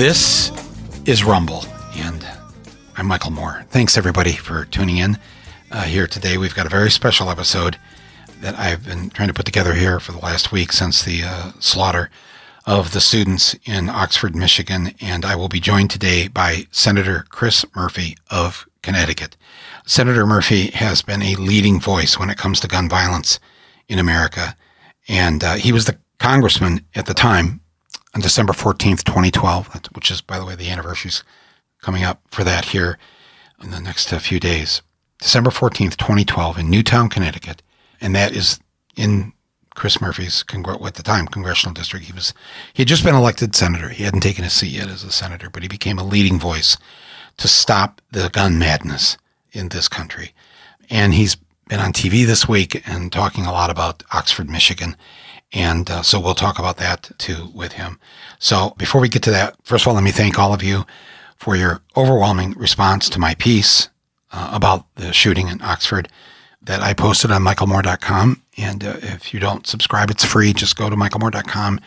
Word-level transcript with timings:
This 0.00 0.50
is 1.04 1.24
Rumble, 1.24 1.62
and 1.94 2.26
I'm 2.96 3.04
Michael 3.04 3.32
Moore. 3.32 3.66
Thanks, 3.68 3.98
everybody, 3.98 4.32
for 4.32 4.64
tuning 4.64 4.96
in 4.96 5.18
uh, 5.70 5.82
here 5.82 6.06
today. 6.06 6.38
We've 6.38 6.54
got 6.54 6.64
a 6.64 6.70
very 6.70 6.90
special 6.90 7.28
episode 7.28 7.76
that 8.40 8.58
I've 8.58 8.82
been 8.82 9.10
trying 9.10 9.28
to 9.28 9.34
put 9.34 9.44
together 9.44 9.74
here 9.74 10.00
for 10.00 10.12
the 10.12 10.18
last 10.18 10.52
week 10.52 10.72
since 10.72 11.02
the 11.02 11.24
uh, 11.24 11.52
slaughter 11.60 12.08
of 12.64 12.94
the 12.94 13.00
students 13.02 13.54
in 13.66 13.90
Oxford, 13.90 14.34
Michigan, 14.34 14.94
and 15.02 15.26
I 15.26 15.36
will 15.36 15.50
be 15.50 15.60
joined 15.60 15.90
today 15.90 16.28
by 16.28 16.66
Senator 16.70 17.26
Chris 17.28 17.66
Murphy 17.76 18.16
of 18.30 18.66
Connecticut. 18.82 19.36
Senator 19.84 20.24
Murphy 20.24 20.68
has 20.68 21.02
been 21.02 21.20
a 21.20 21.34
leading 21.34 21.78
voice 21.78 22.18
when 22.18 22.30
it 22.30 22.38
comes 22.38 22.58
to 22.60 22.68
gun 22.68 22.88
violence 22.88 23.38
in 23.86 23.98
America, 23.98 24.56
and 25.08 25.44
uh, 25.44 25.56
he 25.56 25.72
was 25.72 25.84
the 25.84 25.98
congressman 26.18 26.86
at 26.94 27.04
the 27.04 27.12
time 27.12 27.60
on 28.14 28.20
December 28.20 28.52
14th, 28.52 29.04
2012, 29.04 29.90
which 29.94 30.10
is, 30.10 30.20
by 30.20 30.38
the 30.38 30.44
way, 30.44 30.54
the 30.54 30.70
anniversary's 30.70 31.22
coming 31.80 32.04
up 32.04 32.20
for 32.28 32.44
that 32.44 32.66
here 32.66 32.98
in 33.62 33.70
the 33.70 33.80
next 33.80 34.12
uh, 34.12 34.18
few 34.18 34.40
days. 34.40 34.82
December 35.18 35.50
14th, 35.50 35.96
2012, 35.96 36.58
in 36.58 36.70
Newtown, 36.70 37.08
Connecticut, 37.08 37.62
and 38.00 38.14
that 38.14 38.32
is 38.32 38.58
in 38.96 39.32
Chris 39.74 40.00
Murphy's 40.00 40.44
at 40.52 40.94
the 40.94 41.02
time 41.02 41.26
congressional 41.26 41.72
district. 41.72 42.06
He 42.06 42.12
was 42.12 42.34
he 42.72 42.82
had 42.82 42.88
just 42.88 43.04
been 43.04 43.14
elected 43.14 43.54
senator. 43.54 43.88
He 43.88 44.04
hadn't 44.04 44.20
taken 44.20 44.44
a 44.44 44.50
seat 44.50 44.72
yet 44.72 44.88
as 44.88 45.04
a 45.04 45.12
senator, 45.12 45.48
but 45.48 45.62
he 45.62 45.68
became 45.68 45.98
a 45.98 46.04
leading 46.04 46.38
voice 46.38 46.76
to 47.36 47.48
stop 47.48 48.00
the 48.10 48.28
gun 48.30 48.58
madness 48.58 49.16
in 49.52 49.68
this 49.68 49.88
country. 49.88 50.34
And 50.90 51.14
he's 51.14 51.36
been 51.68 51.80
on 51.80 51.92
TV 51.92 52.26
this 52.26 52.48
week 52.48 52.86
and 52.86 53.12
talking 53.12 53.46
a 53.46 53.52
lot 53.52 53.70
about 53.70 54.02
Oxford, 54.12 54.50
Michigan. 54.50 54.96
And 55.52 55.90
uh, 55.90 56.02
so 56.02 56.20
we'll 56.20 56.34
talk 56.34 56.58
about 56.58 56.76
that 56.76 57.10
too 57.18 57.50
with 57.54 57.72
him. 57.72 57.98
So 58.38 58.74
before 58.76 59.00
we 59.00 59.08
get 59.08 59.22
to 59.24 59.30
that, 59.32 59.56
first 59.64 59.84
of 59.84 59.88
all, 59.88 59.94
let 59.94 60.04
me 60.04 60.12
thank 60.12 60.38
all 60.38 60.54
of 60.54 60.62
you 60.62 60.86
for 61.36 61.56
your 61.56 61.82
overwhelming 61.96 62.52
response 62.52 63.08
to 63.10 63.18
my 63.18 63.34
piece 63.34 63.88
uh, 64.32 64.50
about 64.52 64.84
the 64.94 65.12
shooting 65.12 65.48
in 65.48 65.60
Oxford 65.62 66.08
that 66.62 66.80
I 66.80 66.92
posted 66.92 67.30
on 67.30 67.42
michaelmoore.com. 67.42 68.42
And 68.58 68.84
uh, 68.84 68.96
if 69.00 69.32
you 69.32 69.40
don't 69.40 69.66
subscribe, 69.66 70.10
it's 70.10 70.24
free. 70.24 70.52
Just 70.52 70.76
go 70.76 70.90
to 70.90 70.96
michaelmoore.com. 70.96 71.80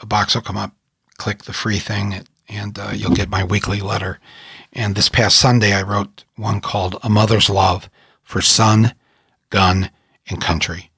A 0.00 0.06
box 0.06 0.34
will 0.34 0.42
come 0.42 0.56
up. 0.56 0.72
Click 1.18 1.44
the 1.44 1.52
free 1.52 1.78
thing, 1.78 2.26
and 2.48 2.78
uh, 2.78 2.90
you'll 2.92 3.14
get 3.14 3.28
my 3.28 3.44
weekly 3.44 3.80
letter. 3.80 4.18
And 4.72 4.94
this 4.94 5.08
past 5.08 5.36
Sunday, 5.36 5.72
I 5.72 5.82
wrote 5.82 6.24
one 6.36 6.60
called 6.60 6.98
A 7.02 7.08
Mother's 7.08 7.48
Love 7.48 7.88
for 8.22 8.40
Son, 8.40 8.94
Gun, 9.50 9.90
and 10.28 10.40
Country. 10.40 10.90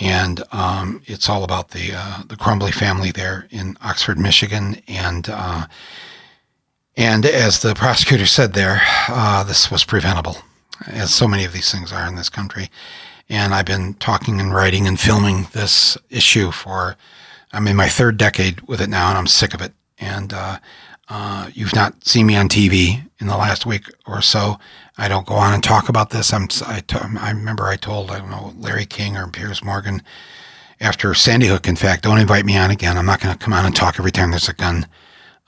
And 0.00 0.42
um, 0.52 1.02
it's 1.06 1.28
all 1.28 1.42
about 1.42 1.70
the 1.70 1.90
uh, 1.94 2.22
the 2.26 2.36
Crumbley 2.36 2.72
family 2.72 3.10
there 3.10 3.48
in 3.50 3.76
Oxford, 3.82 4.18
Michigan, 4.18 4.80
and 4.86 5.28
uh, 5.28 5.66
and 6.96 7.24
as 7.24 7.62
the 7.62 7.74
prosecutor 7.74 8.26
said 8.26 8.52
there, 8.52 8.80
uh, 9.08 9.44
this 9.44 9.70
was 9.70 9.84
preventable 9.84 10.36
as 10.86 11.14
so 11.14 11.28
many 11.28 11.44
of 11.44 11.52
these 11.52 11.70
things 11.70 11.92
are 11.92 12.06
in 12.06 12.16
this 12.16 12.28
country. 12.28 12.70
And 13.28 13.54
I've 13.54 13.66
been 13.66 13.94
talking 13.94 14.40
and 14.40 14.54
writing 14.54 14.86
and 14.86 14.98
filming 14.98 15.46
this 15.52 15.98
issue 16.10 16.50
for, 16.50 16.96
I'm 17.52 17.68
in 17.68 17.76
my 17.76 17.88
third 17.88 18.16
decade 18.16 18.62
with 18.62 18.80
it 18.80 18.88
now, 18.88 19.10
and 19.10 19.18
I'm 19.18 19.26
sick 19.26 19.54
of 19.54 19.60
it. 19.60 19.72
And 19.98 20.32
uh, 20.32 20.58
uh, 21.08 21.50
you've 21.52 21.74
not 21.74 22.04
seen 22.04 22.26
me 22.26 22.36
on 22.36 22.48
TV 22.48 23.06
in 23.20 23.26
the 23.26 23.36
last 23.36 23.66
week 23.66 23.84
or 24.06 24.22
so. 24.22 24.58
I 24.98 25.08
don't 25.08 25.26
go 25.26 25.34
on 25.34 25.54
and 25.54 25.62
talk 25.62 25.88
about 25.88 26.10
this. 26.10 26.32
I'm, 26.32 26.48
I, 26.66 26.80
t- 26.80 26.98
I 26.98 27.30
remember 27.30 27.64
I 27.64 27.76
told, 27.76 28.10
I 28.10 28.18
don't 28.18 28.30
know, 28.30 28.52
Larry 28.58 28.84
King 28.84 29.16
or 29.16 29.28
Piers 29.28 29.64
Morgan 29.64 30.02
after 30.80 31.14
Sandy 31.14 31.46
Hook, 31.46 31.66
in 31.66 31.76
fact, 31.76 32.02
don't 32.02 32.18
invite 32.18 32.44
me 32.44 32.56
on 32.56 32.70
again. 32.70 32.96
I'm 32.96 33.06
not 33.06 33.20
going 33.20 33.36
to 33.36 33.38
come 33.42 33.52
on 33.52 33.64
and 33.64 33.74
talk 33.74 33.98
every 33.98 34.12
time 34.12 34.30
there's 34.30 34.48
a 34.48 34.54
gun 34.54 34.86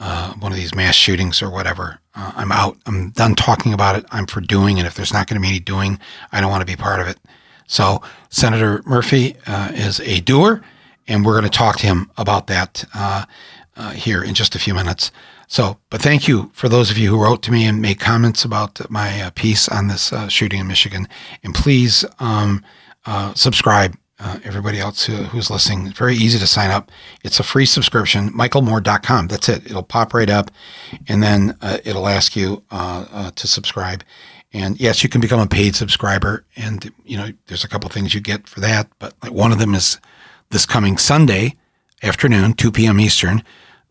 uh, 0.00 0.32
one 0.34 0.50
of 0.50 0.56
these 0.56 0.74
mass 0.74 0.94
shootings 0.94 1.42
or 1.42 1.50
whatever. 1.50 2.00
Uh, 2.14 2.32
I'm 2.34 2.50
out. 2.50 2.76
I'm 2.86 3.10
done 3.10 3.34
talking 3.34 3.72
about 3.72 3.96
it. 3.96 4.06
I'm 4.10 4.26
for 4.26 4.40
doing. 4.40 4.78
And 4.78 4.86
if 4.86 4.94
there's 4.94 5.12
not 5.12 5.26
going 5.26 5.40
to 5.40 5.42
be 5.42 5.48
any 5.48 5.60
doing, 5.60 6.00
I 6.32 6.40
don't 6.40 6.50
want 6.50 6.62
to 6.62 6.66
be 6.66 6.74
part 6.74 7.00
of 7.00 7.06
it. 7.06 7.18
So 7.66 8.02
Senator 8.30 8.82
Murphy 8.86 9.36
uh, 9.46 9.70
is 9.74 10.00
a 10.00 10.20
doer, 10.20 10.62
and 11.06 11.24
we're 11.24 11.38
going 11.38 11.50
to 11.50 11.56
talk 11.56 11.76
to 11.78 11.86
him 11.86 12.10
about 12.16 12.46
that 12.48 12.84
uh, 12.94 13.26
uh, 13.76 13.90
here 13.90 14.24
in 14.24 14.34
just 14.34 14.54
a 14.56 14.58
few 14.58 14.74
minutes. 14.74 15.12
So, 15.50 15.78
but 15.90 16.00
thank 16.00 16.28
you 16.28 16.52
for 16.54 16.68
those 16.68 16.92
of 16.92 16.96
you 16.96 17.10
who 17.10 17.20
wrote 17.20 17.42
to 17.42 17.50
me 17.50 17.66
and 17.66 17.82
made 17.82 17.98
comments 17.98 18.44
about 18.44 18.88
my 18.88 19.20
uh, 19.20 19.30
piece 19.30 19.68
on 19.68 19.88
this 19.88 20.12
shooting 20.28 20.60
in 20.60 20.68
Michigan. 20.68 21.08
And 21.42 21.54
please 21.54 22.04
um, 22.20 22.64
subscribe 23.34 23.96
uh, 24.20 24.38
everybody 24.44 24.78
else 24.78 25.04
who, 25.04 25.14
who's 25.14 25.50
listening. 25.50 25.86
It's 25.86 25.98
very 25.98 26.14
easy 26.14 26.38
to 26.38 26.46
sign 26.46 26.70
up. 26.70 26.90
It's 27.24 27.40
a 27.40 27.42
free 27.42 27.66
subscription, 27.66 28.30
michaelmoore.com. 28.30 29.28
That's 29.28 29.48
it. 29.48 29.66
It'll 29.66 29.82
pop 29.82 30.14
right 30.14 30.28
up 30.28 30.50
and 31.08 31.22
then 31.22 31.56
uh, 31.62 31.78
it'll 31.84 32.06
ask 32.06 32.36
you 32.36 32.62
uh, 32.70 33.06
uh, 33.10 33.30
to 33.32 33.46
subscribe. 33.46 34.04
And 34.52 34.78
yes, 34.80 35.02
you 35.02 35.08
can 35.08 35.20
become 35.20 35.40
a 35.40 35.46
paid 35.46 35.74
subscriber. 35.74 36.44
And, 36.56 36.92
you 37.04 37.16
know, 37.16 37.30
there's 37.46 37.64
a 37.64 37.68
couple 37.68 37.88
things 37.88 38.14
you 38.14 38.20
get 38.20 38.48
for 38.48 38.60
that. 38.60 38.88
But 38.98 39.14
like 39.22 39.32
one 39.32 39.52
of 39.52 39.58
them 39.58 39.74
is 39.74 39.98
this 40.50 40.66
coming 40.66 40.98
Sunday 40.98 41.56
afternoon, 42.02 42.54
2 42.54 42.72
p.m. 42.72 43.00
Eastern. 43.00 43.42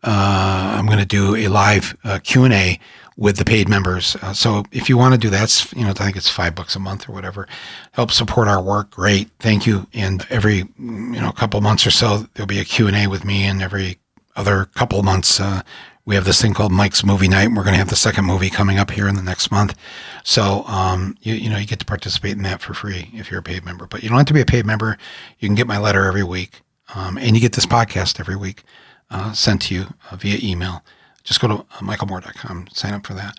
Uh, 0.02 0.76
I'm 0.78 0.86
going 0.86 0.98
to 0.98 1.04
do 1.04 1.36
a 1.36 1.48
live 1.48 1.96
uh, 2.04 2.18
Q&A 2.22 2.80
with 3.20 3.36
the 3.36 3.44
paid 3.44 3.68
members. 3.68 4.16
Uh, 4.22 4.32
so 4.32 4.64
if 4.72 4.88
you 4.88 4.96
want 4.96 5.12
to 5.12 5.20
do 5.20 5.28
that, 5.28 5.72
you 5.76 5.84
know, 5.84 5.90
I 5.90 5.92
think 5.92 6.16
it's 6.16 6.30
five 6.30 6.54
bucks 6.54 6.74
a 6.74 6.78
month 6.78 7.06
or 7.06 7.12
whatever. 7.12 7.46
Help 7.92 8.10
support 8.10 8.48
our 8.48 8.62
work. 8.62 8.90
Great, 8.92 9.28
thank 9.38 9.66
you. 9.66 9.86
And 9.92 10.26
every 10.30 10.64
you 10.78 11.20
know 11.20 11.30
couple 11.32 11.60
months 11.60 11.86
or 11.86 11.90
so, 11.90 12.26
there'll 12.32 12.46
be 12.46 12.60
a 12.60 12.64
Q 12.64 12.86
and 12.86 12.96
A 12.96 13.08
with 13.08 13.24
me. 13.24 13.44
And 13.44 13.60
every 13.60 13.98
other 14.36 14.64
couple 14.64 15.02
months, 15.02 15.38
uh, 15.38 15.60
we 16.06 16.14
have 16.14 16.24
this 16.24 16.40
thing 16.40 16.54
called 16.54 16.72
Mike's 16.72 17.04
Movie 17.04 17.28
Night. 17.28 17.48
And 17.48 17.56
we're 17.56 17.62
going 17.62 17.74
to 17.74 17.78
have 17.78 17.90
the 17.90 17.94
second 17.96 18.24
movie 18.24 18.48
coming 18.48 18.78
up 18.78 18.90
here 18.90 19.06
in 19.06 19.16
the 19.16 19.22
next 19.22 19.50
month. 19.52 19.76
So 20.24 20.64
um, 20.66 21.14
you 21.20 21.34
you 21.34 21.50
know 21.50 21.58
you 21.58 21.66
get 21.66 21.80
to 21.80 21.86
participate 21.86 22.32
in 22.38 22.42
that 22.44 22.62
for 22.62 22.72
free 22.72 23.10
if 23.12 23.30
you're 23.30 23.40
a 23.40 23.42
paid 23.42 23.66
member. 23.66 23.86
But 23.86 24.02
you 24.02 24.08
don't 24.08 24.16
have 24.16 24.28
to 24.28 24.34
be 24.34 24.40
a 24.40 24.46
paid 24.46 24.64
member. 24.64 24.96
You 25.40 25.48
can 25.48 25.56
get 25.56 25.66
my 25.66 25.76
letter 25.76 26.06
every 26.06 26.24
week, 26.24 26.62
um, 26.94 27.18
and 27.18 27.36
you 27.36 27.40
get 27.42 27.52
this 27.52 27.66
podcast 27.66 28.18
every 28.18 28.36
week 28.36 28.64
uh, 29.10 29.32
sent 29.32 29.62
to 29.62 29.74
you 29.74 29.86
uh, 30.10 30.16
via 30.16 30.38
email 30.42 30.82
just 31.24 31.40
go 31.40 31.48
to 31.48 31.54
michaelmoore.com, 31.78 32.68
sign 32.72 32.94
up 32.94 33.06
for 33.06 33.14
that. 33.14 33.36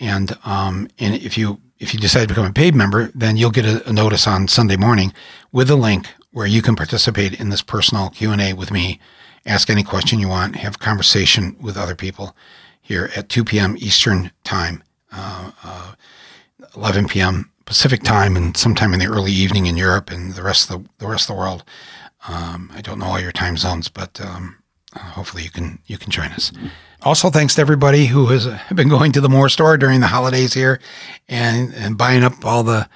And 0.00 0.36
um, 0.44 0.88
and 0.98 1.14
if 1.14 1.36
you 1.38 1.60
if 1.78 1.92
you 1.92 2.00
decide 2.00 2.22
to 2.22 2.28
become 2.28 2.46
a 2.46 2.52
paid 2.52 2.74
member, 2.74 3.10
then 3.14 3.36
you'll 3.36 3.50
get 3.50 3.64
a, 3.64 3.88
a 3.88 3.92
notice 3.92 4.26
on 4.26 4.48
Sunday 4.48 4.76
morning 4.76 5.12
with 5.50 5.70
a 5.70 5.76
link 5.76 6.06
where 6.30 6.46
you 6.46 6.62
can 6.62 6.76
participate 6.76 7.38
in 7.40 7.48
this 7.50 7.62
personal 7.62 8.10
Q 8.10 8.30
and 8.32 8.40
A 8.40 8.52
with 8.52 8.70
me, 8.70 9.00
ask 9.44 9.68
any 9.68 9.82
question 9.82 10.18
you 10.18 10.28
want, 10.28 10.56
have 10.56 10.78
conversation 10.78 11.56
with 11.60 11.76
other 11.76 11.94
people 11.94 12.36
here 12.80 13.10
at 13.16 13.28
2 13.28 13.44
p.m. 13.44 13.76
Eastern 13.78 14.30
time, 14.44 14.82
uh, 15.12 15.50
uh, 15.62 15.94
11 16.76 17.08
p.m. 17.08 17.50
Pacific 17.64 18.02
time, 18.02 18.36
and 18.36 18.56
sometime 18.56 18.92
in 18.92 19.00
the 19.00 19.06
early 19.06 19.30
evening 19.32 19.66
in 19.66 19.76
Europe 19.76 20.10
and 20.10 20.34
the 20.34 20.42
rest 20.42 20.70
of 20.70 20.82
the, 20.82 20.90
the 20.98 21.08
rest 21.08 21.28
of 21.28 21.36
the 21.36 21.40
world. 21.40 21.64
Um, 22.28 22.70
I 22.74 22.80
don't 22.80 22.98
know 22.98 23.06
all 23.06 23.20
your 23.20 23.32
time 23.32 23.56
zones, 23.56 23.88
but 23.88 24.20
um, 24.20 24.56
uh, 24.56 24.61
hopefully 24.96 25.42
you 25.42 25.50
can 25.50 25.78
you 25.86 25.98
can 25.98 26.10
join 26.10 26.30
us. 26.32 26.52
Also, 27.02 27.30
thanks 27.30 27.56
to 27.56 27.60
everybody 27.60 28.06
who 28.06 28.26
has 28.26 28.46
been 28.74 28.88
going 28.88 29.10
to 29.12 29.20
the 29.20 29.28
Moore 29.28 29.48
store 29.48 29.76
during 29.76 30.00
the 30.00 30.06
holidays 30.06 30.54
here 30.54 30.78
and, 31.28 31.74
and 31.74 31.98
buying 31.98 32.22
up 32.22 32.44
all 32.44 32.62
the 32.62 32.88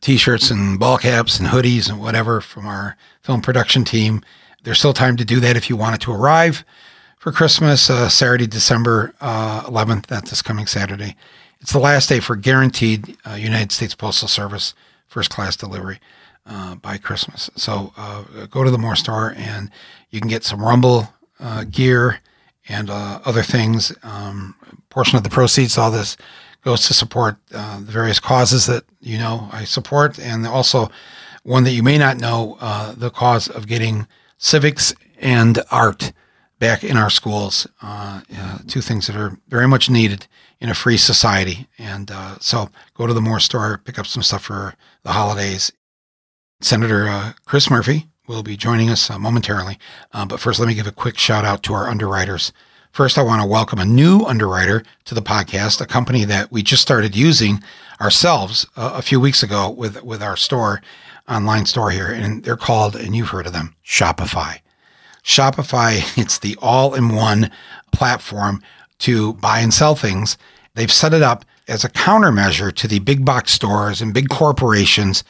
t-shirts 0.00 0.50
and 0.50 0.78
ball 0.78 0.98
caps 0.98 1.38
and 1.38 1.48
hoodies 1.48 1.88
and 1.88 2.00
whatever 2.00 2.40
from 2.40 2.66
our 2.66 2.96
film 3.22 3.40
production 3.40 3.84
team. 3.84 4.22
There's 4.64 4.78
still 4.78 4.92
time 4.92 5.16
to 5.18 5.24
do 5.24 5.38
that 5.40 5.56
if 5.56 5.70
you 5.70 5.76
want 5.76 5.94
it 5.94 6.00
to 6.02 6.12
arrive 6.12 6.64
for 7.18 7.30
Christmas, 7.30 7.88
uh, 7.88 8.08
Saturday, 8.08 8.46
December 8.46 9.14
uh, 9.20 9.62
11th. 9.62 10.06
That's 10.06 10.30
this 10.30 10.42
coming 10.42 10.66
Saturday. 10.66 11.16
It's 11.60 11.72
the 11.72 11.78
last 11.78 12.08
day 12.08 12.20
for 12.20 12.34
guaranteed 12.34 13.16
uh, 13.24 13.34
United 13.34 13.72
States 13.72 13.94
Postal 13.94 14.28
Service 14.28 14.74
first 15.06 15.30
class 15.30 15.56
delivery 15.56 16.00
uh, 16.44 16.74
by 16.74 16.98
Christmas. 16.98 17.48
So 17.56 17.92
uh, 17.96 18.24
go 18.50 18.64
to 18.64 18.70
the 18.70 18.78
Moore 18.78 18.96
store 18.96 19.32
and 19.36 19.70
you 20.10 20.20
can 20.20 20.28
get 20.28 20.44
some 20.44 20.60
Rumble 20.62 21.08
uh, 21.44 21.64
gear 21.64 22.20
and 22.68 22.88
uh, 22.88 23.20
other 23.24 23.42
things. 23.42 23.92
Um, 24.02 24.56
portion 24.88 25.16
of 25.16 25.22
the 25.22 25.30
proceeds, 25.30 25.76
all 25.76 25.90
this 25.90 26.16
goes 26.62 26.86
to 26.86 26.94
support 26.94 27.36
uh, 27.54 27.78
the 27.80 27.92
various 27.92 28.18
causes 28.18 28.66
that 28.66 28.84
you 29.00 29.18
know 29.18 29.48
I 29.52 29.64
support, 29.64 30.18
and 30.18 30.46
also 30.46 30.90
one 31.42 31.64
that 31.64 31.72
you 31.72 31.82
may 31.82 31.98
not 31.98 32.16
know: 32.16 32.56
uh, 32.60 32.94
the 32.96 33.10
cause 33.10 33.48
of 33.48 33.66
getting 33.66 34.08
civics 34.38 34.94
and 35.18 35.60
art 35.70 36.12
back 36.58 36.82
in 36.82 36.96
our 36.96 37.10
schools. 37.10 37.66
Uh, 37.82 38.22
two 38.66 38.80
things 38.80 39.06
that 39.06 39.16
are 39.16 39.38
very 39.48 39.68
much 39.68 39.90
needed 39.90 40.26
in 40.60 40.70
a 40.70 40.74
free 40.74 40.96
society. 40.96 41.68
And 41.78 42.10
uh, 42.10 42.38
so, 42.40 42.70
go 42.94 43.06
to 43.06 43.12
the 43.12 43.20
Moore 43.20 43.40
store, 43.40 43.78
pick 43.84 43.98
up 43.98 44.06
some 44.06 44.22
stuff 44.22 44.44
for 44.44 44.74
the 45.02 45.12
holidays. 45.12 45.70
Senator 46.62 47.34
Chris 47.44 47.68
Murphy 47.68 48.06
will 48.26 48.42
be 48.42 48.56
joining 48.56 48.90
us 48.90 49.10
uh, 49.10 49.18
momentarily. 49.18 49.78
Uh, 50.12 50.24
but 50.24 50.40
first, 50.40 50.58
let 50.58 50.68
me 50.68 50.74
give 50.74 50.86
a 50.86 50.92
quick 50.92 51.18
shout 51.18 51.44
out 51.44 51.62
to 51.64 51.74
our 51.74 51.88
underwriters. 51.88 52.52
First, 52.92 53.18
I 53.18 53.22
want 53.22 53.42
to 53.42 53.48
welcome 53.48 53.78
a 53.78 53.84
new 53.84 54.20
underwriter 54.20 54.84
to 55.06 55.14
the 55.14 55.22
podcast, 55.22 55.80
a 55.80 55.86
company 55.86 56.24
that 56.24 56.52
we 56.52 56.62
just 56.62 56.82
started 56.82 57.16
using 57.16 57.62
ourselves 58.00 58.66
uh, 58.76 58.92
a 58.94 59.02
few 59.02 59.20
weeks 59.20 59.42
ago 59.42 59.68
with, 59.68 60.02
with 60.02 60.22
our 60.22 60.36
store, 60.36 60.80
online 61.28 61.66
store 61.66 61.90
here. 61.90 62.06
And 62.06 62.44
they're 62.44 62.56
called, 62.56 62.96
and 62.96 63.14
you've 63.14 63.30
heard 63.30 63.46
of 63.46 63.52
them, 63.52 63.74
Shopify. 63.84 64.60
Shopify, 65.22 66.00
it's 66.18 66.38
the 66.38 66.56
all 66.62 66.94
in 66.94 67.14
one 67.14 67.50
platform 67.92 68.62
to 69.00 69.34
buy 69.34 69.58
and 69.58 69.74
sell 69.74 69.96
things. 69.96 70.38
They've 70.74 70.92
set 70.92 71.12
it 71.12 71.22
up 71.22 71.44
as 71.66 71.84
a 71.84 71.90
countermeasure 71.90 72.72
to 72.74 72.88
the 72.88 73.00
big 73.00 73.24
box 73.24 73.52
stores 73.52 74.00
and 74.00 74.14
big 74.14 74.28
corporations 74.28 75.24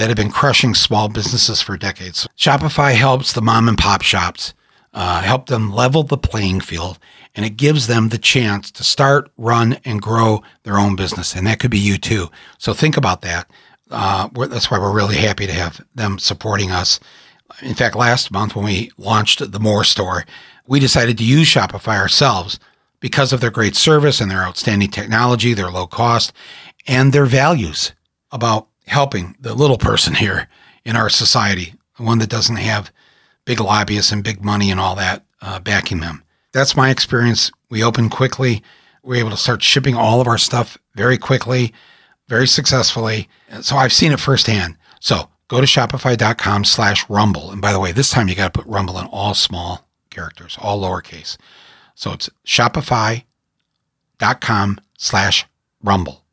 that 0.00 0.08
have 0.08 0.16
been 0.16 0.30
crushing 0.30 0.74
small 0.74 1.10
businesses 1.10 1.60
for 1.60 1.76
decades. 1.76 2.26
Shopify 2.34 2.94
helps 2.94 3.34
the 3.34 3.42
mom 3.42 3.68
and 3.68 3.76
pop 3.76 4.00
shops, 4.00 4.54
uh, 4.94 5.20
help 5.20 5.48
them 5.48 5.70
level 5.70 6.04
the 6.04 6.16
playing 6.16 6.60
field, 6.60 6.98
and 7.34 7.44
it 7.44 7.58
gives 7.58 7.86
them 7.86 8.08
the 8.08 8.16
chance 8.16 8.70
to 8.70 8.82
start, 8.82 9.30
run, 9.36 9.74
and 9.84 10.00
grow 10.00 10.42
their 10.62 10.78
own 10.78 10.96
business. 10.96 11.34
And 11.34 11.46
that 11.46 11.60
could 11.60 11.70
be 11.70 11.78
you 11.78 11.98
too. 11.98 12.30
So 12.56 12.72
think 12.72 12.96
about 12.96 13.20
that. 13.20 13.50
Uh, 13.90 14.28
that's 14.46 14.70
why 14.70 14.78
we're 14.78 14.90
really 14.90 15.16
happy 15.16 15.46
to 15.46 15.52
have 15.52 15.82
them 15.94 16.18
supporting 16.18 16.70
us. 16.70 16.98
In 17.60 17.74
fact, 17.74 17.94
last 17.94 18.30
month 18.30 18.56
when 18.56 18.64
we 18.64 18.90
launched 18.96 19.52
the 19.52 19.60
Moore 19.60 19.84
store, 19.84 20.24
we 20.66 20.80
decided 20.80 21.18
to 21.18 21.24
use 21.24 21.46
Shopify 21.46 21.98
ourselves 21.98 22.58
because 23.00 23.34
of 23.34 23.42
their 23.42 23.50
great 23.50 23.76
service 23.76 24.18
and 24.18 24.30
their 24.30 24.44
outstanding 24.44 24.88
technology, 24.88 25.52
their 25.52 25.70
low 25.70 25.86
cost, 25.86 26.32
and 26.86 27.12
their 27.12 27.26
values 27.26 27.92
about 28.32 28.68
helping 28.90 29.36
the 29.40 29.54
little 29.54 29.78
person 29.78 30.14
here 30.14 30.48
in 30.84 30.96
our 30.96 31.08
society, 31.08 31.74
the 31.96 32.02
one 32.02 32.18
that 32.18 32.28
doesn't 32.28 32.56
have 32.56 32.92
big 33.44 33.60
lobbyists 33.60 34.10
and 34.12 34.24
big 34.24 34.44
money 34.44 34.70
and 34.70 34.80
all 34.80 34.96
that 34.96 35.24
uh, 35.40 35.60
backing 35.60 36.00
them. 36.00 36.24
That's 36.52 36.76
my 36.76 36.90
experience. 36.90 37.52
We 37.70 37.84
opened 37.84 38.10
quickly. 38.10 38.62
We 39.02 39.16
are 39.16 39.20
able 39.20 39.30
to 39.30 39.36
start 39.36 39.62
shipping 39.62 39.94
all 39.94 40.20
of 40.20 40.26
our 40.26 40.38
stuff 40.38 40.76
very 40.94 41.16
quickly, 41.16 41.72
very 42.28 42.48
successfully. 42.48 43.28
So 43.60 43.76
I've 43.76 43.92
seen 43.92 44.12
it 44.12 44.20
firsthand. 44.20 44.76
So 45.00 45.30
go 45.48 45.60
to 45.60 45.66
shopify.com 45.66 46.64
slash 46.64 47.08
rumble. 47.08 47.52
And 47.52 47.62
by 47.62 47.72
the 47.72 47.80
way, 47.80 47.92
this 47.92 48.10
time 48.10 48.28
you 48.28 48.34
got 48.34 48.52
to 48.52 48.60
put 48.60 48.68
rumble 48.68 48.98
in 48.98 49.06
all 49.06 49.34
small 49.34 49.88
characters, 50.10 50.58
all 50.60 50.82
lowercase. 50.82 51.36
So 51.94 52.12
it's 52.12 52.28
shopify.com 52.44 53.24
slash 54.98 55.46
rumble, 55.82 56.24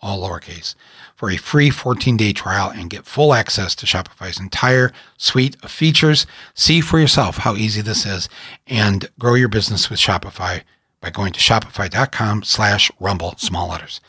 all 0.00 0.26
lowercase, 0.26 0.74
for 1.16 1.30
a 1.30 1.36
free 1.36 1.70
14 1.70 2.16
day 2.16 2.32
trial 2.32 2.70
and 2.70 2.90
get 2.90 3.06
full 3.06 3.34
access 3.34 3.74
to 3.74 3.86
Shopify's 3.86 4.38
entire 4.38 4.92
suite 5.16 5.56
of 5.62 5.70
features. 5.70 6.26
See 6.54 6.80
for 6.80 7.00
yourself 7.00 7.38
how 7.38 7.56
easy 7.56 7.80
this 7.80 8.06
is 8.06 8.28
and 8.66 9.08
grow 9.18 9.34
your 9.34 9.48
business 9.48 9.90
with 9.90 9.98
Shopify 9.98 10.62
by 11.00 11.10
going 11.10 11.32
to 11.32 11.40
shopify.com 11.40 12.42
slash 12.42 12.90
rumble, 13.00 13.34
small 13.38 13.68
letters. 13.68 14.00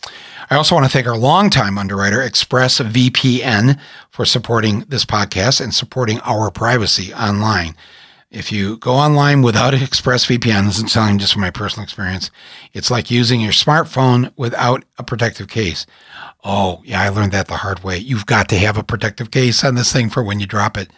I 0.49 0.55
also 0.55 0.75
want 0.75 0.85
to 0.85 0.91
thank 0.91 1.07
our 1.07 1.17
longtime 1.17 1.77
underwriter, 1.77 2.17
ExpressVPN, 2.17 3.79
for 4.09 4.25
supporting 4.25 4.81
this 4.81 5.05
podcast 5.05 5.61
and 5.61 5.73
supporting 5.73 6.19
our 6.21 6.49
privacy 6.51 7.13
online. 7.13 7.75
If 8.31 8.51
you 8.51 8.77
go 8.77 8.93
online 8.93 9.41
without 9.41 9.73
ExpressVPN, 9.73 10.65
this 10.65 10.79
is 10.79 10.91
telling 10.91 11.17
just 11.17 11.33
from 11.33 11.41
my 11.41 11.51
personal 11.51 11.83
experience, 11.83 12.29
it's 12.73 12.91
like 12.91 13.09
using 13.09 13.39
your 13.39 13.53
smartphone 13.53 14.31
without 14.35 14.83
a 14.97 15.03
protective 15.03 15.47
case. 15.47 15.85
Oh, 16.49 16.81
yeah, 16.85 17.01
I 17.01 17.09
learned 17.09 17.33
that 17.33 17.49
the 17.49 17.57
hard 17.57 17.83
way. 17.83 17.97
You've 17.97 18.25
got 18.25 18.47
to 18.49 18.57
have 18.57 18.77
a 18.77 18.83
protective 18.83 19.31
case 19.31 19.65
on 19.65 19.75
this 19.75 19.91
thing 19.91 20.09
for 20.09 20.23
when 20.23 20.39
you 20.39 20.45
drop 20.45 20.77
it. 20.77 20.91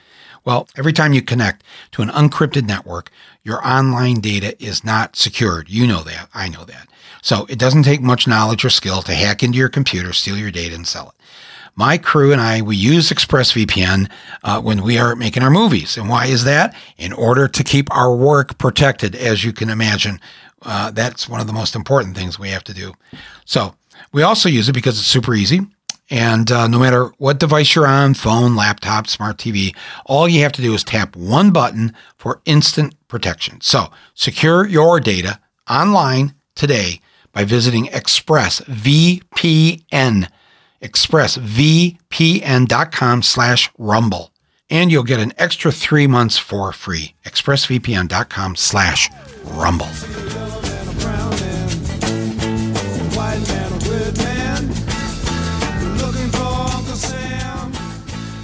Well, 0.45 0.67
every 0.77 0.93
time 0.93 1.11
you 1.11 1.23
connect 1.23 1.63
to 1.93 2.03
an 2.03 2.09
uncrypted 2.09 2.67
network, 2.67 3.09
your 3.43 3.65
online 3.67 4.19
data 4.19 4.55
is 4.63 4.85
not 4.85 5.15
secured. 5.15 5.67
You 5.67 5.87
know 5.87 6.03
that. 6.03 6.29
I 6.35 6.49
know 6.49 6.65
that. 6.65 6.87
So 7.23 7.47
it 7.49 7.57
doesn't 7.57 7.81
take 7.81 7.99
much 7.99 8.27
knowledge 8.27 8.63
or 8.63 8.69
skill 8.69 9.01
to 9.01 9.13
hack 9.15 9.41
into 9.41 9.57
your 9.57 9.69
computer, 9.69 10.13
steal 10.13 10.37
your 10.37 10.51
data, 10.51 10.75
and 10.75 10.87
sell 10.87 11.09
it 11.09 11.15
my 11.79 11.97
crew 11.97 12.33
and 12.33 12.41
I, 12.41 12.61
we 12.61 12.75
use 12.75 13.09
ExpressVPN 13.09 14.11
uh, 14.43 14.61
when 14.61 14.83
we 14.83 14.97
are 14.97 15.15
making 15.15 15.43
our 15.43 15.49
movies. 15.49 15.97
And 15.97 16.09
why 16.09 16.25
is 16.25 16.43
that? 16.43 16.75
In 16.97 17.13
order 17.13 17.47
to 17.47 17.63
keep 17.63 17.89
our 17.95 18.13
work 18.13 18.57
protected, 18.57 19.15
as 19.15 19.45
you 19.45 19.53
can 19.53 19.69
imagine. 19.69 20.19
Uh, 20.61 20.91
that's 20.91 21.29
one 21.29 21.39
of 21.39 21.47
the 21.47 21.53
most 21.53 21.77
important 21.77 22.17
things 22.17 22.37
we 22.37 22.49
have 22.49 22.65
to 22.65 22.73
do. 22.73 22.91
So 23.45 23.75
we 24.11 24.23
also 24.23 24.49
use 24.49 24.67
it 24.69 24.73
because 24.73 24.99
it's 24.99 25.07
super 25.07 25.33
easy. 25.33 25.61
And 26.11 26.51
uh, 26.51 26.67
no 26.67 26.79
matter 26.79 27.11
what 27.17 27.39
device 27.39 27.75
you're 27.75 27.85
on 27.85 28.15
phone, 28.15 28.55
laptop, 28.55 29.05
smart 29.07 29.37
TV 29.37 29.75
all 30.05 30.27
you 30.27 30.41
have 30.41 30.51
to 30.53 30.61
do 30.61 30.73
is 30.73 30.83
tap 30.83 31.15
one 31.15 31.51
button 31.51 31.93
for 32.17 32.41
instant 32.45 32.95
protection. 33.07 33.61
So 33.61 33.91
secure 34.15 34.67
your 34.67 34.99
data 34.99 35.39
online 35.69 36.33
today 36.55 37.01
by 37.31 37.43
visiting 37.43 37.85
ExpressVPN 37.87 40.29
expressvpn.com 40.81 43.21
slash 43.21 43.69
rumble. 43.77 44.31
And 44.69 44.91
you'll 44.91 45.03
get 45.03 45.19
an 45.19 45.33
extra 45.37 45.71
three 45.71 46.07
months 46.07 46.37
for 46.37 46.71
free. 46.71 47.15
expressvpn.com 47.25 48.55
slash 48.55 49.09
rumble. 49.43 49.89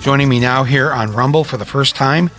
Joining 0.05 0.29
me 0.29 0.39
now 0.39 0.63
here 0.63 0.93
on 0.93 1.11
Rumble 1.11 1.43
for 1.43 1.57
the 1.57 1.65
first 1.65 1.95
time 1.95 2.29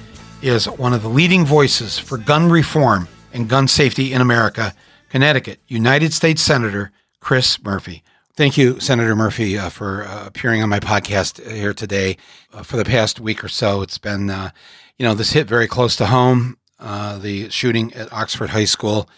is 0.40 0.68
one 0.68 0.92
of 0.92 1.02
the 1.02 1.08
leading 1.08 1.44
voices 1.44 1.98
for 1.98 2.16
gun 2.16 2.48
reform 2.48 3.08
and 3.32 3.48
gun 3.48 3.66
safety 3.66 4.12
in 4.12 4.20
America, 4.20 4.72
Connecticut 5.10 5.58
United 5.66 6.12
States 6.12 6.40
Senator 6.40 6.92
Chris 7.18 7.60
Murphy. 7.64 8.04
Thank 8.36 8.56
you, 8.56 8.78
Senator 8.78 9.16
Murphy, 9.16 9.58
uh, 9.58 9.70
for 9.70 10.04
uh, 10.04 10.26
appearing 10.26 10.62
on 10.62 10.68
my 10.68 10.78
podcast 10.78 11.44
here 11.50 11.74
today. 11.74 12.18
Uh, 12.52 12.62
for 12.62 12.76
the 12.76 12.84
past 12.84 13.18
week 13.18 13.42
or 13.42 13.48
so, 13.48 13.82
it's 13.82 13.98
been, 13.98 14.30
uh, 14.30 14.50
you 14.96 15.04
know, 15.04 15.14
this 15.14 15.32
hit 15.32 15.48
very 15.48 15.66
close 15.66 15.96
to 15.96 16.06
home. 16.06 16.58
Uh, 16.78 17.18
the 17.18 17.50
shooting 17.50 17.92
at 17.94 18.12
Oxford 18.12 18.50
High 18.50 18.64
School, 18.66 19.08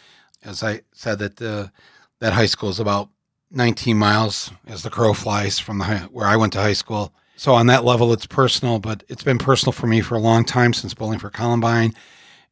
as 0.43 0.63
I 0.63 0.81
said, 0.93 1.19
that 1.19 1.43
uh, 1.43 1.67
that 2.21 2.33
high 2.33 2.47
school 2.47 2.71
is 2.71 2.81
about 2.81 3.11
19 3.51 3.97
miles 3.97 4.51
as 4.67 4.83
the 4.83 4.91
crow 4.91 5.15
flies 5.15 5.59
from 5.59 5.79
the 5.79 5.85
high, 5.85 5.99
where 6.11 6.27
I 6.27 6.37
went 6.37 6.53
to 6.55 6.61
high 6.61 6.73
school. 6.75 7.13
So 7.37 7.55
on 7.55 7.67
that 7.69 7.85
level, 7.85 8.13
it's 8.13 8.27
personal, 8.27 8.79
but 8.79 9.05
it's 9.09 9.23
been 9.23 9.39
personal 9.39 9.73
for 9.73 9.87
me 9.87 10.01
for 10.01 10.17
a 10.17 10.21
long 10.21 10.45
time 10.45 10.73
since 10.73 10.93
Bowling 10.95 11.19
for 11.19 11.31
Columbine. 11.31 11.95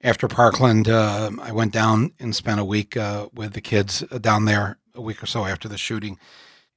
After 0.02 0.28
Parkland, 0.28 0.88
I 0.88 1.50
went 1.52 1.72
down 1.72 2.12
and 2.20 2.34
spent 2.34 2.60
a 2.60 2.64
week 2.64 2.96
with 3.34 3.54
the 3.54 3.60
kids 3.60 4.00
down 4.20 4.44
there 4.44 4.78
a 4.94 5.00
week 5.00 5.22
or 5.22 5.26
so 5.26 5.44
after 5.44 5.68
the 5.68 5.76
shooting 5.76 6.18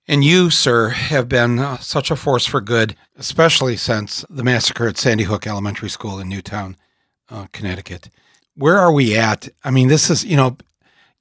and 0.09 0.23
you, 0.23 0.49
sir, 0.49 0.89
have 0.89 1.29
been 1.29 1.59
uh, 1.59 1.77
such 1.77 2.09
a 2.09 2.15
force 2.15 2.47
for 2.47 2.61
good, 2.61 2.95
especially 3.15 3.77
since 3.77 4.25
the 4.27 4.43
massacre 4.43 4.87
at 4.87 4.97
Sandy 4.97 5.25
Hook 5.25 5.45
Elementary 5.45 5.87
School 5.87 6.19
in 6.19 6.27
Newtown, 6.27 6.77
uh, 7.29 7.45
Connecticut. 7.53 8.09
Where 8.55 8.79
are 8.79 8.91
we 8.91 9.15
at? 9.15 9.49
I 9.63 9.69
mean, 9.69 9.87
this 9.87 10.09
is, 10.09 10.25
you 10.25 10.35
know, 10.35 10.57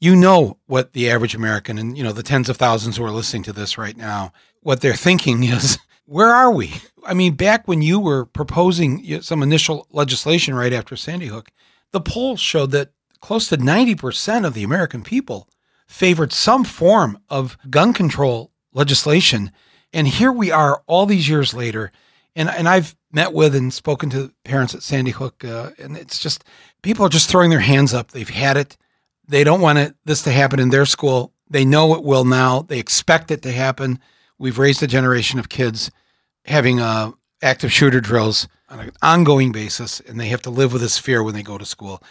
you 0.00 0.14
know 0.14 0.58
what 0.66 0.92
the 0.92 1.10
average 1.10 1.34
American 1.34 1.78
and, 1.78 1.96
you 1.96 2.04
know, 2.04 2.12
the 2.12 2.22
tens 2.22 2.48
of 2.48 2.56
thousands 2.56 2.96
who 2.96 3.04
are 3.04 3.10
listening 3.10 3.42
to 3.44 3.52
this 3.52 3.76
right 3.76 3.96
now, 3.96 4.32
what 4.60 4.80
they're 4.80 4.94
thinking 4.94 5.42
is, 5.44 5.78
where 6.06 6.30
are 6.30 6.50
we? 6.50 6.72
I 7.06 7.14
mean, 7.14 7.34
back 7.34 7.68
when 7.68 7.82
you 7.82 8.00
were 8.00 8.24
proposing 8.24 9.20
some 9.22 9.42
initial 9.42 9.86
legislation 9.90 10.54
right 10.54 10.72
after 10.72 10.96
Sandy 10.96 11.26
Hook, 11.26 11.50
the 11.92 12.00
polls 12.00 12.40
showed 12.40 12.70
that 12.72 12.92
close 13.20 13.48
to 13.48 13.56
90% 13.56 14.46
of 14.46 14.54
the 14.54 14.62
American 14.62 15.02
people 15.02 15.48
favored 15.86 16.32
some 16.32 16.64
form 16.64 17.18
of 17.28 17.56
gun 17.68 17.92
control 17.92 18.52
legislation. 18.72 19.50
And 19.92 20.06
here 20.06 20.32
we 20.32 20.50
are 20.50 20.82
all 20.86 21.06
these 21.06 21.28
years 21.28 21.54
later. 21.54 21.92
And, 22.36 22.48
and 22.48 22.68
I've 22.68 22.94
met 23.10 23.32
with 23.32 23.54
and 23.54 23.72
spoken 23.72 24.10
to 24.10 24.32
parents 24.44 24.74
at 24.74 24.82
Sandy 24.82 25.10
Hook. 25.10 25.44
Uh, 25.44 25.70
and 25.78 25.96
it's 25.96 26.18
just, 26.18 26.44
people 26.82 27.04
are 27.04 27.10
just 27.10 27.28
throwing 27.28 27.50
their 27.50 27.60
hands 27.60 27.94
up. 27.94 28.12
They've 28.12 28.28
had 28.28 28.56
it. 28.56 28.76
They 29.28 29.44
don't 29.44 29.60
want 29.60 29.78
it, 29.78 29.94
this 30.04 30.22
to 30.22 30.32
happen 30.32 30.58
in 30.58 30.70
their 30.70 30.86
school. 30.86 31.32
They 31.50 31.64
know 31.64 31.94
it 31.94 32.02
will 32.02 32.24
now. 32.24 32.62
They 32.62 32.78
expect 32.78 33.30
it 33.30 33.42
to 33.42 33.52
happen. 33.52 34.00
We've 34.38 34.58
raised 34.58 34.82
a 34.82 34.86
generation 34.86 35.38
of 35.38 35.48
kids 35.48 35.90
having 36.44 36.80
uh, 36.80 37.12
active 37.42 37.72
shooter 37.72 38.00
drills 38.00 38.48
on 38.70 38.80
an 38.80 38.90
ongoing 39.02 39.52
basis, 39.52 40.00
and 40.00 40.18
they 40.18 40.28
have 40.28 40.42
to 40.42 40.50
live 40.50 40.72
with 40.72 40.82
this 40.82 40.98
fear 40.98 41.22
when 41.22 41.34
they 41.34 41.42
go 41.42 41.58
to 41.58 41.64
school 41.64 42.02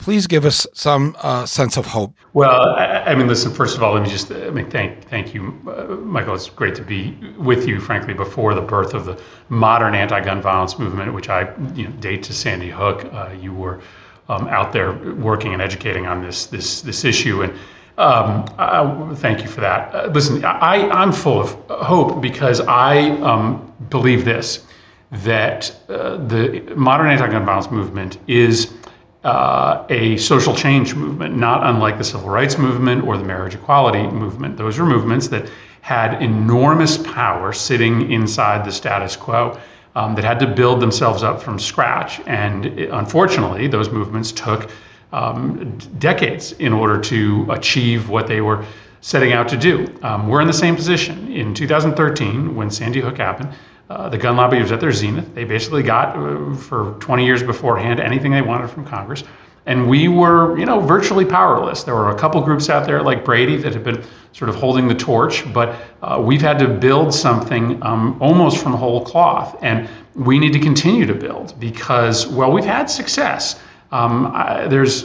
please 0.00 0.26
give 0.26 0.46
us 0.46 0.66
some 0.72 1.14
uh, 1.20 1.44
sense 1.46 1.76
of 1.76 1.86
hope. 1.86 2.14
Well, 2.32 2.70
I, 2.70 3.02
I, 3.06 3.14
mean, 3.14 3.28
listen. 3.28 3.52
First 3.52 3.76
of 3.76 3.82
all, 3.82 3.92
let 3.92 4.02
me 4.02 4.08
just, 4.08 4.32
I 4.32 4.50
mean, 4.50 4.68
thank, 4.70 5.04
thank 5.04 5.34
you, 5.34 5.60
uh, 5.68 5.94
Michael. 5.96 6.34
It's 6.34 6.48
great 6.48 6.74
to 6.76 6.82
be 6.82 7.16
with 7.38 7.68
you. 7.68 7.78
Frankly, 7.80 8.14
before 8.14 8.54
the 8.54 8.62
birth 8.62 8.94
of 8.94 9.04
the 9.04 9.20
modern 9.50 9.94
anti-gun 9.94 10.40
violence 10.40 10.78
movement, 10.78 11.12
which 11.12 11.28
I, 11.28 11.54
you 11.74 11.84
know, 11.84 11.90
date 12.00 12.22
to 12.24 12.32
Sandy 12.32 12.70
Hook, 12.70 13.04
uh, 13.12 13.30
you 13.38 13.52
were 13.52 13.80
um, 14.30 14.46
out 14.48 14.72
there 14.72 14.92
working 15.14 15.52
and 15.52 15.60
educating 15.60 16.06
on 16.06 16.22
this 16.22 16.46
this 16.46 16.80
this 16.82 17.04
issue, 17.04 17.42
and 17.42 17.52
um, 17.98 18.46
I, 18.58 19.14
thank 19.16 19.42
you 19.42 19.48
for 19.48 19.60
that. 19.60 19.94
Uh, 19.94 20.06
listen, 20.14 20.44
I, 20.44 20.88
I'm 20.88 21.12
full 21.12 21.40
of 21.40 21.50
hope 21.68 22.22
because 22.22 22.60
I 22.60 23.10
um, 23.20 23.74
believe 23.90 24.24
this 24.24 24.64
that 25.10 25.74
uh, 25.88 26.16
the 26.28 26.72
modern 26.76 27.08
anti-gun 27.08 27.44
violence 27.44 27.70
movement 27.72 28.18
is 28.28 28.72
uh, 29.24 29.84
a 29.90 30.16
social 30.18 30.54
change 30.54 30.94
movement, 30.94 31.36
not 31.36 31.66
unlike 31.66 31.98
the 31.98 32.04
civil 32.04 32.30
rights 32.30 32.56
movement 32.56 33.04
or 33.04 33.18
the 33.18 33.24
marriage 33.24 33.54
equality 33.54 34.06
movement. 34.06 34.56
Those 34.56 34.78
were 34.78 34.86
movements 34.86 35.26
that 35.28 35.50
had 35.80 36.22
enormous 36.22 36.96
power 36.96 37.52
sitting 37.52 38.12
inside 38.12 38.64
the 38.64 38.70
status 38.72 39.16
quo 39.16 39.60
um, 39.94 40.14
that 40.14 40.24
had 40.24 40.38
to 40.40 40.46
build 40.46 40.80
themselves 40.80 41.22
up 41.22 41.42
from 41.42 41.58
scratch. 41.58 42.20
And 42.26 42.66
it, 42.66 42.90
unfortunately, 42.90 43.68
those 43.68 43.90
movements 43.90 44.32
took 44.32 44.70
um, 45.12 45.78
decades 45.98 46.52
in 46.52 46.72
order 46.72 47.00
to 47.00 47.46
achieve 47.50 48.08
what 48.08 48.26
they 48.26 48.40
were 48.40 48.64
setting 49.00 49.32
out 49.32 49.48
to 49.48 49.56
do. 49.56 49.86
Um, 50.02 50.28
we're 50.28 50.40
in 50.40 50.46
the 50.46 50.52
same 50.52 50.76
position. 50.76 51.32
In 51.32 51.54
2013, 51.54 52.54
when 52.54 52.70
Sandy 52.70 53.00
Hook 53.00 53.18
happened, 53.18 53.54
uh, 53.88 54.08
the 54.08 54.18
gun 54.18 54.36
lobby 54.36 54.60
was 54.60 54.70
at 54.70 54.80
their 54.80 54.92
zenith. 54.92 55.34
They 55.34 55.44
basically 55.44 55.82
got, 55.82 56.16
uh, 56.16 56.54
for 56.54 56.96
20 57.00 57.24
years 57.24 57.42
beforehand, 57.42 57.98
anything 57.98 58.30
they 58.30 58.42
wanted 58.42 58.70
from 58.70 58.84
Congress. 58.84 59.24
And 59.66 59.88
we 59.88 60.08
were, 60.08 60.58
you 60.58 60.64
know, 60.64 60.80
virtually 60.80 61.24
powerless. 61.24 61.84
There 61.84 61.94
were 61.94 62.10
a 62.10 62.18
couple 62.18 62.40
groups 62.40 62.70
out 62.70 62.86
there 62.86 63.02
like 63.02 63.24
Brady 63.24 63.56
that 63.58 63.74
have 63.74 63.84
been 63.84 64.02
sort 64.32 64.48
of 64.48 64.56
holding 64.56 64.88
the 64.88 64.94
torch, 64.94 65.50
but 65.52 65.76
uh, 66.02 66.22
we've 66.24 66.40
had 66.40 66.58
to 66.60 66.68
build 66.68 67.12
something 67.12 67.82
um, 67.82 68.16
almost 68.20 68.62
from 68.62 68.72
whole 68.72 69.04
cloth. 69.04 69.56
And 69.60 69.88
we 70.14 70.38
need 70.38 70.52
to 70.52 70.58
continue 70.58 71.06
to 71.06 71.14
build 71.14 71.58
because, 71.60 72.26
well, 72.26 72.50
we've 72.52 72.64
had 72.64 72.88
success. 72.90 73.60
Um, 73.92 74.26
I, 74.34 74.66
there's 74.66 75.04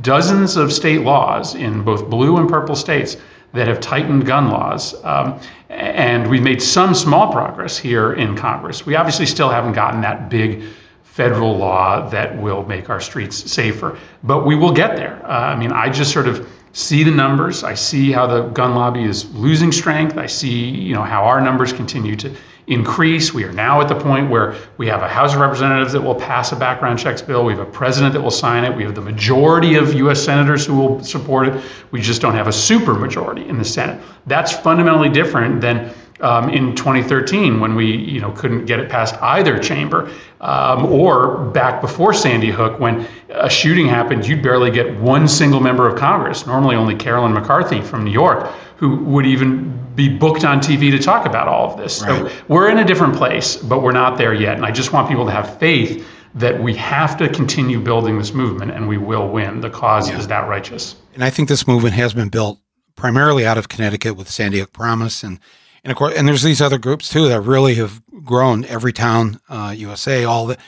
dozens 0.00 0.56
of 0.56 0.72
state 0.72 1.02
laws 1.02 1.54
in 1.54 1.82
both 1.82 2.08
blue 2.10 2.36
and 2.36 2.48
purple 2.48 2.76
states 2.76 3.16
that 3.52 3.68
have 3.68 3.80
tightened 3.80 4.26
gun 4.26 4.50
laws. 4.50 5.02
Um, 5.04 5.38
and 5.70 6.28
we've 6.28 6.42
made 6.42 6.60
some 6.60 6.94
small 6.94 7.32
progress 7.32 7.78
here 7.78 8.14
in 8.14 8.36
Congress. 8.36 8.84
We 8.84 8.96
obviously 8.96 9.26
still 9.26 9.48
haven't 9.48 9.72
gotten 9.72 10.00
that 10.00 10.28
big 10.28 10.64
federal 11.14 11.56
law 11.56 12.08
that 12.10 12.36
will 12.42 12.64
make 12.64 12.90
our 12.90 13.00
streets 13.00 13.48
safer, 13.48 13.96
but 14.24 14.44
we 14.44 14.56
will 14.56 14.72
get 14.72 14.96
there. 14.96 15.24
Uh, 15.24 15.28
I 15.28 15.54
mean, 15.54 15.70
I 15.70 15.88
just 15.88 16.12
sort 16.12 16.26
of 16.26 16.48
see 16.72 17.04
the 17.04 17.12
numbers. 17.12 17.62
I 17.62 17.74
see 17.74 18.10
how 18.10 18.26
the 18.26 18.48
gun 18.48 18.74
lobby 18.74 19.04
is 19.04 19.32
losing 19.32 19.70
strength. 19.70 20.18
I 20.18 20.26
see, 20.26 20.70
you 20.70 20.92
know, 20.92 21.04
how 21.04 21.22
our 21.22 21.40
numbers 21.40 21.72
continue 21.72 22.16
to 22.16 22.34
increase. 22.66 23.32
We 23.32 23.44
are 23.44 23.52
now 23.52 23.80
at 23.80 23.86
the 23.86 23.94
point 23.94 24.28
where 24.28 24.56
we 24.76 24.88
have 24.88 25.02
a 25.02 25.08
House 25.08 25.34
of 25.34 25.40
Representatives 25.40 25.92
that 25.92 26.00
will 26.02 26.16
pass 26.16 26.50
a 26.50 26.56
background 26.56 26.98
checks 26.98 27.22
bill. 27.22 27.44
We 27.44 27.52
have 27.52 27.64
a 27.64 27.70
president 27.70 28.12
that 28.14 28.20
will 28.20 28.32
sign 28.32 28.64
it. 28.64 28.76
We 28.76 28.82
have 28.82 28.96
the 28.96 29.00
majority 29.00 29.76
of 29.76 29.94
U.S. 29.94 30.20
senators 30.20 30.66
who 30.66 30.74
will 30.74 31.04
support 31.04 31.46
it. 31.46 31.62
We 31.92 32.00
just 32.00 32.22
don't 32.22 32.34
have 32.34 32.48
a 32.48 32.52
super 32.52 32.92
majority 32.92 33.46
in 33.46 33.56
the 33.56 33.64
Senate. 33.64 34.02
That's 34.26 34.50
fundamentally 34.50 35.10
different 35.10 35.60
than 35.60 35.94
um, 36.20 36.48
in 36.48 36.74
2013 36.76 37.60
when 37.60 37.74
we 37.74 37.86
you 37.96 38.20
know 38.20 38.30
couldn't 38.32 38.66
get 38.66 38.80
it 38.80 38.88
past 38.88 39.14
either 39.22 39.58
chamber, 39.58 40.10
um, 40.40 40.86
or 40.86 41.46
back 41.50 41.80
before 41.80 42.14
Sandy 42.14 42.50
Hook 42.50 42.78
when 42.78 43.06
a 43.30 43.50
shooting 43.50 43.86
happened, 43.86 44.26
you'd 44.26 44.42
barely 44.42 44.70
get 44.70 44.94
one 45.00 45.26
single 45.26 45.60
member 45.60 45.88
of 45.88 45.96
Congress. 45.96 46.46
Normally, 46.46 46.76
only 46.76 46.94
Carolyn 46.94 47.32
McCarthy 47.32 47.80
from 47.80 48.04
New 48.04 48.12
York 48.12 48.52
who 48.76 48.96
would 49.04 49.26
even 49.26 49.72
be 49.94 50.08
booked 50.08 50.44
on 50.44 50.60
TV 50.60 50.90
to 50.90 50.98
talk 50.98 51.26
about 51.26 51.48
all 51.48 51.70
of 51.70 51.78
this. 51.78 52.02
Right. 52.02 52.30
So 52.30 52.44
we're 52.48 52.68
in 52.68 52.78
a 52.78 52.84
different 52.84 53.14
place, 53.14 53.56
but 53.56 53.82
we're 53.82 53.92
not 53.92 54.18
there 54.18 54.34
yet. 54.34 54.56
And 54.56 54.66
I 54.66 54.72
just 54.72 54.92
want 54.92 55.08
people 55.08 55.24
to 55.26 55.30
have 55.30 55.58
faith 55.58 56.06
that 56.34 56.60
we 56.60 56.74
have 56.74 57.16
to 57.18 57.28
continue 57.28 57.80
building 57.80 58.18
this 58.18 58.34
movement 58.34 58.72
and 58.72 58.88
we 58.88 58.98
will 58.98 59.28
win. 59.28 59.60
The 59.60 59.70
cause 59.70 60.10
yeah. 60.10 60.18
is 60.18 60.26
that 60.28 60.48
righteous. 60.48 60.96
And 61.14 61.22
I 61.22 61.30
think 61.30 61.48
this 61.48 61.66
movement 61.66 61.94
has 61.94 62.12
been 62.12 62.28
built 62.28 62.58
primarily 62.96 63.46
out 63.46 63.56
of 63.56 63.68
Connecticut 63.68 64.16
with 64.16 64.28
Sandy 64.28 64.58
Hook 64.58 64.72
Promise 64.72 65.22
and 65.22 65.38
and 65.84 65.92
of 65.92 65.96
course 65.96 66.14
and 66.14 66.26
there's 66.26 66.42
these 66.42 66.60
other 66.60 66.78
groups 66.78 67.08
too 67.08 67.28
that 67.28 67.40
really 67.40 67.76
have 67.76 68.02
grown 68.24 68.64
Everytown 68.64 69.40
uh, 69.48 69.72
USA 69.76 70.24
all 70.24 70.46
the 70.46 70.58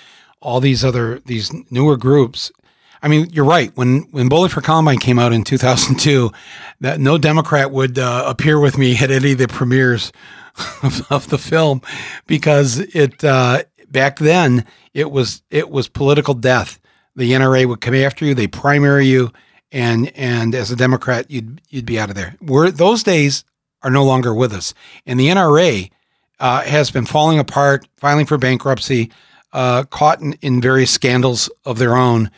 all 0.40 0.60
these 0.60 0.84
other 0.84 1.20
these 1.26 1.52
newer 1.70 1.96
groups 1.96 2.52
I 3.02 3.08
mean, 3.08 3.28
you're 3.30 3.44
right. 3.44 3.70
When 3.76 4.08
when 4.10 4.28
Bowling 4.28 4.50
for 4.50 4.60
Columbine 4.60 4.98
came 4.98 5.18
out 5.18 5.32
in 5.32 5.44
2002, 5.44 6.32
that 6.80 6.98
no 6.98 7.18
Democrat 7.18 7.70
would 7.70 7.98
uh, 7.98 8.24
appear 8.26 8.58
with 8.58 8.78
me 8.78 8.96
at 8.98 9.10
any 9.10 9.32
of 9.32 9.38
the 9.38 9.48
premieres 9.48 10.12
of, 10.82 11.06
of 11.12 11.28
the 11.28 11.38
film 11.38 11.82
because 12.26 12.78
it 12.78 13.22
uh, 13.22 13.62
back 13.88 14.18
then 14.18 14.64
it 14.94 15.10
was 15.10 15.42
it 15.50 15.70
was 15.70 15.88
political 15.88 16.34
death. 16.34 16.80
The 17.14 17.32
NRA 17.32 17.66
would 17.66 17.80
come 17.80 17.94
after 17.94 18.24
you, 18.24 18.34
they 18.34 18.46
primary 18.46 19.06
you, 19.06 19.30
and 19.72 20.10
and 20.16 20.54
as 20.54 20.70
a 20.70 20.76
Democrat, 20.76 21.30
you'd 21.30 21.60
you'd 21.68 21.86
be 21.86 21.98
out 21.98 22.08
of 22.10 22.16
there. 22.16 22.36
We're, 22.40 22.70
those 22.70 23.02
days 23.02 23.44
are 23.86 23.90
no 23.90 24.04
longer 24.04 24.34
with 24.34 24.52
us, 24.52 24.74
and 25.06 25.18
the 25.18 25.28
NRA 25.28 25.90
uh, 26.40 26.62
has 26.62 26.90
been 26.90 27.06
falling 27.06 27.38
apart, 27.38 27.86
filing 27.96 28.26
for 28.26 28.36
bankruptcy, 28.36 29.10
uh, 29.52 29.84
caught 29.84 30.20
in, 30.20 30.34
in 30.42 30.60
various 30.60 30.90
scandals 30.90 31.48
of 31.64 31.78
their 31.78 31.96
own 31.96 32.30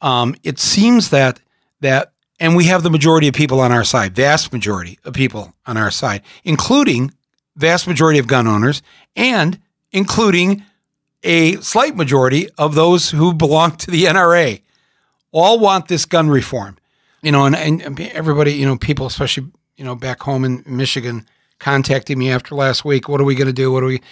um, 0.00 0.34
it 0.42 0.58
seems 0.58 1.10
that 1.10 1.40
that 1.80 2.12
and 2.40 2.56
we 2.56 2.64
have 2.64 2.82
the 2.82 2.90
majority 2.90 3.26
of 3.26 3.34
people 3.34 3.60
on 3.60 3.72
our 3.72 3.84
side, 3.84 4.14
vast 4.14 4.52
majority 4.52 4.98
of 5.04 5.12
people 5.12 5.52
on 5.66 5.76
our 5.76 5.90
side, 5.90 6.22
including 6.44 7.12
vast 7.56 7.88
majority 7.88 8.20
of 8.20 8.28
gun 8.28 8.46
owners 8.46 8.80
and 9.16 9.58
including 9.90 10.62
a 11.24 11.56
slight 11.56 11.96
majority 11.96 12.48
of 12.56 12.76
those 12.76 13.10
who 13.10 13.34
belong 13.34 13.72
to 13.72 13.90
the 13.90 14.04
NRA. 14.04 14.62
All 15.32 15.58
want 15.58 15.88
this 15.88 16.04
gun 16.04 16.30
reform. 16.30 16.76
You 17.22 17.32
know, 17.32 17.44
and, 17.44 17.56
and 17.56 18.00
everybody, 18.00 18.52
you 18.52 18.64
know, 18.64 18.78
people, 18.78 19.06
especially, 19.06 19.48
you 19.78 19.84
know, 19.84 19.94
back 19.94 20.20
home 20.20 20.44
in 20.44 20.62
Michigan, 20.66 21.26
contacting 21.58 22.18
me 22.18 22.30
after 22.30 22.54
last 22.54 22.84
week. 22.84 23.08
What 23.08 23.20
are 23.20 23.24
we 23.24 23.34
going 23.34 23.46
to 23.46 23.52
do? 23.52 23.72
What 23.72 23.82
are 23.82 23.86
we? 23.86 24.02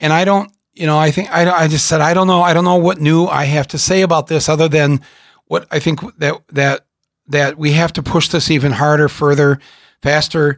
And 0.00 0.12
I 0.12 0.24
don't, 0.24 0.50
you 0.72 0.86
know, 0.86 0.98
I 0.98 1.10
think 1.10 1.30
I, 1.30 1.48
I 1.50 1.68
just 1.68 1.86
said 1.86 2.00
I 2.00 2.14
don't 2.14 2.26
know. 2.26 2.42
I 2.42 2.54
don't 2.54 2.64
know 2.64 2.76
what 2.76 3.00
new 3.00 3.26
I 3.26 3.44
have 3.44 3.68
to 3.68 3.78
say 3.78 4.02
about 4.02 4.26
this 4.26 4.48
other 4.48 4.68
than 4.68 5.00
what 5.46 5.68
I 5.70 5.78
think 5.78 6.00
that 6.18 6.40
that 6.48 6.86
that 7.28 7.58
we 7.58 7.72
have 7.72 7.92
to 7.92 8.02
push 8.02 8.28
this 8.28 8.50
even 8.50 8.72
harder, 8.72 9.08
further, 9.08 9.60
faster. 10.02 10.56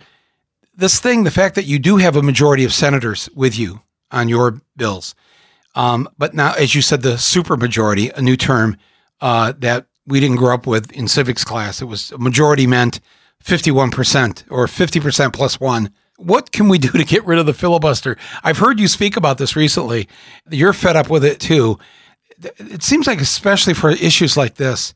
This 0.77 0.99
thing, 0.99 1.25
the 1.25 1.31
fact 1.31 1.57
that 1.57 1.67
you 1.67 1.79
do 1.79 1.99
have 1.99 2.17
a 2.17 2.23
majority 2.23 2.65
of 2.65 2.73
senators 2.73 3.29
with 3.35 3.59
you 3.59 3.81
on 4.11 4.29
your 4.29 4.61
bills, 4.77 5.15
um, 5.75 6.09
but 6.17 6.35
now, 6.35 6.53
as 6.55 6.75
you 6.75 6.83
said, 6.83 7.03
the 7.03 7.19
super 7.19 7.57
majority, 7.57 8.11
a 8.11 8.23
new 8.23 8.37
term 8.37 8.77
uh, 9.21 9.53
that 9.59 9.87
we 10.07 10.21
didn't 10.21 10.37
grow 10.37 10.55
up 10.55 10.67
with 10.67 10.93
in 10.93 11.09
civics 11.09 11.45
class. 11.45 11.83
It 11.83 11.87
was 11.87 12.13
majority 12.19 12.67
meant 12.67 13.01
fifty-one 13.45 13.93
percent 13.93 14.45
or 14.51 14.67
fifty 14.67 14.99
percent 14.99 15.33
plus 15.33 15.61
one 15.61 15.93
what 16.17 16.53
can 16.53 16.69
we 16.69 16.79
do 16.79 16.91
to 16.91 17.05
get 17.05 17.25
rid 17.27 17.39
of 17.39 17.47
the 17.47 17.55
filibuster? 17.55 18.17
I've 18.43 18.59
heard 18.59 18.79
you 18.79 18.89
speak 18.89 19.17
about 19.17 19.39
this 19.39 19.57
recently. 19.57 20.09
You're 20.51 20.73
fed 20.73 20.97
up 20.97 21.11
with 21.11 21.25
it 21.25 21.41
too. 21.41 21.79
It 22.41 22.83
seems 22.83 23.07
like, 23.07 23.21
especially 23.21 23.75
for 23.75 23.91
issues 23.91 24.37
like 24.37 24.55
this, 24.55 24.95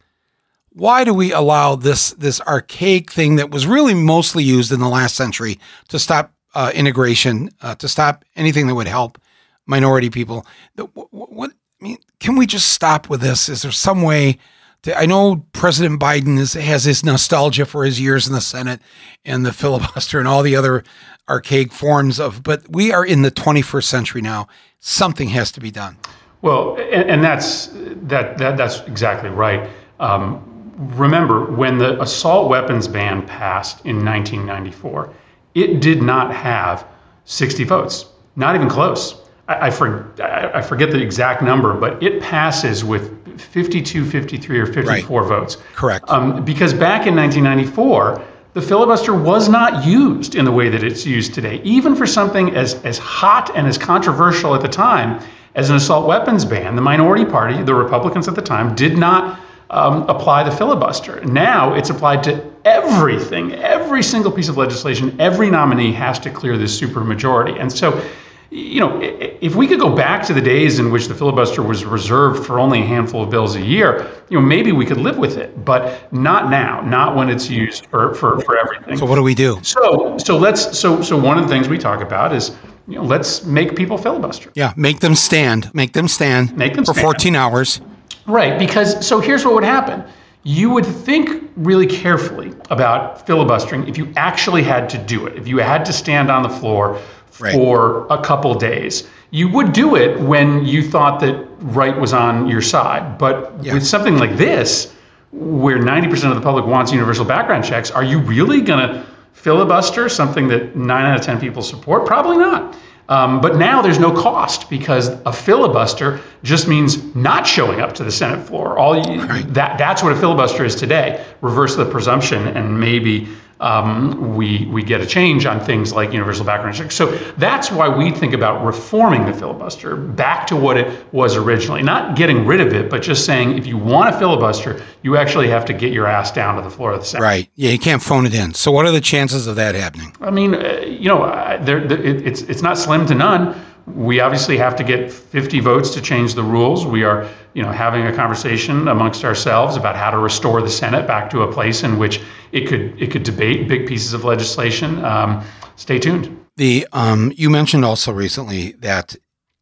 why 0.70 1.04
do 1.04 1.12
we 1.12 1.32
allow 1.32 1.74
this 1.74 2.10
this 2.12 2.40
archaic 2.42 3.10
thing 3.10 3.36
that 3.36 3.50
was 3.50 3.66
really 3.66 3.94
mostly 3.94 4.44
used 4.44 4.70
in 4.70 4.80
the 4.80 4.88
last 4.88 5.16
century 5.16 5.58
to 5.88 5.98
stop 5.98 6.32
uh, 6.54 6.70
integration, 6.74 7.50
uh, 7.62 7.74
to 7.76 7.88
stop 7.88 8.24
anything 8.36 8.66
that 8.66 8.74
would 8.74 8.86
help 8.86 9.20
minority 9.66 10.10
people? 10.10 10.46
What, 10.76 11.32
what, 11.32 11.50
I 11.80 11.84
mean, 11.84 11.98
can 12.20 12.36
we 12.36 12.46
just 12.46 12.70
stop 12.70 13.08
with 13.08 13.20
this? 13.20 13.48
Is 13.48 13.62
there 13.62 13.72
some 13.72 14.02
way? 14.02 14.38
I 14.86 15.06
know 15.06 15.44
President 15.52 16.00
Biden 16.00 16.38
is, 16.38 16.54
has 16.54 16.84
his 16.84 17.04
nostalgia 17.04 17.66
for 17.66 17.84
his 17.84 18.00
years 18.00 18.26
in 18.26 18.32
the 18.32 18.40
Senate 18.40 18.80
and 19.24 19.44
the 19.44 19.52
filibuster 19.64 20.18
and 20.18 20.28
all 20.28 20.42
the 20.42 20.56
other 20.56 20.84
archaic 21.28 21.72
forms 21.72 22.18
of, 22.18 22.42
but 22.42 22.62
we 22.70 22.92
are 22.92 23.04
in 23.04 23.22
the 23.22 23.30
21st 23.30 23.84
century 23.84 24.22
now. 24.22 24.48
Something 24.80 25.28
has 25.30 25.52
to 25.52 25.60
be 25.60 25.70
done. 25.70 25.96
Well, 26.40 26.76
and, 26.76 27.10
and 27.10 27.24
that's 27.24 27.66
that, 27.72 28.38
that 28.38 28.56
that's 28.56 28.80
exactly 28.82 29.28
right. 29.28 29.68
Um, 29.98 30.72
remember 30.76 31.50
when 31.50 31.78
the 31.78 32.00
assault 32.00 32.48
weapons 32.48 32.86
ban 32.86 33.26
passed 33.26 33.84
in 33.84 34.04
1994, 34.04 35.12
it 35.54 35.80
did 35.80 36.00
not 36.00 36.32
have 36.32 36.86
60 37.24 37.64
votes, 37.64 38.06
not 38.36 38.54
even 38.54 38.68
close. 38.68 39.20
I, 39.48 39.70
for, 39.70 40.12
I 40.22 40.60
forget 40.60 40.90
the 40.90 41.00
exact 41.00 41.42
number, 41.42 41.72
but 41.74 42.02
it 42.02 42.20
passes 42.20 42.84
with 42.84 43.17
52, 43.40 44.04
53, 44.04 44.58
or 44.58 44.66
54 44.66 45.22
right. 45.22 45.28
votes. 45.28 45.56
Correct. 45.74 46.08
Um, 46.08 46.44
because 46.44 46.72
back 46.72 47.06
in 47.06 47.16
1994, 47.16 48.24
the 48.54 48.62
filibuster 48.62 49.14
was 49.14 49.48
not 49.48 49.86
used 49.86 50.34
in 50.34 50.44
the 50.44 50.52
way 50.52 50.68
that 50.68 50.82
it's 50.82 51.06
used 51.06 51.34
today, 51.34 51.60
even 51.62 51.94
for 51.94 52.06
something 52.06 52.56
as, 52.56 52.74
as 52.84 52.98
hot 52.98 53.56
and 53.56 53.66
as 53.66 53.78
controversial 53.78 54.54
at 54.54 54.62
the 54.62 54.68
time 54.68 55.22
as 55.54 55.70
an 55.70 55.76
assault 55.76 56.06
weapons 56.06 56.44
ban. 56.44 56.74
The 56.74 56.82
minority 56.82 57.24
party, 57.24 57.62
the 57.62 57.74
Republicans 57.74 58.28
at 58.28 58.34
the 58.34 58.42
time, 58.42 58.74
did 58.74 58.96
not 58.96 59.40
um, 59.70 60.08
apply 60.08 60.44
the 60.44 60.50
filibuster. 60.50 61.24
Now 61.24 61.74
it's 61.74 61.90
applied 61.90 62.22
to 62.24 62.50
everything, 62.64 63.52
every 63.54 64.02
single 64.02 64.32
piece 64.32 64.48
of 64.48 64.56
legislation, 64.56 65.20
every 65.20 65.50
nominee 65.50 65.92
has 65.92 66.18
to 66.20 66.30
clear 66.30 66.56
this 66.56 66.78
supermajority. 66.80 67.60
And 67.60 67.70
so 67.70 68.02
you 68.50 68.80
know, 68.80 68.98
if 69.02 69.54
we 69.54 69.66
could 69.66 69.78
go 69.78 69.94
back 69.94 70.24
to 70.26 70.32
the 70.32 70.40
days 70.40 70.78
in 70.78 70.90
which 70.90 71.06
the 71.06 71.14
filibuster 71.14 71.62
was 71.62 71.84
reserved 71.84 72.46
for 72.46 72.58
only 72.58 72.80
a 72.80 72.84
handful 72.84 73.22
of 73.22 73.28
bills 73.28 73.56
a 73.56 73.60
year, 73.60 74.10
you 74.30 74.40
know, 74.40 74.46
maybe 74.46 74.72
we 74.72 74.86
could 74.86 74.96
live 74.96 75.18
with 75.18 75.36
it, 75.36 75.64
but 75.66 76.10
not 76.12 76.50
now, 76.50 76.80
not 76.80 77.14
when 77.14 77.28
it's 77.28 77.50
used 77.50 77.86
for, 77.86 78.14
for, 78.14 78.40
for 78.40 78.56
everything. 78.56 78.96
So 78.96 79.04
what 79.04 79.16
do 79.16 79.22
we 79.22 79.34
do? 79.34 79.58
So 79.62 80.16
so 80.16 80.38
let's 80.38 80.78
so 80.78 81.02
so 81.02 81.18
one 81.18 81.36
of 81.36 81.44
the 81.44 81.50
things 81.50 81.68
we 81.68 81.76
talk 81.76 82.00
about 82.00 82.34
is 82.34 82.56
you 82.86 82.94
know, 82.94 83.02
let's 83.02 83.44
make 83.44 83.76
people 83.76 83.98
filibuster. 83.98 84.50
Yeah, 84.54 84.72
make 84.76 85.00
them 85.00 85.14
stand. 85.14 85.72
Make 85.74 85.92
them 85.92 86.08
stand. 86.08 86.56
Make 86.56 86.74
them 86.74 86.86
for 86.86 86.94
stand. 86.94 87.04
14 87.04 87.36
hours. 87.36 87.82
Right, 88.26 88.58
because 88.58 89.06
so 89.06 89.20
here's 89.20 89.44
what 89.44 89.54
would 89.54 89.64
happen. 89.64 90.04
You 90.42 90.70
would 90.70 90.86
think 90.86 91.50
really 91.56 91.86
carefully 91.86 92.54
about 92.70 93.26
filibustering 93.26 93.86
if 93.86 93.98
you 93.98 94.10
actually 94.16 94.62
had 94.62 94.88
to 94.90 94.98
do 94.98 95.26
it. 95.26 95.36
If 95.36 95.46
you 95.46 95.58
had 95.58 95.84
to 95.84 95.92
stand 95.92 96.30
on 96.30 96.42
the 96.42 96.48
floor 96.48 96.98
right. 97.40 97.52
for 97.52 98.06
a 98.10 98.22
couple 98.22 98.54
days. 98.54 99.08
You 99.30 99.48
would 99.48 99.72
do 99.72 99.96
it 99.96 100.18
when 100.20 100.64
you 100.64 100.82
thought 100.82 101.20
that 101.20 101.46
right 101.60 101.98
was 101.98 102.12
on 102.12 102.48
your 102.48 102.62
side. 102.62 103.18
But 103.18 103.58
with 103.58 103.86
something 103.86 104.16
like 104.18 104.36
this, 104.36 104.94
where 105.32 105.78
90% 105.78 106.30
of 106.30 106.34
the 106.34 106.40
public 106.40 106.66
wants 106.66 106.92
universal 106.92 107.24
background 107.24 107.64
checks, 107.64 107.90
are 107.90 108.04
you 108.04 108.18
really 108.18 108.62
going 108.62 108.88
to 108.88 109.06
filibuster 109.32 110.08
something 110.08 110.48
that 110.48 110.76
nine 110.76 111.04
out 111.04 111.18
of 111.18 111.24
10 111.24 111.38
people 111.40 111.62
support? 111.62 112.06
Probably 112.06 112.38
not. 112.38 112.76
Um, 113.08 113.40
but 113.40 113.56
now 113.56 113.80
there's 113.80 113.98
no 113.98 114.12
cost 114.12 114.68
because 114.68 115.08
a 115.24 115.32
filibuster 115.32 116.20
just 116.42 116.68
means 116.68 117.14
not 117.14 117.46
showing 117.46 117.80
up 117.80 117.94
to 117.94 118.04
the 118.04 118.12
Senate 118.12 118.46
floor. 118.46 118.78
All 118.78 118.96
you, 118.96 119.22
right. 119.22 119.54
that 119.54 119.78
that's 119.78 120.02
what 120.02 120.12
a 120.12 120.16
filibuster 120.16 120.64
is 120.64 120.74
today. 120.74 121.24
Reverse 121.40 121.74
the 121.74 121.86
presumption, 121.86 122.48
and 122.48 122.78
maybe 122.78 123.26
um, 123.60 124.36
we 124.36 124.66
we 124.66 124.82
get 124.82 125.00
a 125.00 125.06
change 125.06 125.46
on 125.46 125.60
things 125.60 125.92
like 125.92 126.12
universal 126.12 126.44
background 126.44 126.76
checks. 126.76 126.94
So 126.94 127.06
that's 127.36 127.70
why 127.70 127.88
we 127.88 128.10
think 128.10 128.32
about 128.32 128.64
reforming 128.64 129.26
the 129.26 129.32
filibuster 129.32 129.96
back 129.96 130.46
to 130.48 130.56
what 130.56 130.76
it 130.76 131.12
was 131.12 131.36
originally. 131.36 131.82
Not 131.82 132.16
getting 132.16 132.46
rid 132.46 132.60
of 132.60 132.72
it, 132.72 132.90
but 132.90 133.02
just 133.02 133.24
saying 133.24 133.58
if 133.58 133.66
you 133.66 133.76
want 133.76 134.14
a 134.14 134.18
filibuster, 134.18 134.82
you 135.02 135.16
actually 135.16 135.48
have 135.48 135.64
to 135.66 135.72
get 135.72 135.92
your 135.92 136.06
ass 136.06 136.30
down 136.30 136.56
to 136.56 136.62
the 136.62 136.70
floor 136.70 136.92
of 136.92 137.00
the 137.00 137.06
Senate. 137.06 137.24
Right. 137.24 137.50
Yeah, 137.56 137.70
you 137.70 137.78
can't 137.78 138.02
phone 138.02 138.26
it 138.26 138.34
in. 138.34 138.54
So 138.54 138.70
what 138.70 138.86
are 138.86 138.92
the 138.92 139.00
chances 139.00 139.46
of 139.46 139.56
that 139.56 139.74
happening? 139.74 140.14
I 140.20 140.30
mean, 140.30 140.54
uh, 140.54 140.80
you 140.80 141.08
know, 141.08 141.26
there, 141.62 141.78
it's 141.92 142.42
it's 142.42 142.62
not 142.62 142.78
slim 142.78 143.06
to 143.06 143.14
none 143.14 143.60
we 143.94 144.20
obviously 144.20 144.56
have 144.56 144.76
to 144.76 144.84
get 144.84 145.12
50 145.12 145.60
votes 145.60 145.90
to 145.90 146.00
change 146.00 146.34
the 146.34 146.42
rules. 146.42 146.86
We 146.86 147.04
are, 147.04 147.28
you 147.54 147.62
know, 147.62 147.70
having 147.70 148.06
a 148.06 148.14
conversation 148.14 148.88
amongst 148.88 149.24
ourselves 149.24 149.76
about 149.76 149.96
how 149.96 150.10
to 150.10 150.18
restore 150.18 150.62
the 150.62 150.70
Senate 150.70 151.06
back 151.06 151.30
to 151.30 151.42
a 151.42 151.52
place 151.52 151.82
in 151.82 151.98
which 151.98 152.20
it 152.52 152.66
could 152.66 153.00
it 153.00 153.10
could 153.10 153.22
debate 153.22 153.68
big 153.68 153.86
pieces 153.86 154.12
of 154.12 154.24
legislation. 154.24 155.04
Um, 155.04 155.44
stay 155.76 155.98
tuned. 155.98 156.46
The 156.56 156.86
um, 156.92 157.32
you 157.36 157.50
mentioned 157.50 157.84
also 157.84 158.12
recently 158.12 158.72
that 158.72 159.16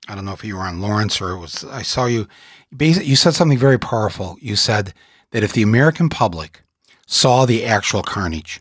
I 0.09 0.15
don't 0.15 0.25
know 0.25 0.33
if 0.33 0.45
you 0.45 0.57
were 0.57 0.63
on 0.63 0.81
Lawrence 0.81 1.21
or 1.21 1.31
it 1.31 1.39
was 1.39 1.65
I 1.65 1.83
saw 1.83 2.07
you. 2.07 2.29
Basically, 2.77 3.09
you 3.09 3.17
said 3.17 3.35
something 3.35 3.59
very 3.59 3.79
powerful. 3.79 4.37
You 4.41 4.57
said 4.57 4.93
that 5.31 5.43
if 5.43 5.53
the 5.53 5.63
American 5.63 6.09
public 6.09 6.63
saw 7.07 7.47
the 7.47 7.65
actual 7.65 8.03
carnage, 8.03 8.61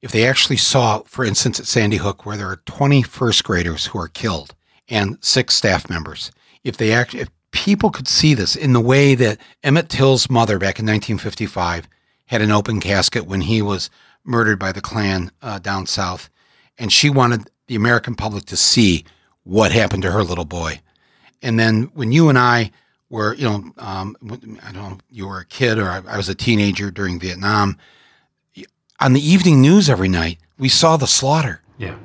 if 0.00 0.12
they 0.12 0.26
actually 0.26 0.56
saw, 0.56 1.02
for 1.02 1.24
instance, 1.24 1.58
at 1.58 1.66
Sandy 1.66 1.96
Hook, 1.96 2.24
where 2.24 2.36
there 2.36 2.48
are 2.48 2.62
20 2.64 3.02
first 3.02 3.44
graders 3.44 3.86
who 3.86 3.98
are 3.98 4.08
killed 4.08 4.54
and 4.90 5.16
six 5.20 5.54
staff 5.54 5.88
members. 5.88 6.30
If 6.64 6.76
they 6.76 6.92
actually, 6.92 7.22
if 7.22 7.30
people 7.52 7.90
could 7.90 8.08
see 8.08 8.34
this 8.34 8.56
in 8.56 8.72
the 8.72 8.80
way 8.80 9.14
that 9.14 9.38
Emmett 9.62 9.88
Till's 9.88 10.28
mother 10.28 10.58
back 10.58 10.78
in 10.78 10.86
1955 10.86 11.88
had 12.26 12.42
an 12.42 12.50
open 12.50 12.80
casket 12.80 13.26
when 13.26 13.42
he 13.42 13.62
was 13.62 13.90
murdered 14.24 14.58
by 14.58 14.72
the 14.72 14.80
Klan 14.80 15.30
uh, 15.42 15.58
down 15.58 15.86
south, 15.86 16.28
and 16.78 16.92
she 16.92 17.10
wanted 17.10 17.50
the 17.66 17.74
American 17.74 18.14
public 18.14 18.44
to 18.46 18.56
see 18.56 19.04
what 19.44 19.72
happened 19.72 20.02
to 20.02 20.12
her 20.12 20.22
little 20.22 20.44
boy. 20.44 20.80
And 21.42 21.58
then 21.58 21.90
when 21.94 22.12
you 22.12 22.28
and 22.28 22.38
I 22.38 22.70
were, 23.08 23.34
you 23.34 23.44
know, 23.44 23.72
um, 23.78 24.16
I 24.62 24.72
don't 24.72 24.74
know, 24.74 24.98
you 25.10 25.26
were 25.26 25.40
a 25.40 25.46
kid 25.46 25.78
or 25.78 25.88
I, 25.88 26.02
I 26.06 26.16
was 26.16 26.28
a 26.28 26.34
teenager 26.34 26.90
during 26.90 27.18
Vietnam. 27.18 27.78
On 29.00 29.14
the 29.14 29.26
evening 29.26 29.62
news 29.62 29.88
every 29.88 30.08
night, 30.08 30.38
we 30.58 30.68
saw 30.68 30.96
the 30.96 31.06
slaughter. 31.06 31.62
Yeah. 31.78 31.96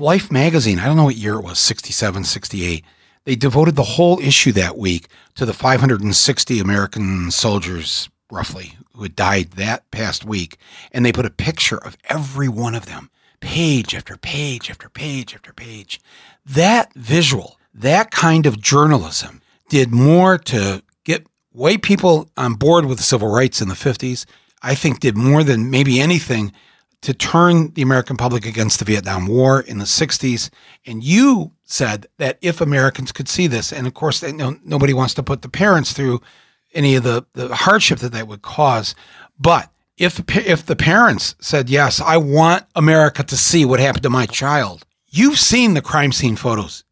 Life 0.00 0.30
magazine, 0.30 0.78
I 0.78 0.86
don't 0.86 0.96
know 0.96 1.04
what 1.04 1.16
year 1.16 1.34
it 1.34 1.44
was, 1.44 1.58
67, 1.58 2.22
68. 2.22 2.84
They 3.24 3.34
devoted 3.34 3.74
the 3.74 3.82
whole 3.82 4.20
issue 4.20 4.52
that 4.52 4.78
week 4.78 5.08
to 5.34 5.44
the 5.44 5.52
560 5.52 6.60
American 6.60 7.30
soldiers, 7.32 8.08
roughly, 8.30 8.76
who 8.94 9.02
had 9.02 9.16
died 9.16 9.50
that 9.52 9.90
past 9.90 10.24
week. 10.24 10.56
And 10.92 11.04
they 11.04 11.12
put 11.12 11.26
a 11.26 11.30
picture 11.30 11.78
of 11.78 11.96
every 12.04 12.48
one 12.48 12.76
of 12.76 12.86
them, 12.86 13.10
page 13.40 13.92
after 13.94 14.16
page 14.16 14.70
after 14.70 14.88
page 14.88 15.34
after 15.34 15.52
page. 15.52 16.00
That 16.46 16.94
visual, 16.94 17.58
that 17.74 18.12
kind 18.12 18.46
of 18.46 18.60
journalism 18.60 19.42
did 19.68 19.90
more 19.90 20.38
to 20.38 20.82
get 21.04 21.26
white 21.50 21.82
people 21.82 22.30
on 22.36 22.54
board 22.54 22.86
with 22.86 23.00
civil 23.00 23.28
rights 23.28 23.60
in 23.60 23.68
the 23.68 23.74
50s. 23.74 24.26
I 24.62 24.76
think 24.76 25.00
did 25.00 25.16
more 25.16 25.42
than 25.42 25.70
maybe 25.70 26.00
anything 26.00 26.52
to 27.02 27.14
turn 27.14 27.72
the 27.74 27.82
American 27.82 28.16
public 28.16 28.44
against 28.44 28.78
the 28.78 28.84
Vietnam 28.84 29.26
War 29.26 29.60
in 29.60 29.78
the 29.78 29.84
60s. 29.84 30.50
And 30.84 31.02
you 31.04 31.52
said 31.64 32.06
that 32.18 32.38
if 32.40 32.60
Americans 32.60 33.12
could 33.12 33.28
see 33.28 33.46
this, 33.46 33.72
and 33.72 33.86
of 33.86 33.94
course, 33.94 34.20
they, 34.20 34.32
no, 34.32 34.56
nobody 34.64 34.92
wants 34.92 35.14
to 35.14 35.22
put 35.22 35.42
the 35.42 35.48
parents 35.48 35.92
through 35.92 36.20
any 36.74 36.96
of 36.96 37.04
the, 37.04 37.24
the 37.34 37.54
hardship 37.54 38.00
that 38.00 38.12
that 38.12 38.26
would 38.26 38.42
cause. 38.42 38.94
But 39.38 39.70
if, 39.96 40.20
if 40.36 40.66
the 40.66 40.76
parents 40.76 41.34
said, 41.40 41.70
yes, 41.70 42.00
I 42.00 42.16
want 42.16 42.64
America 42.74 43.22
to 43.22 43.36
see 43.36 43.64
what 43.64 43.80
happened 43.80 44.02
to 44.02 44.10
my 44.10 44.26
child, 44.26 44.84
you've 45.08 45.38
seen 45.38 45.74
the 45.74 45.82
crime 45.82 46.12
scene 46.12 46.36
photos 46.36 46.84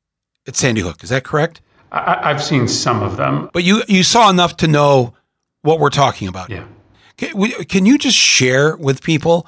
at 0.46 0.56
Sandy 0.56 0.82
Hook. 0.82 1.02
Is 1.02 1.10
that 1.10 1.24
correct? 1.24 1.60
I, 1.92 2.32
have 2.32 2.42
seen 2.42 2.68
some 2.68 3.02
of 3.02 3.16
them. 3.16 3.48
But 3.52 3.64
you, 3.64 3.82
you 3.88 4.02
saw 4.02 4.28
enough 4.28 4.56
to 4.58 4.68
know 4.68 5.14
what 5.62 5.80
we're 5.80 5.90
talking 5.90 6.28
about. 6.28 6.50
Yeah. 6.50 6.64
Can, 7.16 7.64
can 7.64 7.86
you 7.86 7.96
just 7.96 8.16
share 8.16 8.76
with 8.76 9.02
people 9.02 9.46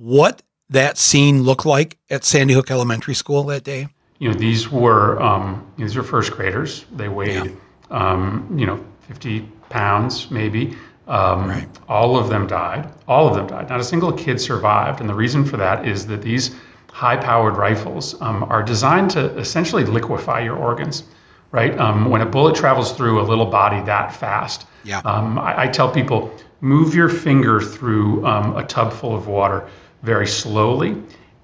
what 0.00 0.40
that 0.70 0.96
scene 0.96 1.42
looked 1.42 1.66
like 1.66 1.98
at 2.08 2.24
Sandy 2.24 2.54
Hook 2.54 2.70
Elementary 2.70 3.14
School 3.14 3.44
that 3.44 3.64
day? 3.64 3.88
You 4.18 4.30
know, 4.30 4.34
these 4.34 4.70
were 4.70 5.20
um, 5.20 5.70
these 5.76 5.96
are 5.96 6.02
first 6.02 6.32
graders. 6.32 6.86
They 6.96 7.08
weighed, 7.08 7.44
yeah. 7.44 7.52
um, 7.90 8.54
you 8.56 8.64
know, 8.64 8.82
50 9.02 9.40
pounds 9.68 10.30
maybe. 10.30 10.74
Um, 11.06 11.48
right. 11.48 11.68
All 11.88 12.16
of 12.16 12.30
them 12.30 12.46
died. 12.46 12.88
All 13.08 13.28
of 13.28 13.34
them 13.34 13.46
died. 13.46 13.68
Not 13.68 13.80
a 13.80 13.84
single 13.84 14.12
kid 14.12 14.40
survived. 14.40 15.00
And 15.00 15.08
the 15.08 15.14
reason 15.14 15.44
for 15.44 15.58
that 15.58 15.86
is 15.86 16.06
that 16.06 16.22
these 16.22 16.54
high-powered 16.92 17.56
rifles 17.56 18.20
um, 18.22 18.44
are 18.44 18.62
designed 18.62 19.10
to 19.10 19.36
essentially 19.38 19.84
liquefy 19.84 20.40
your 20.40 20.56
organs. 20.56 21.04
Right. 21.52 21.76
Um, 21.78 22.08
when 22.08 22.22
a 22.22 22.26
bullet 22.26 22.54
travels 22.54 22.92
through 22.92 23.20
a 23.20 23.26
little 23.26 23.46
body 23.46 23.84
that 23.84 24.14
fast, 24.14 24.66
yeah. 24.84 25.00
Um, 25.00 25.38
I, 25.38 25.62
I, 25.62 25.66
tell 25.66 25.90
people 25.92 26.34
move 26.62 26.94
your 26.94 27.08
finger 27.10 27.60
through 27.60 28.24
a 28.24 28.64
tub 28.64 28.94
full 28.94 29.14
of 29.14 29.26
water 29.26 29.68
very 30.02 30.26
slowly 30.26 30.96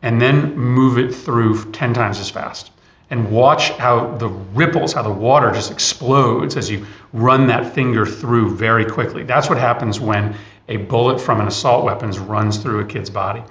and 0.02 0.20
then 0.20 0.56
move 0.56 0.98
it 0.98 1.14
through 1.14 1.70
10 1.72 1.94
times 1.94 2.18
as 2.18 2.30
fast. 2.30 2.70
And 3.10 3.30
watch 3.30 3.70
how 3.72 4.16
the 4.16 4.28
ripples, 4.28 4.92
how 4.92 5.02
the 5.02 5.10
water 5.10 5.50
just 5.52 5.70
explodes 5.70 6.56
as 6.56 6.70
you 6.70 6.86
run 7.12 7.46
that 7.46 7.74
finger 7.74 8.04
through 8.04 8.56
very 8.56 8.84
quickly. 8.84 9.22
That's 9.22 9.48
what 9.48 9.58
happens 9.58 10.00
when 10.00 10.34
a 10.68 10.76
bullet 10.76 11.20
from 11.20 11.40
an 11.40 11.46
assault 11.46 11.84
weapon 11.84 12.10
runs 12.26 12.58
through 12.58 12.80
a 12.80 12.84
kid's 12.84 13.10
body. 13.10 13.42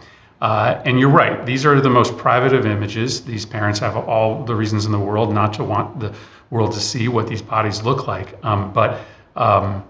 Uh, 0.42 0.82
and 0.86 1.00
you're 1.00 1.10
right, 1.10 1.46
these 1.46 1.66
are 1.66 1.80
the 1.80 1.90
most 1.90 2.18
private 2.18 2.54
of 2.54 2.66
images. 2.66 3.24
These 3.24 3.46
parents 3.46 3.80
have 3.80 3.96
all 3.96 4.44
the 4.44 4.54
reasons 4.54 4.86
in 4.86 4.92
the 4.92 5.00
world 5.00 5.34
not 5.34 5.54
to 5.54 5.64
want 5.64 6.00
the 6.00 6.14
world 6.50 6.74
to 6.74 6.80
see 6.80 7.08
what 7.08 7.28
these 7.28 7.42
bodies 7.42 7.82
look 7.84 8.08
like. 8.08 8.38
Um, 8.44 8.74
but, 8.74 9.00
um, 9.38 9.84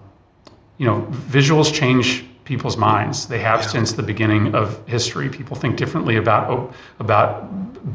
you 0.78 0.86
know, 0.86 1.02
visuals 1.10 1.72
change 1.72 2.24
people's 2.46 2.76
minds. 2.78 3.26
They 3.26 3.40
have 3.40 3.60
yeah. 3.60 3.66
since 3.66 3.92
the 3.92 4.02
beginning 4.02 4.54
of 4.54 4.86
history. 4.88 5.28
People 5.28 5.56
think 5.56 5.76
differently 5.76 6.16
about 6.16 6.74
about 7.00 7.28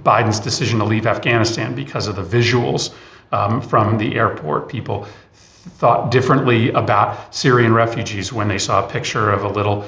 Biden's 0.03 0.39
decision 0.39 0.77
to 0.79 0.85
leave 0.85 1.07
Afghanistan 1.07 1.73
because 1.73 2.07
of 2.07 2.15
the 2.15 2.23
visuals 2.23 2.93
um, 3.31 3.61
from 3.61 3.97
the 3.97 4.15
airport. 4.15 4.69
People 4.69 5.07
thought 5.79 6.11
differently 6.11 6.69
about 6.71 7.33
Syrian 7.33 7.73
refugees 7.73 8.31
when 8.31 8.47
they 8.47 8.59
saw 8.59 8.85
a 8.85 8.89
picture 8.89 9.31
of 9.31 9.43
a 9.43 9.49
little 9.49 9.85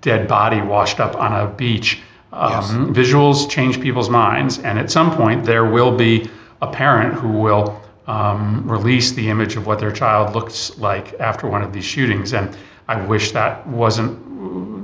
dead 0.00 0.28
body 0.28 0.60
washed 0.62 1.00
up 1.00 1.16
on 1.16 1.32
a 1.32 1.46
beach. 1.46 2.00
Um, 2.32 2.52
yes. 2.52 2.70
Visuals 2.96 3.50
change 3.50 3.80
people's 3.80 4.08
minds, 4.08 4.58
and 4.60 4.78
at 4.78 4.90
some 4.90 5.14
point 5.16 5.44
there 5.44 5.64
will 5.64 5.96
be 5.96 6.30
a 6.62 6.70
parent 6.70 7.14
who 7.14 7.28
will 7.28 7.82
um, 8.06 8.70
release 8.70 9.12
the 9.12 9.28
image 9.30 9.56
of 9.56 9.66
what 9.66 9.78
their 9.78 9.92
child 9.92 10.34
looks 10.34 10.78
like 10.78 11.18
after 11.20 11.48
one 11.48 11.62
of 11.62 11.72
these 11.72 11.84
shootings. 11.84 12.32
And 12.32 12.56
I 12.90 13.06
wish 13.06 13.30
that 13.30 13.64
wasn't. 13.68 14.18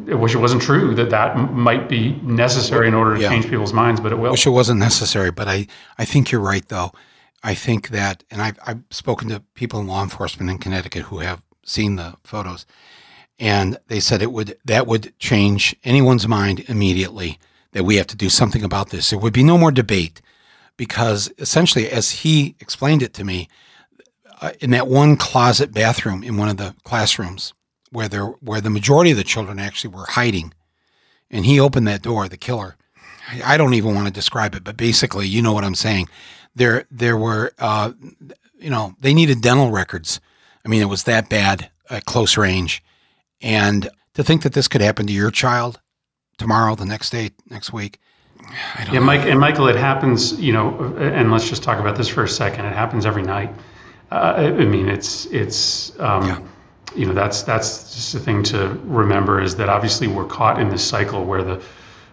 I 0.09 0.15
wish 0.15 0.37
it 0.37 0.39
wasn't 0.39 0.63
true 0.63 0.95
that 0.95 1.11
that 1.11 1.37
might 1.37 1.89
be 1.89 2.13
necessary 2.23 2.87
in 2.87 2.95
order 2.95 3.17
to 3.17 3.21
yeah. 3.21 3.29
change 3.29 3.49
people's 3.51 3.73
minds, 3.73 4.01
but 4.01 4.13
it 4.13 4.15
will. 4.15 4.29
I 4.29 4.31
wish 4.31 4.47
it 4.47 4.51
wasn't 4.51 4.79
necessary, 4.79 5.33
but 5.33 5.49
I, 5.49 5.67
I 5.99 6.05
think 6.05 6.31
you're 6.31 6.41
right, 6.41 6.67
though. 6.69 6.93
I 7.43 7.55
think 7.55 7.89
that, 7.89 8.23
and 8.31 8.41
I've, 8.41 8.59
I've 8.65 8.83
spoken 8.91 9.29
to 9.31 9.41
people 9.55 9.81
in 9.81 9.89
law 9.89 10.05
enforcement 10.05 10.49
in 10.49 10.59
Connecticut 10.59 11.03
who 11.07 11.19
have 11.19 11.43
seen 11.65 11.97
the 11.97 12.15
photos, 12.23 12.65
and 13.41 13.77
they 13.89 13.99
said 13.99 14.23
it 14.23 14.31
would 14.31 14.57
that 14.65 14.87
would 14.87 15.13
change 15.19 15.75
anyone's 15.83 16.29
mind 16.29 16.65
immediately 16.69 17.41
that 17.73 17.83
we 17.83 17.97
have 17.97 18.07
to 18.07 18.17
do 18.17 18.29
something 18.29 18.63
about 18.63 18.91
this. 18.91 19.11
There 19.11 19.19
would 19.19 19.33
be 19.33 19.43
no 19.43 19.59
more 19.59 19.73
debate 19.73 20.23
because 20.77 21.33
essentially, 21.39 21.91
as 21.91 22.11
he 22.23 22.55
explained 22.61 23.03
it 23.03 23.15
to 23.15 23.25
me, 23.25 23.49
uh, 24.41 24.53
in 24.61 24.71
that 24.71 24.87
one 24.87 25.17
closet 25.17 25.73
bathroom 25.73 26.23
in 26.23 26.37
one 26.37 26.49
of 26.49 26.57
the 26.57 26.77
classrooms, 26.85 27.53
where 27.91 28.09
there 28.09 28.27
where 28.27 28.61
the 28.61 28.71
majority 28.71 29.11
of 29.11 29.17
the 29.17 29.25
children 29.25 29.59
actually 29.59 29.95
were 29.95 30.07
hiding, 30.07 30.53
and 31.31 31.45
he 31.47 31.61
opened 31.61 31.87
that 31.89 32.03
door. 32.03 32.29
The 32.29 32.37
killer. 32.37 32.77
I 33.45 33.57
don't 33.57 33.75
even 33.75 33.95
want 33.95 34.07
to 34.07 34.13
describe 34.13 34.55
it, 34.55 34.65
but 34.65 34.77
basically, 34.77 35.27
you 35.27 35.43
know 35.43 35.53
what 35.53 35.65
I'm 35.65 35.75
saying. 35.75 36.09
There, 36.55 36.87
there 36.91 37.17
were, 37.17 37.53
uh, 37.59 37.93
you 38.59 38.71
know, 38.71 38.95
they 39.01 39.13
needed 39.13 39.41
dental 39.43 39.71
records. 39.71 40.21
I 40.65 40.69
mean, 40.69 40.81
it 40.81 40.87
was 40.87 41.05
that 41.05 41.29
bad 41.29 41.71
at 41.91 42.05
close 42.05 42.37
range, 42.37 42.83
and 43.41 43.89
to 44.15 44.25
think 44.25 44.43
that 44.43 44.53
this 44.53 44.69
could 44.69 44.81
happen 44.81 45.07
to 45.07 45.13
your 45.13 45.31
child 45.31 45.81
tomorrow, 46.39 46.75
the 46.75 46.85
next 46.85 47.11
day, 47.11 47.31
next 47.51 47.73
week. 47.73 47.99
yeah, 48.87 48.93
know. 48.93 49.01
Mike 49.01 49.27
and 49.27 49.39
Michael, 49.39 49.69
it 49.69 49.77
happens. 49.77 50.41
You 50.41 50.53
know, 50.53 50.97
and 50.99 51.31
let's 51.31 51.49
just 51.49 51.63
talk 51.63 51.79
about 51.79 51.97
this 51.97 52.09
for 52.09 52.25
a 52.25 52.29
second. 52.29 52.65
It 52.65 52.75
happens 52.75 53.07
every 53.07 53.23
night. 53.23 53.53
Uh, 54.11 54.35
I 54.59 54.65
mean, 54.65 54.89
it's 54.89 55.27
it's. 55.27 55.99
Um, 56.01 56.29
yeah 56.29 56.39
you 56.97 57.07
know 57.07 57.15
that's 57.15 57.43
that's 57.43 57.95
just 57.95 58.13
the 58.13 58.21
thing 58.21 58.43
to 58.45 58.69
remember 58.85 59.41
is 59.41 59.57
that 59.57 59.69
obviously 59.69 60.07
we're 60.07 60.27
caught 60.27 60.61
in 60.61 60.69
this 60.69 60.85
cycle 60.85 61.25
where 61.25 61.43
the 61.43 61.63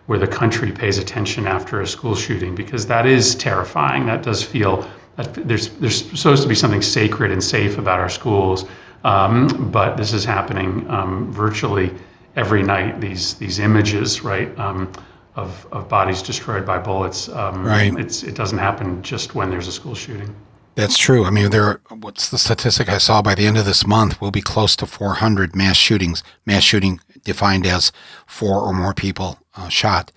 where 0.06 0.20
the 0.20 0.28
country 0.28 0.72
pays 0.72 0.98
attention 0.98 1.48
after 1.48 1.82
a 1.82 1.88
school 1.88 2.16
shooting 2.16 2.56
because 2.56 2.88
that 2.88 3.06
is 3.06 3.36
terrifying. 3.36 4.06
That 4.06 4.22
does 4.24 4.44
feel 4.44 4.88
that 5.16 5.34
there's 5.34 5.70
there's 5.70 6.06
supposed 6.20 6.44
to 6.44 6.50
be 6.50 6.56
something 6.56 6.82
sacred 6.82 7.32
and 7.32 7.44
safe 7.44 7.78
about 7.78 8.00
our 8.00 8.10
schools, 8.10 8.66
um, 9.04 9.72
but 9.72 9.96
this 9.96 10.14
is 10.14 10.26
happening 10.26 10.90
um, 10.90 11.32
virtually 11.32 11.92
every 12.36 12.64
night. 12.64 13.00
These 13.00 13.36
these 13.36 13.60
images, 13.60 14.24
right? 14.24 14.58
Um, 14.60 14.92
of, 15.36 15.68
of 15.72 15.90
bodies 15.90 16.22
destroyed 16.22 16.66
by 16.66 16.78
bullets. 16.78 17.30
Um, 17.30 17.66
right. 17.66 17.94
It's, 17.98 18.24
it 18.24 18.36
doesn't 18.36 18.60
happen 18.60 19.02
just 19.02 19.34
when 19.36 19.50
there's 19.50 19.68
a 19.68 19.72
school 19.72 19.96
shooting. 19.96 20.36
That's 20.76 20.98
true. 20.98 21.26
I 21.26 21.30
mean, 21.30 21.50
there. 21.52 21.82
What's 21.90 22.30
the 22.30 22.38
statistic 22.38 22.90
I 22.90 22.98
saw? 22.98 23.22
By 23.22 23.36
the 23.36 23.46
end 23.46 23.58
of 23.58 23.66
this 23.66 23.86
month, 23.86 24.20
we'll 24.20 24.32
be 24.32 24.42
close 24.42 24.76
to 24.78 24.86
400 24.86 25.56
mass 25.56 25.78
shootings. 25.78 26.24
Mass 26.46 26.64
shooting 26.64 27.00
defined 27.24 27.66
as 27.66 27.92
four 28.26 28.60
or 28.60 28.74
more 28.74 28.94
people 28.94 29.40
uh, 29.56 29.70
shot 29.70 30.12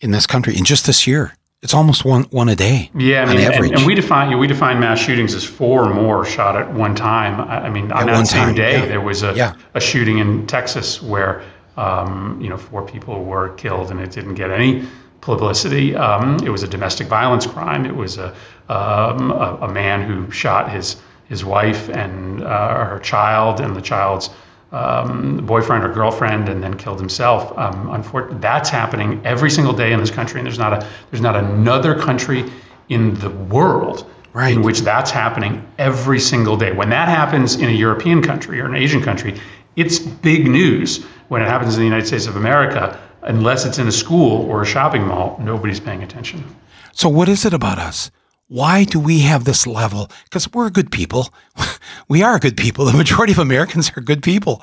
in 0.00 0.10
this 0.10 0.26
country 0.26 0.56
in 0.56 0.64
just 0.64 0.86
this 0.86 1.06
year. 1.06 1.36
It's 1.62 1.74
almost 1.74 2.04
one 2.04 2.24
one 2.24 2.48
a 2.48 2.56
day. 2.56 2.90
Yeah, 2.92 3.22
I 3.22 3.26
mean, 3.26 3.38
and, 3.38 3.76
and, 3.76 3.86
we 3.86 3.94
define 3.94 4.30
you 4.30 4.34
know, 4.34 4.40
we 4.40 4.48
define 4.48 4.80
mass 4.80 4.98
shootings 4.98 5.32
as 5.32 5.44
four 5.44 5.84
or 5.84 5.94
more 5.94 6.24
shot 6.24 6.56
at 6.56 6.72
one 6.74 6.96
time. 6.96 7.40
I, 7.40 7.66
I 7.66 7.70
mean, 7.70 7.92
on 7.92 8.08
at 8.08 8.12
that 8.12 8.26
same 8.26 8.46
time, 8.46 8.54
day, 8.56 8.80
yeah. 8.80 8.86
there 8.86 9.00
was 9.00 9.22
a 9.22 9.32
yeah. 9.34 9.54
a 9.74 9.80
shooting 9.80 10.18
in 10.18 10.48
Texas 10.48 11.00
where 11.00 11.44
um, 11.76 12.36
you 12.40 12.48
know 12.48 12.56
four 12.56 12.84
people 12.84 13.24
were 13.24 13.50
killed, 13.54 13.92
and 13.92 14.00
it 14.00 14.10
didn't 14.10 14.34
get 14.34 14.50
any 14.50 14.84
publicity. 15.20 15.94
Um, 15.94 16.36
it 16.44 16.50
was 16.50 16.64
a 16.64 16.68
domestic 16.68 17.06
violence 17.06 17.46
crime. 17.46 17.86
It 17.86 17.94
was 17.94 18.18
a, 18.18 18.34
um, 18.72 19.30
a, 19.30 19.58
a, 19.62 19.72
man 19.72 20.02
who 20.02 20.30
shot 20.30 20.70
his 20.70 20.96
his 21.28 21.44
wife 21.44 21.88
and 21.90 22.42
uh, 22.42 22.84
her 22.84 22.98
child 23.00 23.60
and 23.60 23.76
the 23.76 23.82
child's 23.82 24.30
um, 24.72 25.44
boyfriend 25.44 25.84
or 25.84 25.92
girlfriend, 25.92 26.48
and 26.48 26.62
then 26.62 26.76
killed 26.76 26.98
himself. 26.98 27.56
Um, 27.58 27.90
unfortunately, 27.90 28.40
that's 28.40 28.70
happening 28.70 29.20
every 29.24 29.50
single 29.50 29.74
day 29.74 29.92
in 29.92 30.00
this 30.00 30.10
country, 30.10 30.40
and 30.40 30.46
there's 30.46 30.58
not 30.58 30.72
a 30.72 30.88
there's 31.10 31.20
not 31.20 31.36
another 31.36 31.94
country 31.94 32.50
in 32.88 33.14
the 33.20 33.30
world 33.30 34.06
right. 34.32 34.54
in 34.54 34.62
which 34.62 34.80
that's 34.80 35.10
happening 35.10 35.66
every 35.78 36.18
single 36.18 36.56
day. 36.56 36.72
When 36.72 36.88
that 36.90 37.08
happens 37.08 37.56
in 37.56 37.68
a 37.68 37.72
European 37.86 38.22
country 38.22 38.58
or 38.60 38.66
an 38.66 38.74
Asian 38.74 39.02
country, 39.02 39.38
it's 39.76 39.98
big 39.98 40.46
news. 40.46 41.04
When 41.28 41.42
it 41.42 41.48
happens 41.48 41.74
in 41.74 41.80
the 41.80 41.86
United 41.86 42.06
States 42.06 42.26
of 42.26 42.36
America, 42.36 42.98
unless 43.22 43.64
it's 43.66 43.78
in 43.78 43.86
a 43.86 43.92
school 43.92 44.50
or 44.50 44.62
a 44.62 44.66
shopping 44.66 45.06
mall, 45.06 45.38
nobody's 45.40 45.80
paying 45.80 46.02
attention. 46.02 46.44
So, 46.92 47.08
what 47.08 47.28
is 47.28 47.44
it 47.44 47.54
about 47.54 47.78
us? 47.78 48.10
Why 48.52 48.84
do 48.84 49.00
we 49.00 49.20
have 49.20 49.44
this 49.44 49.66
level? 49.66 50.10
Because 50.24 50.52
we're 50.52 50.68
good 50.68 50.92
people. 50.92 51.32
we 52.08 52.22
are 52.22 52.38
good 52.38 52.54
people. 52.54 52.84
The 52.84 52.92
majority 52.92 53.32
of 53.32 53.38
Americans 53.38 53.90
are 53.96 54.02
good 54.02 54.22
people. 54.22 54.62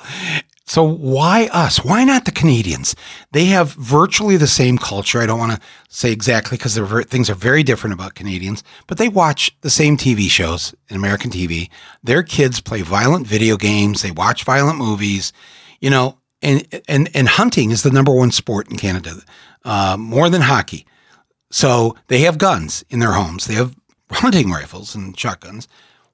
So 0.64 0.84
why 0.84 1.48
us? 1.52 1.84
Why 1.84 2.04
not 2.04 2.24
the 2.24 2.30
Canadians? 2.30 2.94
They 3.32 3.46
have 3.46 3.72
virtually 3.72 4.36
the 4.36 4.46
same 4.46 4.78
culture. 4.78 5.20
I 5.20 5.26
don't 5.26 5.40
want 5.40 5.60
to 5.60 5.60
say 5.88 6.12
exactly 6.12 6.56
because 6.56 6.78
things 7.08 7.28
are 7.28 7.34
very 7.34 7.64
different 7.64 7.92
about 7.92 8.14
Canadians, 8.14 8.62
but 8.86 8.96
they 8.96 9.08
watch 9.08 9.56
the 9.62 9.70
same 9.70 9.96
TV 9.96 10.30
shows 10.30 10.72
in 10.88 10.94
American 10.94 11.32
TV. 11.32 11.68
Their 12.00 12.22
kids 12.22 12.60
play 12.60 12.82
violent 12.82 13.26
video 13.26 13.56
games. 13.56 14.02
They 14.02 14.12
watch 14.12 14.44
violent 14.44 14.78
movies. 14.78 15.32
You 15.80 15.90
know, 15.90 16.18
and 16.42 16.64
and 16.86 17.10
and 17.12 17.28
hunting 17.28 17.72
is 17.72 17.82
the 17.82 17.90
number 17.90 18.14
one 18.14 18.30
sport 18.30 18.70
in 18.70 18.76
Canada, 18.76 19.16
uh, 19.64 19.96
more 19.98 20.30
than 20.30 20.42
hockey. 20.42 20.86
So 21.50 21.96
they 22.06 22.20
have 22.20 22.38
guns 22.38 22.84
in 22.88 23.00
their 23.00 23.12
homes. 23.12 23.46
They 23.46 23.54
have 23.54 23.74
hunting 24.10 24.50
rifles 24.50 24.94
and 24.94 25.18
shotguns. 25.18 25.68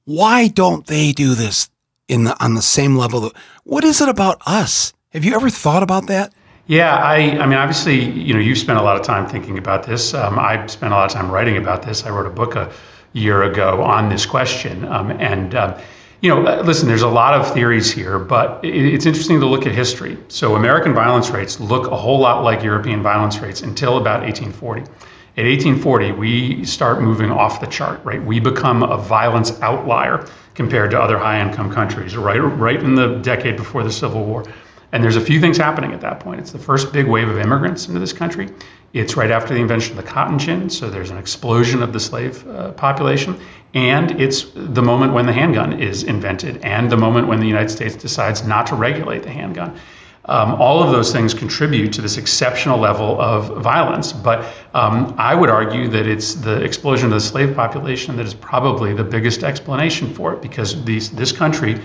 Why 0.04 0.48
don't 0.48 0.86
they 0.86 1.12
do 1.12 1.34
this 1.34 1.68
in 2.08 2.24
the 2.24 2.42
on 2.42 2.54
the 2.54 2.62
same 2.62 2.96
level? 2.96 3.32
What 3.64 3.84
is 3.84 4.00
it 4.00 4.08
about 4.08 4.40
us? 4.46 4.92
Have 5.10 5.24
you 5.24 5.34
ever 5.34 5.50
thought 5.50 5.82
about 5.82 6.06
that? 6.06 6.32
Yeah, 6.68 6.96
I, 6.96 7.16
I 7.38 7.46
mean, 7.46 7.58
obviously, 7.58 8.00
you 8.00 8.34
know, 8.34 8.40
you've 8.40 8.58
spent 8.58 8.78
a 8.78 8.82
lot 8.82 8.96
of 8.96 9.02
time 9.02 9.28
thinking 9.28 9.56
about 9.56 9.86
this. 9.86 10.14
Um, 10.14 10.36
I 10.38 10.66
spent 10.66 10.92
a 10.92 10.96
lot 10.96 11.06
of 11.06 11.12
time 11.12 11.30
writing 11.30 11.56
about 11.56 11.82
this. 11.82 12.04
I 12.04 12.10
wrote 12.10 12.26
a 12.26 12.30
book 12.30 12.56
a 12.56 12.72
year 13.12 13.44
ago 13.44 13.82
on 13.82 14.08
this 14.08 14.26
question, 14.26 14.84
um, 14.86 15.12
and 15.12 15.54
um, 15.54 15.74
you 16.22 16.30
know, 16.30 16.44
uh, 16.44 16.62
listen, 16.62 16.88
there's 16.88 17.02
a 17.02 17.08
lot 17.08 17.34
of 17.34 17.52
theories 17.52 17.90
here, 17.90 18.18
but 18.18 18.60
it's 18.64 19.06
interesting 19.06 19.38
to 19.40 19.46
look 19.46 19.66
at 19.66 19.72
history. 19.72 20.18
So 20.28 20.56
American 20.56 20.92
violence 20.92 21.30
rates 21.30 21.60
look 21.60 21.86
a 21.86 21.96
whole 21.96 22.18
lot 22.18 22.42
like 22.42 22.62
European 22.64 23.02
violence 23.02 23.38
rates 23.38 23.62
until 23.62 23.98
about 23.98 24.22
1840. 24.22 24.90
At 25.38 25.44
1840, 25.44 26.12
we 26.12 26.64
start 26.64 27.02
moving 27.02 27.30
off 27.30 27.60
the 27.60 27.66
chart, 27.66 28.02
right? 28.04 28.24
We 28.24 28.40
become 28.40 28.82
a 28.82 28.96
violence 28.96 29.60
outlier 29.60 30.26
compared 30.54 30.92
to 30.92 30.98
other 30.98 31.18
high-income 31.18 31.70
countries, 31.72 32.16
right? 32.16 32.38
Right 32.38 32.82
in 32.82 32.94
the 32.94 33.16
decade 33.16 33.58
before 33.58 33.84
the 33.84 33.92
Civil 33.92 34.24
War. 34.24 34.46
And 34.92 35.04
there's 35.04 35.16
a 35.16 35.20
few 35.20 35.38
things 35.38 35.58
happening 35.58 35.92
at 35.92 36.00
that 36.00 36.20
point. 36.20 36.40
It's 36.40 36.52
the 36.52 36.58
first 36.58 36.90
big 36.90 37.06
wave 37.06 37.28
of 37.28 37.38
immigrants 37.38 37.86
into 37.86 38.00
this 38.00 38.14
country. 38.14 38.48
It's 38.94 39.14
right 39.14 39.30
after 39.30 39.52
the 39.52 39.60
invention 39.60 39.98
of 39.98 40.02
the 40.02 40.10
cotton 40.10 40.38
gin, 40.38 40.70
so 40.70 40.88
there's 40.88 41.10
an 41.10 41.18
explosion 41.18 41.82
of 41.82 41.92
the 41.92 42.00
slave 42.00 42.48
uh, 42.48 42.72
population. 42.72 43.38
And 43.74 44.18
it's 44.18 44.52
the 44.54 44.80
moment 44.80 45.12
when 45.12 45.26
the 45.26 45.34
handgun 45.34 45.82
is 45.82 46.04
invented 46.04 46.64
and 46.64 46.90
the 46.90 46.96
moment 46.96 47.28
when 47.28 47.40
the 47.40 47.46
United 47.46 47.68
States 47.68 47.94
decides 47.94 48.46
not 48.46 48.68
to 48.68 48.74
regulate 48.74 49.22
the 49.22 49.32
handgun. 49.32 49.78
Um, 50.28 50.60
all 50.60 50.82
of 50.82 50.90
those 50.90 51.12
things 51.12 51.34
contribute 51.34 51.92
to 51.94 52.02
this 52.02 52.16
exceptional 52.16 52.78
level 52.78 53.20
of 53.20 53.62
violence. 53.62 54.12
But 54.12 54.44
um, 54.74 55.14
I 55.18 55.34
would 55.34 55.50
argue 55.50 55.88
that 55.88 56.06
it's 56.06 56.34
the 56.34 56.62
explosion 56.62 57.06
of 57.06 57.12
the 57.12 57.20
slave 57.20 57.54
population 57.54 58.16
that 58.16 58.26
is 58.26 58.34
probably 58.34 58.92
the 58.92 59.04
biggest 59.04 59.44
explanation 59.44 60.12
for 60.12 60.32
it 60.32 60.42
because 60.42 60.84
these, 60.84 61.10
this 61.10 61.30
country 61.30 61.80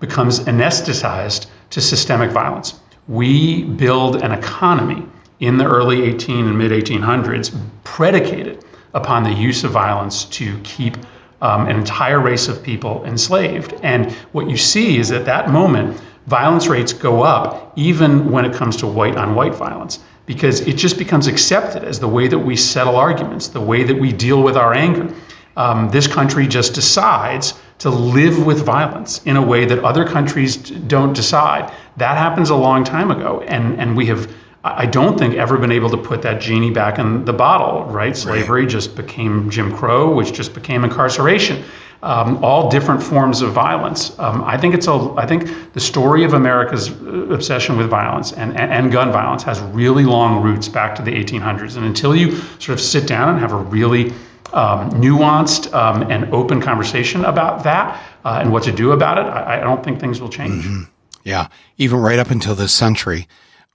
becomes 0.00 0.40
anesthetized 0.40 1.46
to 1.70 1.80
systemic 1.80 2.30
violence. 2.30 2.80
We 3.06 3.64
build 3.64 4.22
an 4.22 4.32
economy 4.32 5.06
in 5.40 5.56
the 5.56 5.64
early 5.64 6.02
18 6.02 6.46
and 6.46 6.58
mid 6.58 6.72
1800s 6.72 7.56
predicated 7.84 8.64
upon 8.94 9.24
the 9.24 9.32
use 9.32 9.64
of 9.64 9.70
violence 9.72 10.24
to 10.26 10.58
keep 10.60 10.96
um, 11.42 11.66
an 11.68 11.76
entire 11.76 12.20
race 12.20 12.48
of 12.48 12.62
people 12.62 13.04
enslaved. 13.04 13.74
And 13.82 14.10
what 14.32 14.48
you 14.48 14.56
see 14.56 14.98
is 14.98 15.10
at 15.10 15.26
that 15.26 15.50
moment, 15.50 16.00
violence 16.26 16.66
rates 16.66 16.92
go 16.92 17.22
up 17.22 17.72
even 17.76 18.30
when 18.30 18.44
it 18.44 18.54
comes 18.54 18.76
to 18.76 18.86
white 18.86 19.16
on 19.16 19.34
white 19.34 19.54
violence 19.54 19.98
because 20.26 20.60
it 20.60 20.74
just 20.74 20.96
becomes 20.96 21.26
accepted 21.26 21.84
as 21.84 22.00
the 22.00 22.08
way 22.08 22.28
that 22.28 22.38
we 22.38 22.56
settle 22.56 22.96
arguments, 22.96 23.48
the 23.48 23.60
way 23.60 23.84
that 23.84 23.98
we 23.98 24.10
deal 24.10 24.42
with 24.42 24.56
our 24.56 24.72
anger. 24.72 25.12
Um, 25.56 25.90
this 25.90 26.06
country 26.06 26.46
just 26.46 26.74
decides 26.74 27.54
to 27.78 27.90
live 27.90 28.44
with 28.44 28.64
violence 28.64 29.22
in 29.24 29.36
a 29.36 29.42
way 29.42 29.66
that 29.66 29.84
other 29.84 30.06
countries 30.06 30.56
don't 30.56 31.12
decide. 31.12 31.72
That 31.98 32.16
happens 32.16 32.50
a 32.50 32.56
long 32.56 32.84
time 32.84 33.10
ago, 33.10 33.42
and, 33.46 33.78
and 33.78 33.96
we 33.96 34.06
have 34.06 34.32
I 34.66 34.86
don't 34.86 35.18
think 35.18 35.34
ever 35.34 35.58
been 35.58 35.72
able 35.72 35.90
to 35.90 35.98
put 35.98 36.22
that 36.22 36.40
genie 36.40 36.70
back 36.70 36.98
in 36.98 37.26
the 37.26 37.34
bottle, 37.34 37.84
right? 37.84 38.16
Slavery 38.16 38.62
right. 38.62 38.70
just 38.70 38.96
became 38.96 39.50
Jim 39.50 39.76
Crow, 39.76 40.14
which 40.14 40.32
just 40.32 40.54
became 40.54 40.84
incarceration. 40.84 41.62
Um, 42.04 42.44
all 42.44 42.70
different 42.70 43.02
forms 43.02 43.40
of 43.40 43.52
violence. 43.52 44.16
Um, 44.18 44.44
I 44.44 44.58
think 44.58 44.74
it's 44.74 44.86
a. 44.86 45.14
I 45.16 45.26
think 45.26 45.72
the 45.72 45.80
story 45.80 46.24
of 46.24 46.34
America's 46.34 46.90
uh, 46.90 47.32
obsession 47.32 47.78
with 47.78 47.88
violence 47.88 48.32
and, 48.32 48.54
and, 48.60 48.70
and, 48.70 48.92
gun 48.92 49.10
violence 49.10 49.42
has 49.44 49.58
really 49.72 50.04
long 50.04 50.42
roots 50.42 50.68
back 50.68 50.94
to 50.96 51.02
the 51.02 51.10
1800s. 51.12 51.76
And 51.76 51.86
until 51.86 52.14
you 52.14 52.36
sort 52.58 52.78
of 52.78 52.80
sit 52.80 53.08
down 53.08 53.30
and 53.30 53.38
have 53.38 53.52
a 53.52 53.56
really 53.56 54.10
um, 54.52 54.90
nuanced 54.90 55.72
um, 55.72 56.10
and 56.10 56.32
open 56.34 56.60
conversation 56.60 57.24
about 57.24 57.64
that 57.64 57.98
uh, 58.24 58.38
and 58.40 58.52
what 58.52 58.64
to 58.64 58.72
do 58.72 58.92
about 58.92 59.16
it, 59.16 59.24
I, 59.24 59.60
I 59.60 59.60
don't 59.60 59.82
think 59.82 59.98
things 59.98 60.20
will 60.20 60.28
change. 60.28 60.62
Mm-hmm. 60.62 60.82
Yeah, 61.24 61.48
even 61.78 62.00
right 62.00 62.18
up 62.18 62.30
until 62.30 62.54
this 62.54 62.74
century 62.74 63.26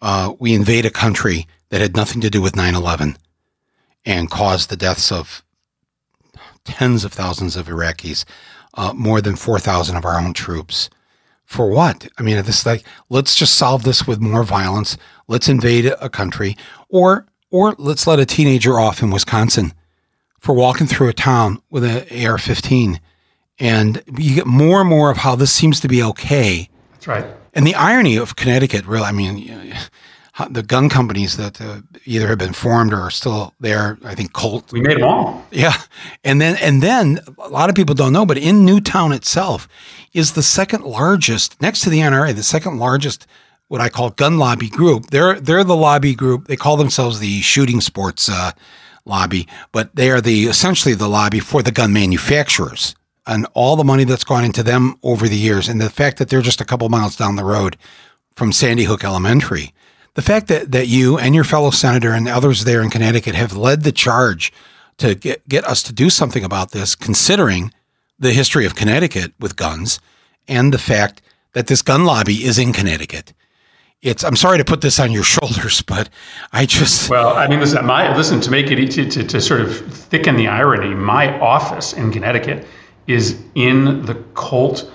uh, 0.01 0.33
we 0.39 0.53
invade 0.53 0.85
a 0.85 0.91
country 0.91 1.47
that 1.69 1.81
had 1.81 1.95
nothing 1.95 2.21
to 2.21 2.29
do 2.29 2.41
with 2.41 2.55
9 2.55 2.75
11 2.75 3.17
and 4.05 4.29
caused 4.29 4.69
the 4.69 4.77
deaths 4.77 5.11
of 5.11 5.43
tens 6.63 7.03
of 7.03 7.13
thousands 7.13 7.55
of 7.55 7.67
Iraqis, 7.67 8.25
uh, 8.75 8.93
more 8.93 9.21
than 9.21 9.35
4,000 9.35 9.95
of 9.95 10.05
our 10.05 10.19
own 10.19 10.33
troops. 10.33 10.89
For 11.45 11.67
what? 11.67 12.07
I 12.17 12.21
mean, 12.21 12.35
this 12.43 12.65
like, 12.65 12.85
let's 13.09 13.35
just 13.35 13.55
solve 13.55 13.83
this 13.83 14.05
with 14.05 14.19
more 14.19 14.43
violence. 14.43 14.97
Let's 15.27 15.49
invade 15.49 15.85
a 15.85 16.09
country, 16.09 16.55
or 16.89 17.25
or 17.49 17.73
let's 17.79 18.05
let 18.05 18.19
a 18.19 18.25
teenager 18.25 18.79
off 18.79 19.01
in 19.01 19.09
Wisconsin 19.09 19.73
for 20.39 20.53
walking 20.53 20.85
through 20.85 21.09
a 21.09 21.13
town 21.13 21.61
with 21.71 21.83
an 21.83 22.03
AR-15, 22.11 22.99
and 23.57 24.03
you 24.17 24.35
get 24.35 24.45
more 24.45 24.81
and 24.81 24.89
more 24.89 25.09
of 25.09 25.17
how 25.17 25.35
this 25.35 25.51
seems 25.51 25.79
to 25.79 25.87
be 25.87 26.03
okay. 26.03 26.69
That's 26.91 27.07
right. 27.07 27.25
And 27.53 27.65
the 27.65 27.75
irony 27.75 28.15
of 28.15 28.35
Connecticut, 28.35 28.85
really, 28.85 29.05
I 29.05 29.11
mean, 29.11 29.75
the 30.49 30.63
gun 30.63 30.89
companies 30.89 31.37
that 31.37 31.59
uh, 31.61 31.81
either 32.05 32.27
have 32.27 32.37
been 32.37 32.53
formed 32.53 32.93
or 32.93 33.01
are 33.01 33.11
still 33.11 33.53
there. 33.59 33.97
I 34.03 34.15
think 34.15 34.33
Colt. 34.33 34.71
We 34.71 34.81
made 34.81 34.97
them 34.97 35.03
all. 35.03 35.45
Yeah, 35.51 35.73
and 36.23 36.39
then 36.39 36.55
and 36.61 36.81
then 36.83 37.19
a 37.37 37.49
lot 37.49 37.69
of 37.69 37.75
people 37.75 37.95
don't 37.95 38.13
know, 38.13 38.25
but 38.25 38.37
in 38.37 38.65
Newtown 38.65 39.11
itself 39.11 39.67
is 40.13 40.33
the 40.33 40.43
second 40.43 40.83
largest, 40.83 41.61
next 41.61 41.81
to 41.81 41.89
the 41.89 41.99
NRA, 41.99 42.33
the 42.35 42.43
second 42.43 42.77
largest 42.79 43.27
what 43.67 43.81
I 43.81 43.89
call 43.89 44.09
gun 44.11 44.37
lobby 44.37 44.69
group. 44.69 45.07
They're 45.07 45.39
they're 45.39 45.63
the 45.63 45.75
lobby 45.75 46.15
group. 46.15 46.47
They 46.47 46.55
call 46.55 46.77
themselves 46.77 47.19
the 47.19 47.41
shooting 47.41 47.81
sports 47.81 48.27
uh, 48.29 48.51
lobby, 49.05 49.47
but 49.71 49.95
they 49.95 50.09
are 50.09 50.21
the 50.21 50.45
essentially 50.45 50.95
the 50.95 51.07
lobby 51.09 51.39
for 51.39 51.61
the 51.61 51.71
gun 51.71 51.93
manufacturers. 51.93 52.95
and 53.27 53.45
all 53.53 53.75
the 53.75 53.83
money 53.83 54.05
that's 54.05 54.23
gone 54.23 54.43
into 54.43 54.63
them 54.63 54.95
over 55.03 55.27
the 55.27 55.37
years, 55.37 55.69
and 55.69 55.79
the 55.79 55.89
fact 55.89 56.17
that 56.17 56.29
they're 56.29 56.41
just 56.41 56.61
a 56.61 56.65
couple 56.65 56.89
miles 56.89 57.15
down 57.15 57.35
the 57.35 57.43
road 57.43 57.77
from 58.35 58.51
Sandy 58.51 58.85
Hook 58.85 59.03
Elementary, 59.03 59.71
the 60.15 60.21
fact 60.21 60.47
that, 60.47 60.71
that 60.71 60.87
you 60.87 61.17
and 61.17 61.35
your 61.35 61.43
fellow 61.43 61.69
senator 61.71 62.13
and 62.13 62.27
others 62.27 62.63
there 62.63 62.81
in 62.81 62.89
Connecticut 62.89 63.35
have 63.35 63.55
led 63.55 63.83
the 63.83 63.91
charge 63.91 64.51
to 64.97 65.15
get, 65.15 65.47
get 65.47 65.63
us 65.65 65.81
to 65.83 65.93
do 65.93 66.09
something 66.09 66.43
about 66.43 66.71
this, 66.71 66.95
considering 66.95 67.71
the 68.17 68.33
history 68.33 68.65
of 68.65 68.75
Connecticut 68.75 69.33
with 69.39 69.55
guns 69.55 69.99
and 70.47 70.73
the 70.73 70.77
fact 70.77 71.21
that 71.53 71.67
this 71.67 71.81
gun 71.81 72.05
lobby 72.05 72.43
is 72.43 72.59
in 72.59 72.73
Connecticut. 72.73 73.33
It's 74.01 74.23
I'm 74.23 74.35
sorry 74.35 74.57
to 74.57 74.65
put 74.65 74.81
this 74.81 74.99
on 74.99 75.11
your 75.11 75.23
shoulders, 75.35 75.81
but 75.81 76.09
I 76.51 76.65
just 76.65 77.09
well, 77.09 77.35
I 77.35 77.47
mean, 77.47 77.59
listen, 77.59 77.85
my 77.85 78.15
listen 78.15 78.39
to 78.41 78.51
make 78.51 78.71
it 78.71 78.91
to, 78.91 79.09
to, 79.09 79.23
to 79.23 79.41
sort 79.41 79.61
of 79.61 79.93
thicken 79.93 80.35
the 80.35 80.47
irony. 80.47 80.93
My 80.93 81.37
office 81.39 81.93
in 81.93 82.11
Connecticut 82.11 82.65
is 83.07 83.41
in 83.55 84.05
the 84.05 84.15
Colt 84.35 84.89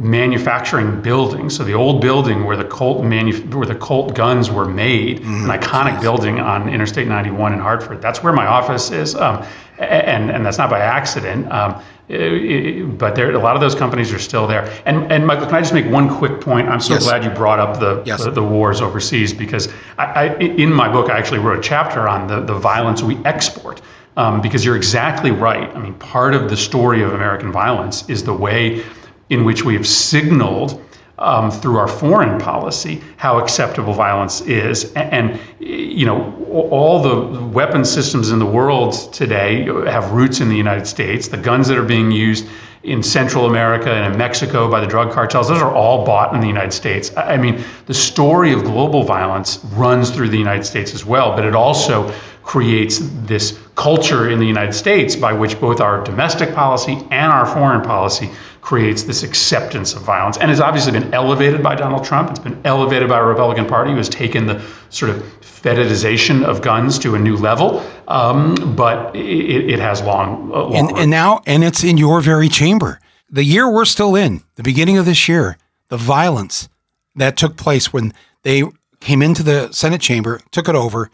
manufacturing 0.00 1.02
building. 1.02 1.50
So 1.50 1.62
the 1.62 1.74
old 1.74 2.00
building 2.00 2.44
where 2.44 2.56
the 2.56 2.64
Colt 2.64 3.04
manu- 3.04 3.38
where 3.54 3.66
the 3.66 3.74
Colt 3.74 4.14
guns 4.14 4.50
were 4.50 4.64
made, 4.64 5.20
mm, 5.20 5.44
an 5.44 5.60
iconic 5.60 6.00
building 6.00 6.40
on 6.40 6.70
Interstate 6.70 7.06
91 7.06 7.52
in 7.52 7.58
Hartford. 7.58 8.00
That's 8.00 8.22
where 8.22 8.32
my 8.32 8.46
office 8.46 8.90
is, 8.90 9.14
um, 9.14 9.44
and 9.78 10.30
and 10.30 10.44
that's 10.44 10.56
not 10.56 10.70
by 10.70 10.80
accident. 10.80 11.52
Um, 11.52 11.82
it, 12.08 12.98
but 12.98 13.14
there, 13.14 13.30
a 13.30 13.38
lot 13.38 13.54
of 13.54 13.60
those 13.60 13.74
companies 13.74 14.10
are 14.12 14.18
still 14.18 14.46
there. 14.46 14.72
And 14.86 15.12
and 15.12 15.26
Michael, 15.26 15.44
can 15.46 15.56
I 15.56 15.60
just 15.60 15.74
make 15.74 15.86
one 15.86 16.08
quick 16.08 16.40
point? 16.40 16.68
I'm 16.68 16.80
so 16.80 16.94
yes. 16.94 17.04
glad 17.04 17.22
you 17.22 17.30
brought 17.30 17.58
up 17.58 17.78
the, 17.78 18.02
yes. 18.06 18.24
the, 18.24 18.30
the 18.30 18.42
wars 18.42 18.80
overseas 18.80 19.34
because 19.34 19.68
I, 19.98 20.04
I, 20.04 20.38
in 20.38 20.72
my 20.72 20.90
book 20.90 21.10
I 21.10 21.18
actually 21.18 21.40
wrote 21.40 21.58
a 21.58 21.62
chapter 21.62 22.08
on 22.08 22.26
the 22.26 22.40
the 22.40 22.54
violence 22.54 23.02
we 23.02 23.16
export. 23.24 23.82
Um, 24.16 24.40
because 24.42 24.64
you're 24.64 24.76
exactly 24.76 25.30
right. 25.30 25.70
I 25.74 25.78
mean, 25.78 25.94
part 25.94 26.34
of 26.34 26.50
the 26.50 26.56
story 26.56 27.02
of 27.02 27.14
American 27.14 27.52
violence 27.52 28.06
is 28.10 28.24
the 28.24 28.34
way 28.34 28.82
in 29.30 29.44
which 29.44 29.64
we 29.64 29.74
have 29.74 29.86
signaled 29.86 30.84
um, 31.20 31.50
through 31.50 31.76
our 31.76 31.88
foreign 31.88 32.38
policy 32.38 33.02
how 33.16 33.38
acceptable 33.38 33.92
violence 33.92 34.40
is. 34.42 34.92
And, 34.94 35.30
and, 35.30 35.40
you 35.60 36.06
know, 36.06 36.34
all 36.50 37.02
the 37.02 37.44
weapon 37.46 37.84
systems 37.84 38.30
in 38.30 38.38
the 38.38 38.46
world 38.46 39.12
today 39.12 39.64
have 39.88 40.10
roots 40.12 40.40
in 40.40 40.48
the 40.48 40.56
United 40.56 40.86
States. 40.86 41.28
The 41.28 41.36
guns 41.36 41.68
that 41.68 41.78
are 41.78 41.84
being 41.84 42.10
used 42.10 42.46
in 42.82 43.02
Central 43.02 43.44
America 43.44 43.90
and 43.90 44.10
in 44.10 44.18
Mexico 44.18 44.70
by 44.70 44.80
the 44.80 44.86
drug 44.86 45.12
cartels, 45.12 45.48
those 45.48 45.60
are 45.60 45.74
all 45.74 46.06
bought 46.06 46.34
in 46.34 46.40
the 46.40 46.46
United 46.46 46.72
States. 46.72 47.14
I 47.14 47.36
mean, 47.36 47.62
the 47.84 47.94
story 47.94 48.54
of 48.54 48.64
global 48.64 49.02
violence 49.02 49.62
runs 49.72 50.10
through 50.10 50.30
the 50.30 50.38
United 50.38 50.64
States 50.64 50.94
as 50.94 51.04
well, 51.04 51.36
but 51.36 51.44
it 51.44 51.54
also 51.54 52.10
creates 52.42 52.98
this 53.26 53.58
culture 53.76 54.28
in 54.28 54.38
the 54.38 54.46
United 54.46 54.72
States 54.72 55.14
by 55.16 55.32
which 55.32 55.60
both 55.60 55.80
our 55.80 56.02
domestic 56.04 56.54
policy 56.54 56.92
and 57.10 57.32
our 57.32 57.46
foreign 57.46 57.82
policy 57.82 58.30
creates 58.60 59.04
this 59.04 59.22
acceptance 59.22 59.94
of 59.94 60.02
violence. 60.02 60.36
And 60.36 60.50
it's 60.50 60.60
obviously 60.60 60.92
been 60.92 61.12
elevated 61.14 61.62
by 61.62 61.74
Donald 61.74 62.04
Trump. 62.04 62.30
It's 62.30 62.38
been 62.38 62.60
elevated 62.64 63.08
by 63.08 63.18
a 63.18 63.24
Republican 63.24 63.66
Party 63.66 63.90
who 63.92 63.96
has 63.96 64.08
taken 64.08 64.46
the 64.46 64.62
sort 64.90 65.10
of 65.10 65.22
fetishization 65.40 66.44
of 66.44 66.62
guns 66.62 66.98
to 67.00 67.14
a 67.14 67.18
new 67.18 67.36
level. 67.36 67.84
Um, 68.08 68.74
but 68.76 69.14
it, 69.14 69.70
it, 69.70 69.78
has 69.78 70.02
long, 70.02 70.50
uh, 70.52 70.64
long 70.64 70.76
and, 70.76 70.98
and 70.98 71.10
now, 71.10 71.42
and 71.46 71.62
it's 71.64 71.84
in 71.84 71.96
your 71.96 72.20
very 72.20 72.48
chamber. 72.48 73.00
The 73.30 73.44
year 73.44 73.70
we're 73.70 73.84
still 73.84 74.16
in, 74.16 74.42
the 74.56 74.62
beginning 74.62 74.98
of 74.98 75.06
this 75.06 75.28
year, 75.28 75.56
the 75.88 75.96
violence 75.96 76.68
that 77.14 77.36
took 77.36 77.56
place 77.56 77.92
when 77.92 78.12
they 78.42 78.64
came 79.00 79.22
into 79.22 79.42
the 79.42 79.72
Senate 79.72 80.00
chamber, 80.00 80.40
took 80.50 80.68
it 80.68 80.74
over, 80.74 81.10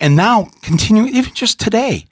and 0.00 0.16
now 0.16 0.48
continue 0.62 1.04
even 1.04 1.34
just 1.34 1.60
today, 1.60 2.06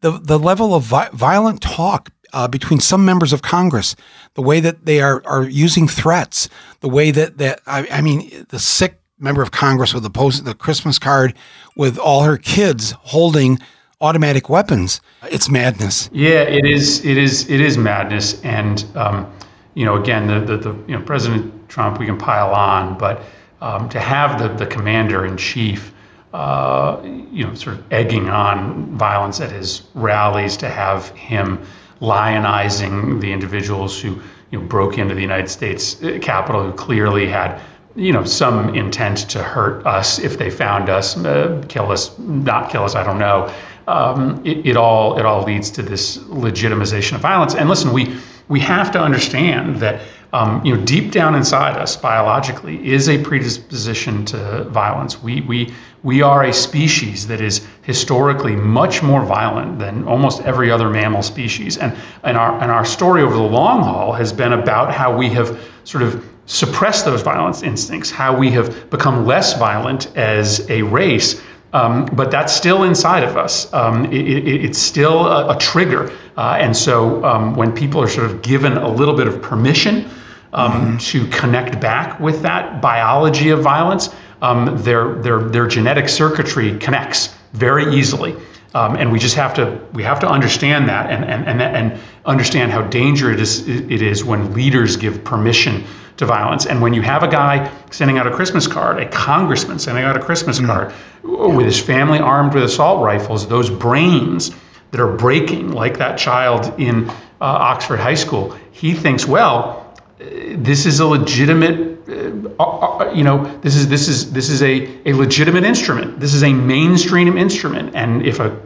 the 0.00 0.12
the 0.12 0.38
level 0.38 0.74
of 0.74 0.84
vi- 0.84 1.10
violent 1.12 1.60
talk 1.60 2.10
uh, 2.32 2.48
between 2.48 2.80
some 2.80 3.04
members 3.04 3.32
of 3.32 3.42
Congress, 3.42 3.96
the 4.34 4.42
way 4.42 4.60
that 4.60 4.84
they 4.86 5.00
are 5.00 5.22
are 5.26 5.44
using 5.44 5.88
threats, 5.88 6.48
the 6.80 6.88
way 6.88 7.10
that 7.10 7.38
that 7.38 7.60
I, 7.66 7.86
I 7.90 8.00
mean, 8.00 8.46
the 8.48 8.58
sick 8.58 9.00
member 9.18 9.42
of 9.42 9.50
Congress 9.50 9.94
with 9.94 10.02
the 10.02 10.10
post 10.10 10.44
the 10.44 10.54
Christmas 10.54 10.98
card 10.98 11.34
with 11.76 11.98
all 11.98 12.22
her 12.22 12.36
kids 12.36 12.92
holding 13.02 13.58
automatic 14.00 14.48
weapons. 14.48 15.00
It's 15.30 15.48
madness. 15.48 16.08
Yeah, 16.12 16.42
it 16.42 16.64
is. 16.64 17.04
It 17.04 17.16
is. 17.16 17.48
It 17.50 17.60
is 17.60 17.76
madness. 17.78 18.42
And 18.42 18.84
um, 18.94 19.32
you 19.74 19.84
know, 19.84 20.00
again, 20.00 20.26
the, 20.26 20.40
the, 20.40 20.56
the 20.56 20.74
you 20.86 20.98
know 20.98 21.02
President 21.02 21.68
Trump, 21.68 21.98
we 21.98 22.06
can 22.06 22.18
pile 22.18 22.52
on, 22.54 22.98
but 22.98 23.22
um, 23.60 23.88
to 23.88 24.00
have 24.00 24.40
the 24.40 24.48
the 24.48 24.66
commander 24.66 25.24
in 25.24 25.36
chief 25.36 25.92
uh, 26.32 27.00
you 27.02 27.46
know, 27.46 27.54
sort 27.54 27.76
of 27.76 27.92
egging 27.92 28.28
on 28.28 28.96
violence 28.96 29.40
at 29.40 29.50
his 29.50 29.82
rallies 29.94 30.56
to 30.58 30.68
have 30.68 31.08
him 31.10 31.58
lionizing 32.00 33.20
the 33.20 33.32
individuals 33.32 34.00
who 34.00 34.20
you 34.50 34.58
know, 34.58 34.64
broke 34.66 34.98
into 34.98 35.14
the 35.14 35.20
United 35.20 35.48
States 35.48 35.96
Capitol, 36.20 36.64
who 36.64 36.72
clearly 36.72 37.26
had 37.26 37.60
you 37.96 38.12
know 38.12 38.24
some 38.24 38.74
intent 38.74 39.28
to 39.30 39.42
hurt 39.42 39.84
us 39.86 40.18
if 40.18 40.38
they 40.38 40.50
found 40.50 40.88
us, 40.88 41.16
uh, 41.16 41.62
kill 41.68 41.90
us, 41.90 42.16
not 42.18 42.70
kill 42.70 42.84
us. 42.84 42.94
I 42.94 43.02
don't 43.02 43.18
know. 43.18 43.52
Um, 43.88 44.44
it, 44.46 44.66
it 44.66 44.76
all 44.76 45.18
it 45.18 45.24
all 45.24 45.42
leads 45.42 45.70
to 45.72 45.82
this 45.82 46.18
legitimization 46.18 47.14
of 47.14 47.20
violence. 47.20 47.54
And 47.54 47.68
listen, 47.68 47.92
we 47.92 48.16
we 48.48 48.60
have 48.60 48.92
to 48.92 49.00
understand 49.00 49.76
that 49.76 50.02
um, 50.32 50.64
you 50.64 50.76
know 50.76 50.84
deep 50.84 51.10
down 51.10 51.34
inside 51.34 51.76
us 51.76 51.96
biologically 51.96 52.86
is 52.86 53.08
a 53.08 53.22
predisposition 53.22 54.24
to 54.26 54.64
violence. 54.64 55.22
We 55.22 55.40
we 55.40 55.74
we 56.02 56.22
are 56.22 56.44
a 56.44 56.52
species 56.52 57.26
that 57.26 57.40
is 57.40 57.66
historically 57.82 58.54
much 58.54 59.02
more 59.02 59.24
violent 59.24 59.78
than 59.78 60.04
almost 60.04 60.42
every 60.42 60.70
other 60.70 60.88
mammal 60.88 61.22
species. 61.22 61.76
And, 61.78 61.96
and, 62.22 62.36
our, 62.36 62.60
and 62.60 62.70
our 62.70 62.84
story 62.84 63.22
over 63.22 63.34
the 63.34 63.42
long 63.42 63.82
haul 63.82 64.12
has 64.12 64.32
been 64.32 64.52
about 64.52 64.94
how 64.94 65.16
we 65.16 65.28
have 65.30 65.58
sort 65.84 66.02
of 66.02 66.24
suppressed 66.46 67.04
those 67.04 67.22
violence 67.22 67.62
instincts, 67.62 68.10
how 68.10 68.36
we 68.36 68.50
have 68.50 68.90
become 68.90 69.26
less 69.26 69.58
violent 69.58 70.16
as 70.16 70.68
a 70.70 70.82
race. 70.82 71.42
Um, 71.72 72.06
but 72.06 72.30
that's 72.30 72.52
still 72.52 72.84
inside 72.84 73.24
of 73.24 73.36
us. 73.36 73.70
Um, 73.74 74.06
it, 74.06 74.26
it, 74.26 74.64
it's 74.64 74.78
still 74.78 75.26
a, 75.26 75.54
a 75.54 75.58
trigger. 75.58 76.10
Uh, 76.36 76.56
and 76.58 76.74
so 76.74 77.22
um, 77.24 77.54
when 77.54 77.72
people 77.72 78.00
are 78.00 78.08
sort 78.08 78.30
of 78.30 78.40
given 78.40 78.78
a 78.78 78.88
little 78.88 79.14
bit 79.14 79.26
of 79.26 79.42
permission 79.42 80.08
um, 80.52 80.72
mm-hmm. 80.72 80.96
to 80.98 81.26
connect 81.26 81.80
back 81.80 82.18
with 82.20 82.40
that 82.42 82.80
biology 82.80 83.50
of 83.50 83.60
violence, 83.60 84.08
um, 84.42 84.82
their, 84.82 85.14
their, 85.16 85.40
their 85.40 85.66
genetic 85.66 86.08
circuitry 86.08 86.78
connects 86.78 87.34
very 87.52 87.94
easily. 87.94 88.36
Um, 88.74 88.96
and 88.96 89.10
we 89.10 89.18
just 89.18 89.34
have 89.36 89.54
to 89.54 89.80
we 89.94 90.02
have 90.02 90.20
to 90.20 90.28
understand 90.28 90.90
that 90.90 91.10
and 91.10 91.24
and 91.24 91.46
and, 91.46 91.62
and 91.62 92.00
understand 92.26 92.70
how 92.70 92.82
dangerous 92.82 93.60
it 93.60 93.68
is, 93.68 93.68
it 93.68 94.02
is 94.02 94.22
when 94.22 94.52
leaders 94.52 94.96
give 94.96 95.24
permission 95.24 95.84
to 96.18 96.26
violence. 96.26 96.66
And 96.66 96.82
when 96.82 96.92
you 96.92 97.00
have 97.00 97.22
a 97.22 97.28
guy 97.28 97.72
sending 97.90 98.18
out 98.18 98.26
a 98.26 98.30
Christmas 98.30 98.66
card, 98.66 98.98
a 99.00 99.08
congressman 99.08 99.78
sending 99.78 100.04
out 100.04 100.16
a 100.16 100.20
Christmas 100.20 100.58
mm-hmm. 100.58 100.66
card 100.66 101.56
with 101.56 101.64
his 101.64 101.80
family 101.80 102.18
armed 102.18 102.54
with 102.54 102.64
assault 102.64 103.02
rifles, 103.02 103.48
those 103.48 103.70
brains 103.70 104.50
that 104.90 105.00
are 105.00 105.12
breaking, 105.12 105.72
like 105.72 105.98
that 105.98 106.18
child 106.18 106.74
in 106.78 107.08
uh, 107.08 107.14
Oxford 107.40 108.00
High 108.00 108.14
School, 108.14 108.56
he 108.72 108.94
thinks, 108.94 109.26
well, 109.26 109.94
this 110.18 110.86
is 110.86 111.00
a 111.00 111.06
legitimate 111.06 111.97
you 112.08 113.24
know 113.24 113.44
this 113.60 113.76
is 113.76 113.88
this 113.88 114.08
is 114.08 114.32
this 114.32 114.48
is 114.48 114.62
a, 114.62 114.88
a 115.08 115.12
legitimate 115.12 115.64
instrument. 115.64 116.18
This 116.20 116.34
is 116.34 116.42
a 116.42 116.52
mainstream 116.52 117.36
instrument. 117.36 117.94
And 117.94 118.24
if 118.26 118.40
a 118.40 118.58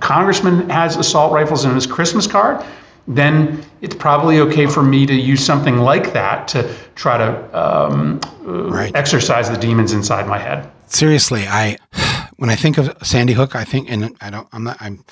congressman 0.00 0.68
has 0.70 0.96
assault 0.96 1.32
rifles 1.32 1.66
in 1.66 1.74
his 1.74 1.86
christmas 1.86 2.26
card 2.26 2.64
then 3.08 3.62
it's 3.82 3.94
probably 3.94 4.40
okay 4.40 4.66
for 4.66 4.82
me 4.82 5.04
to 5.04 5.14
use 5.14 5.44
something 5.44 5.76
like 5.78 6.12
that 6.12 6.48
to 6.48 6.74
try 6.94 7.16
to 7.18 7.56
um, 7.56 8.18
right. 8.42 8.90
exercise 8.96 9.48
the 9.48 9.56
demons 9.56 9.92
inside 9.92 10.26
my 10.26 10.38
head. 10.38 10.70
Seriously 10.86 11.46
i 11.46 11.76
when 12.36 12.48
i 12.48 12.56
think 12.56 12.78
of 12.78 12.96
sandy 13.06 13.34
hook 13.34 13.54
i 13.54 13.64
think 13.64 13.90
and 13.90 14.16
i 14.22 14.30
don't 14.30 14.48
i'm 14.52 14.64
not 14.64 14.78
i'm 14.80 15.04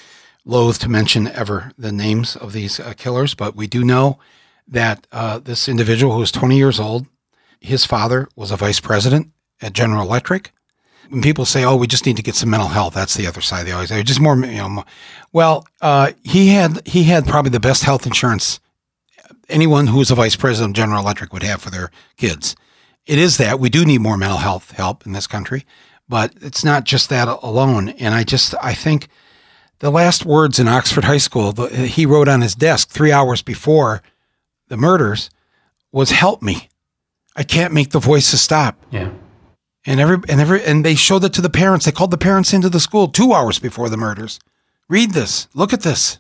loath 0.46 0.78
to 0.78 0.88
mention 0.88 1.28
ever 1.28 1.72
the 1.76 1.92
names 1.92 2.36
of 2.36 2.52
these 2.52 2.80
uh, 2.80 2.94
killers 2.96 3.34
but 3.34 3.54
we 3.54 3.66
do 3.66 3.84
know 3.84 4.18
that 4.68 5.06
uh, 5.12 5.38
this 5.38 5.68
individual 5.68 6.14
who 6.14 6.20
was 6.20 6.32
20 6.32 6.56
years 6.56 6.80
old, 6.80 7.06
his 7.64 7.84
father 7.84 8.28
was 8.36 8.50
a 8.50 8.56
vice 8.56 8.80
president 8.80 9.30
at 9.60 9.72
General 9.72 10.02
Electric. 10.02 10.52
When 11.08 11.22
people 11.22 11.44
say, 11.44 11.64
"Oh, 11.64 11.76
we 11.76 11.86
just 11.86 12.06
need 12.06 12.16
to 12.16 12.22
get 12.22 12.34
some 12.34 12.50
mental 12.50 12.68
health," 12.68 12.94
that's 12.94 13.14
the 13.14 13.26
other 13.26 13.40
side. 13.40 13.66
They 13.66 13.72
always 13.72 13.90
say, 13.90 14.02
"Just 14.02 14.20
more." 14.20 14.36
You 14.36 14.56
know, 14.56 14.68
more. 14.68 14.84
well, 15.32 15.66
uh, 15.80 16.12
he 16.22 16.48
had 16.48 16.86
he 16.86 17.04
had 17.04 17.26
probably 17.26 17.50
the 17.50 17.60
best 17.60 17.84
health 17.84 18.06
insurance 18.06 18.60
anyone 19.48 19.88
who 19.88 20.00
is 20.00 20.10
a 20.10 20.14
vice 20.14 20.36
president 20.36 20.70
of 20.70 20.76
General 20.76 21.00
Electric 21.00 21.32
would 21.32 21.42
have 21.42 21.62
for 21.62 21.70
their 21.70 21.90
kids. 22.16 22.56
It 23.06 23.18
is 23.18 23.36
that 23.36 23.60
we 23.60 23.68
do 23.68 23.84
need 23.84 24.00
more 24.00 24.16
mental 24.16 24.38
health 24.38 24.72
help 24.72 25.04
in 25.06 25.12
this 25.12 25.26
country, 25.26 25.66
but 26.08 26.32
it's 26.40 26.64
not 26.64 26.84
just 26.84 27.08
that 27.10 27.28
alone. 27.28 27.90
And 27.90 28.14
I 28.14 28.24
just 28.24 28.54
I 28.62 28.74
think 28.74 29.08
the 29.80 29.90
last 29.90 30.24
words 30.24 30.58
in 30.58 30.68
Oxford 30.68 31.04
High 31.04 31.18
School 31.18 31.52
the, 31.52 31.68
he 31.68 32.06
wrote 32.06 32.28
on 32.28 32.40
his 32.40 32.54
desk 32.54 32.88
three 32.88 33.12
hours 33.12 33.42
before 33.42 34.02
the 34.68 34.76
murders 34.76 35.30
was 35.92 36.10
help 36.10 36.42
me. 36.42 36.68
I 37.36 37.42
can't 37.42 37.72
make 37.72 37.90
the 37.90 37.98
voices 37.98 38.40
stop. 38.40 38.76
Yeah. 38.90 39.10
And 39.86 40.00
every 40.00 40.18
and 40.28 40.40
every 40.40 40.62
and 40.64 40.84
they 40.84 40.94
showed 40.94 41.24
it 41.24 41.32
to 41.34 41.40
the 41.42 41.50
parents. 41.50 41.84
They 41.84 41.92
called 41.92 42.10
the 42.10 42.18
parents 42.18 42.52
into 42.52 42.68
the 42.68 42.80
school 42.80 43.08
two 43.08 43.32
hours 43.32 43.58
before 43.58 43.88
the 43.88 43.96
murders. 43.96 44.38
Read 44.88 45.10
this. 45.12 45.48
Look 45.54 45.72
at 45.72 45.82
this. 45.82 46.18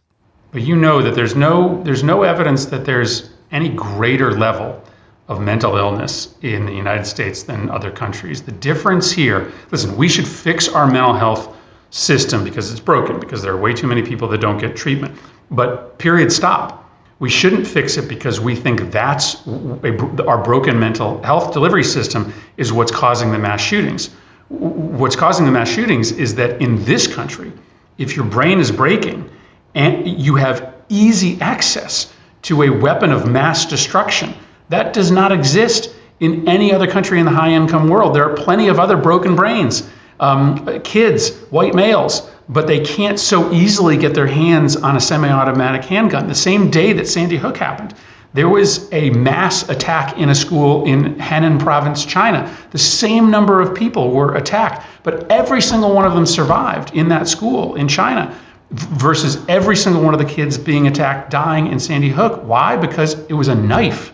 but 0.52 0.62
you 0.62 0.76
know 0.76 1.02
that 1.02 1.14
there's 1.14 1.34
no 1.34 1.82
there's 1.82 2.02
no 2.02 2.22
evidence 2.22 2.66
that 2.66 2.84
there's 2.84 3.30
any 3.52 3.68
greater 3.68 4.32
level 4.36 4.82
of 5.28 5.40
mental 5.40 5.76
illness 5.76 6.34
in 6.42 6.66
the 6.66 6.72
United 6.72 7.06
States 7.06 7.44
than 7.44 7.70
other 7.70 7.90
countries. 7.90 8.42
The 8.42 8.52
difference 8.52 9.10
here, 9.10 9.50
listen, 9.70 9.96
we 9.96 10.08
should 10.08 10.28
fix 10.28 10.68
our 10.68 10.86
mental 10.86 11.14
health 11.14 11.48
system 11.90 12.44
because 12.44 12.70
it's 12.70 12.80
broken, 12.80 13.18
because 13.18 13.40
there 13.40 13.52
are 13.52 13.56
way 13.56 13.72
too 13.72 13.86
many 13.86 14.02
people 14.02 14.28
that 14.28 14.40
don't 14.42 14.58
get 14.58 14.76
treatment. 14.76 15.16
But 15.50 15.98
period, 15.98 16.30
stop. 16.30 16.83
We 17.18 17.30
shouldn't 17.30 17.66
fix 17.66 17.96
it 17.96 18.08
because 18.08 18.40
we 18.40 18.56
think 18.56 18.90
that's 18.90 19.46
a, 19.46 20.24
our 20.26 20.42
broken 20.42 20.78
mental 20.78 21.22
health 21.22 21.52
delivery 21.52 21.84
system 21.84 22.32
is 22.56 22.72
what's 22.72 22.92
causing 22.92 23.30
the 23.30 23.38
mass 23.38 23.60
shootings. 23.60 24.10
What's 24.48 25.16
causing 25.16 25.46
the 25.46 25.52
mass 25.52 25.68
shootings 25.70 26.12
is 26.12 26.34
that 26.34 26.60
in 26.60 26.84
this 26.84 27.06
country, 27.06 27.52
if 27.98 28.16
your 28.16 28.24
brain 28.24 28.58
is 28.58 28.70
breaking 28.70 29.30
and 29.74 30.06
you 30.06 30.34
have 30.36 30.74
easy 30.88 31.40
access 31.40 32.12
to 32.42 32.62
a 32.62 32.70
weapon 32.70 33.10
of 33.10 33.30
mass 33.30 33.64
destruction, 33.64 34.34
that 34.68 34.92
does 34.92 35.10
not 35.10 35.32
exist 35.32 35.94
in 36.20 36.48
any 36.48 36.72
other 36.72 36.86
country 36.86 37.18
in 37.20 37.26
the 37.26 37.32
high 37.32 37.52
income 37.52 37.88
world. 37.88 38.14
There 38.14 38.28
are 38.28 38.34
plenty 38.36 38.68
of 38.68 38.78
other 38.78 38.96
broken 38.96 39.34
brains, 39.34 39.88
um, 40.24 40.80
kids, 40.82 41.30
white 41.50 41.74
males, 41.74 42.30
but 42.48 42.66
they 42.66 42.80
can't 42.80 43.18
so 43.18 43.52
easily 43.52 43.96
get 43.96 44.14
their 44.14 44.26
hands 44.26 44.76
on 44.76 44.96
a 44.96 45.00
semi 45.00 45.30
automatic 45.30 45.84
handgun. 45.84 46.28
The 46.28 46.34
same 46.34 46.70
day 46.70 46.92
that 46.94 47.06
Sandy 47.08 47.36
Hook 47.36 47.56
happened, 47.56 47.94
there 48.32 48.48
was 48.48 48.92
a 48.92 49.10
mass 49.10 49.68
attack 49.68 50.18
in 50.18 50.30
a 50.30 50.34
school 50.34 50.84
in 50.86 51.14
Henan 51.16 51.60
province, 51.60 52.04
China. 52.04 52.52
The 52.70 52.78
same 52.78 53.30
number 53.30 53.60
of 53.60 53.74
people 53.74 54.10
were 54.10 54.34
attacked, 54.34 54.86
but 55.02 55.30
every 55.30 55.62
single 55.62 55.94
one 55.94 56.04
of 56.04 56.14
them 56.14 56.26
survived 56.26 56.94
in 56.94 57.08
that 57.08 57.28
school 57.28 57.76
in 57.76 57.86
China 57.86 58.36
versus 58.70 59.44
every 59.48 59.76
single 59.76 60.02
one 60.02 60.14
of 60.14 60.18
the 60.18 60.26
kids 60.26 60.58
being 60.58 60.86
attacked, 60.88 61.30
dying 61.30 61.68
in 61.68 61.78
Sandy 61.78 62.08
Hook. 62.08 62.42
Why? 62.44 62.76
Because 62.76 63.14
it 63.28 63.34
was 63.34 63.48
a 63.48 63.54
knife 63.54 64.12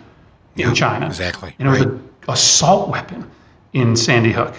yeah, 0.55 0.69
in 0.69 0.75
China. 0.75 1.07
Exactly. 1.07 1.55
And 1.57 1.67
it 1.67 1.71
right. 1.71 1.85
was 1.85 1.93
an 1.93 2.09
assault 2.27 2.89
weapon 2.89 3.29
in 3.73 3.95
Sandy 3.95 4.31
Hook. 4.31 4.53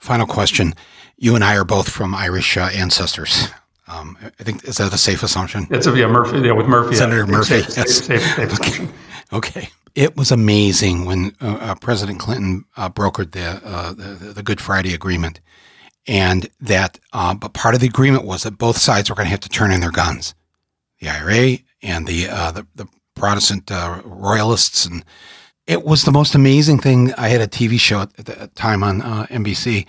Final 0.00 0.26
question. 0.26 0.74
You 1.18 1.34
and 1.34 1.44
I 1.44 1.56
are 1.56 1.64
both 1.64 1.88
from 1.88 2.14
Irish 2.14 2.56
uh, 2.56 2.70
ancestors. 2.72 3.48
Um, 3.86 4.16
I 4.22 4.42
think 4.42 4.64
is 4.64 4.78
that 4.78 4.92
a 4.92 4.98
safe 4.98 5.22
assumption? 5.22 5.66
It's 5.70 5.86
a 5.86 5.96
yeah, 5.96 6.06
Murphy. 6.06 6.38
Yeah, 6.38 6.52
with 6.52 6.66
Murphy. 6.66 6.96
Senator 6.96 7.26
Murphy. 7.26 7.62
Safe, 7.62 7.76
yes. 7.76 8.04
safe, 8.04 8.22
safe, 8.22 8.54
okay. 8.60 8.88
okay. 9.32 9.68
It 9.94 10.16
was 10.16 10.30
amazing 10.30 11.04
when 11.04 11.34
uh, 11.40 11.58
uh, 11.60 11.74
President 11.74 12.18
Clinton 12.18 12.64
uh, 12.76 12.88
brokered 12.88 13.32
the, 13.32 13.60
uh, 13.64 13.92
the, 13.92 14.32
the 14.32 14.42
Good 14.42 14.60
Friday 14.60 14.94
Agreement, 14.94 15.40
and 16.06 16.48
that. 16.60 16.98
Uh, 17.12 17.34
but 17.34 17.52
part 17.52 17.74
of 17.74 17.80
the 17.80 17.88
agreement 17.88 18.24
was 18.24 18.44
that 18.44 18.56
both 18.56 18.78
sides 18.78 19.10
were 19.10 19.16
going 19.16 19.26
to 19.26 19.30
have 19.30 19.40
to 19.40 19.48
turn 19.48 19.72
in 19.72 19.80
their 19.80 19.90
guns, 19.90 20.34
the 21.00 21.08
IRA 21.08 21.58
and 21.82 22.06
the 22.06 22.28
uh, 22.28 22.52
the, 22.52 22.66
the, 22.74 22.86
Protestant 23.16 23.70
royalists, 24.04 24.86
and 24.86 25.04
it 25.70 25.84
was 25.84 26.02
the 26.02 26.12
most 26.12 26.34
amazing 26.34 26.80
thing. 26.80 27.14
I 27.14 27.28
had 27.28 27.40
a 27.40 27.46
TV 27.46 27.78
show 27.78 28.00
at 28.00 28.14
the 28.16 28.50
time 28.54 28.82
on 28.82 29.00
NBC, 29.28 29.86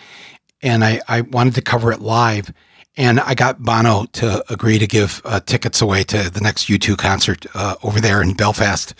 and 0.61 0.83
I, 0.83 1.01
I 1.07 1.21
wanted 1.21 1.55
to 1.55 1.61
cover 1.61 1.91
it 1.91 2.01
live 2.01 2.53
and 2.97 3.19
I 3.19 3.35
got 3.35 3.61
Bono 3.61 4.05
to 4.13 4.43
agree 4.51 4.77
to 4.77 4.87
give 4.87 5.21
uh, 5.23 5.39
tickets 5.39 5.81
away 5.81 6.03
to 6.03 6.29
the 6.29 6.41
next 6.41 6.67
U2 6.67 6.97
concert 6.97 7.45
uh, 7.53 7.75
over 7.83 8.01
there 8.01 8.21
in 8.21 8.33
Belfast. 8.33 8.93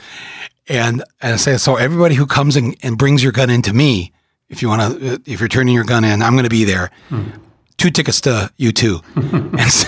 And, 0.68 1.04
and 1.22 1.34
I 1.34 1.36
say, 1.36 1.58
so 1.58 1.76
everybody 1.76 2.16
who 2.16 2.26
comes 2.26 2.56
and, 2.56 2.76
and 2.82 2.98
brings 2.98 3.22
your 3.22 3.34
gun 3.34 3.50
into 3.50 3.74
me, 3.74 4.14
if 4.50 4.62
you 4.62 4.70
want 4.70 5.00
to, 5.00 5.22
if 5.26 5.40
you're 5.40 5.50
turning 5.50 5.76
your 5.76 5.84
gun 5.84 6.04
in, 6.04 6.22
I'm 6.22 6.34
going 6.34 6.46
to 6.46 6.50
be 6.50 6.64
there. 6.64 6.92
Hmm. 7.10 7.30
Two 7.78 7.90
tickets 7.90 8.22
to 8.22 8.52
U2. 8.60 9.60
and, 9.60 9.72
so, 9.72 9.88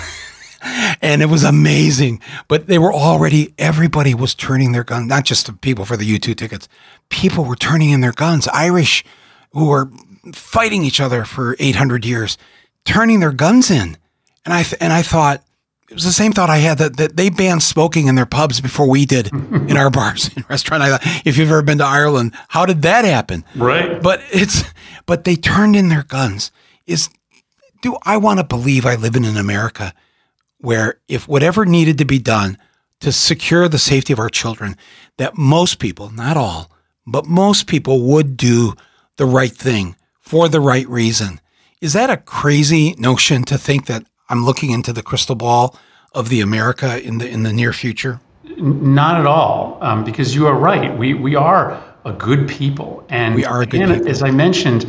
and 1.01 1.21
it 1.21 1.27
was 1.27 1.43
amazing. 1.43 2.19
But 2.47 2.67
they 2.67 2.79
were 2.79 2.93
already, 2.93 3.53
everybody 3.57 4.13
was 4.13 4.33
turning 4.35 4.71
their 4.71 4.83
gun, 4.83 5.07
not 5.07 5.25
just 5.25 5.45
the 5.45 5.53
people 5.53 5.85
for 5.85 5.97
the 5.97 6.19
U2 6.19 6.35
tickets. 6.35 6.67
People 7.09 7.45
were 7.45 7.55
turning 7.55 7.89
in 7.89 8.01
their 8.01 8.11
guns. 8.11 8.47
Irish 8.49 9.03
who 9.51 9.67
were 9.67 9.89
fighting 10.33 10.83
each 10.83 11.01
other 11.01 11.25
for 11.25 11.55
800 11.59 12.05
years 12.05 12.37
turning 12.85 13.19
their 13.19 13.31
guns 13.31 13.71
in. 13.71 13.97
And 14.45 14.53
I, 14.53 14.63
th- 14.63 14.81
and 14.81 14.91
I 14.91 15.01
thought, 15.01 15.43
it 15.89 15.93
was 15.93 16.03
the 16.05 16.11
same 16.11 16.31
thought 16.31 16.49
I 16.49 16.57
had 16.57 16.79
that, 16.79 16.97
that 16.97 17.17
they 17.17 17.29
banned 17.29 17.61
smoking 17.61 18.07
in 18.07 18.15
their 18.15 18.25
pubs 18.25 18.59
before 18.59 18.89
we 18.89 19.05
did 19.05 19.31
in 19.33 19.77
our 19.77 19.89
bars 19.89 20.29
and 20.35 20.49
restaurants. 20.49 20.85
I 20.85 20.89
thought, 20.89 21.21
if 21.25 21.37
you've 21.37 21.49
ever 21.49 21.61
been 21.61 21.77
to 21.79 21.85
Ireland, 21.85 22.33
how 22.49 22.65
did 22.65 22.81
that 22.81 23.05
happen? 23.05 23.45
Right. 23.55 24.01
But 24.01 24.21
it's, 24.31 24.63
but 25.05 25.23
they 25.23 25.35
turned 25.35 25.75
in 25.75 25.89
their 25.89 26.03
guns. 26.03 26.51
Is, 26.87 27.09
do 27.81 27.97
I 28.03 28.17
want 28.17 28.39
to 28.39 28.43
believe 28.43 28.85
I 28.85 28.95
live 28.95 29.15
in 29.15 29.23
an 29.23 29.37
America 29.37 29.93
where 30.63 30.99
if 31.07 31.27
whatever 31.27 31.65
needed 31.65 31.97
to 31.97 32.05
be 32.05 32.19
done 32.19 32.57
to 33.01 33.11
secure 33.11 33.67
the 33.67 33.77
safety 33.77 34.13
of 34.13 34.19
our 34.19 34.29
children, 34.29 34.77
that 35.17 35.37
most 35.37 35.77
people, 35.77 36.09
not 36.09 36.37
all, 36.37 36.71
but 37.05 37.25
most 37.25 37.67
people 37.67 38.01
would 38.01 38.37
do 38.37 38.73
the 39.17 39.25
right 39.25 39.51
thing 39.51 39.95
for 40.21 40.47
the 40.47 40.61
right 40.61 40.87
reason 40.87 41.39
is 41.83 41.91
that 41.91 42.09
a 42.09 42.15
crazy 42.15 42.95
notion 42.97 43.43
to 43.43 43.57
think 43.57 43.87
that 43.87 44.05
I'm 44.29 44.45
looking 44.45 44.71
into 44.71 44.93
the 44.93 45.03
crystal 45.03 45.35
ball 45.35 45.77
of 46.13 46.29
the 46.29 46.39
America 46.39 47.03
in 47.03 47.17
the 47.17 47.27
in 47.27 47.43
the 47.43 47.51
near 47.51 47.73
future? 47.73 48.21
Not 48.57 49.19
at 49.19 49.25
all, 49.25 49.79
um, 49.81 50.05
because 50.05 50.33
you 50.33 50.47
are 50.47 50.55
right. 50.55 50.97
We 50.97 51.13
we 51.13 51.35
are 51.35 51.83
a 52.05 52.13
good 52.13 52.47
people, 52.47 53.05
and 53.09 53.35
we 53.35 53.43
are 53.43 53.63
a 53.63 53.65
good 53.65 53.81
and 53.81 53.91
people. 53.91 54.09
As 54.09 54.23
I 54.23 54.31
mentioned, 54.31 54.85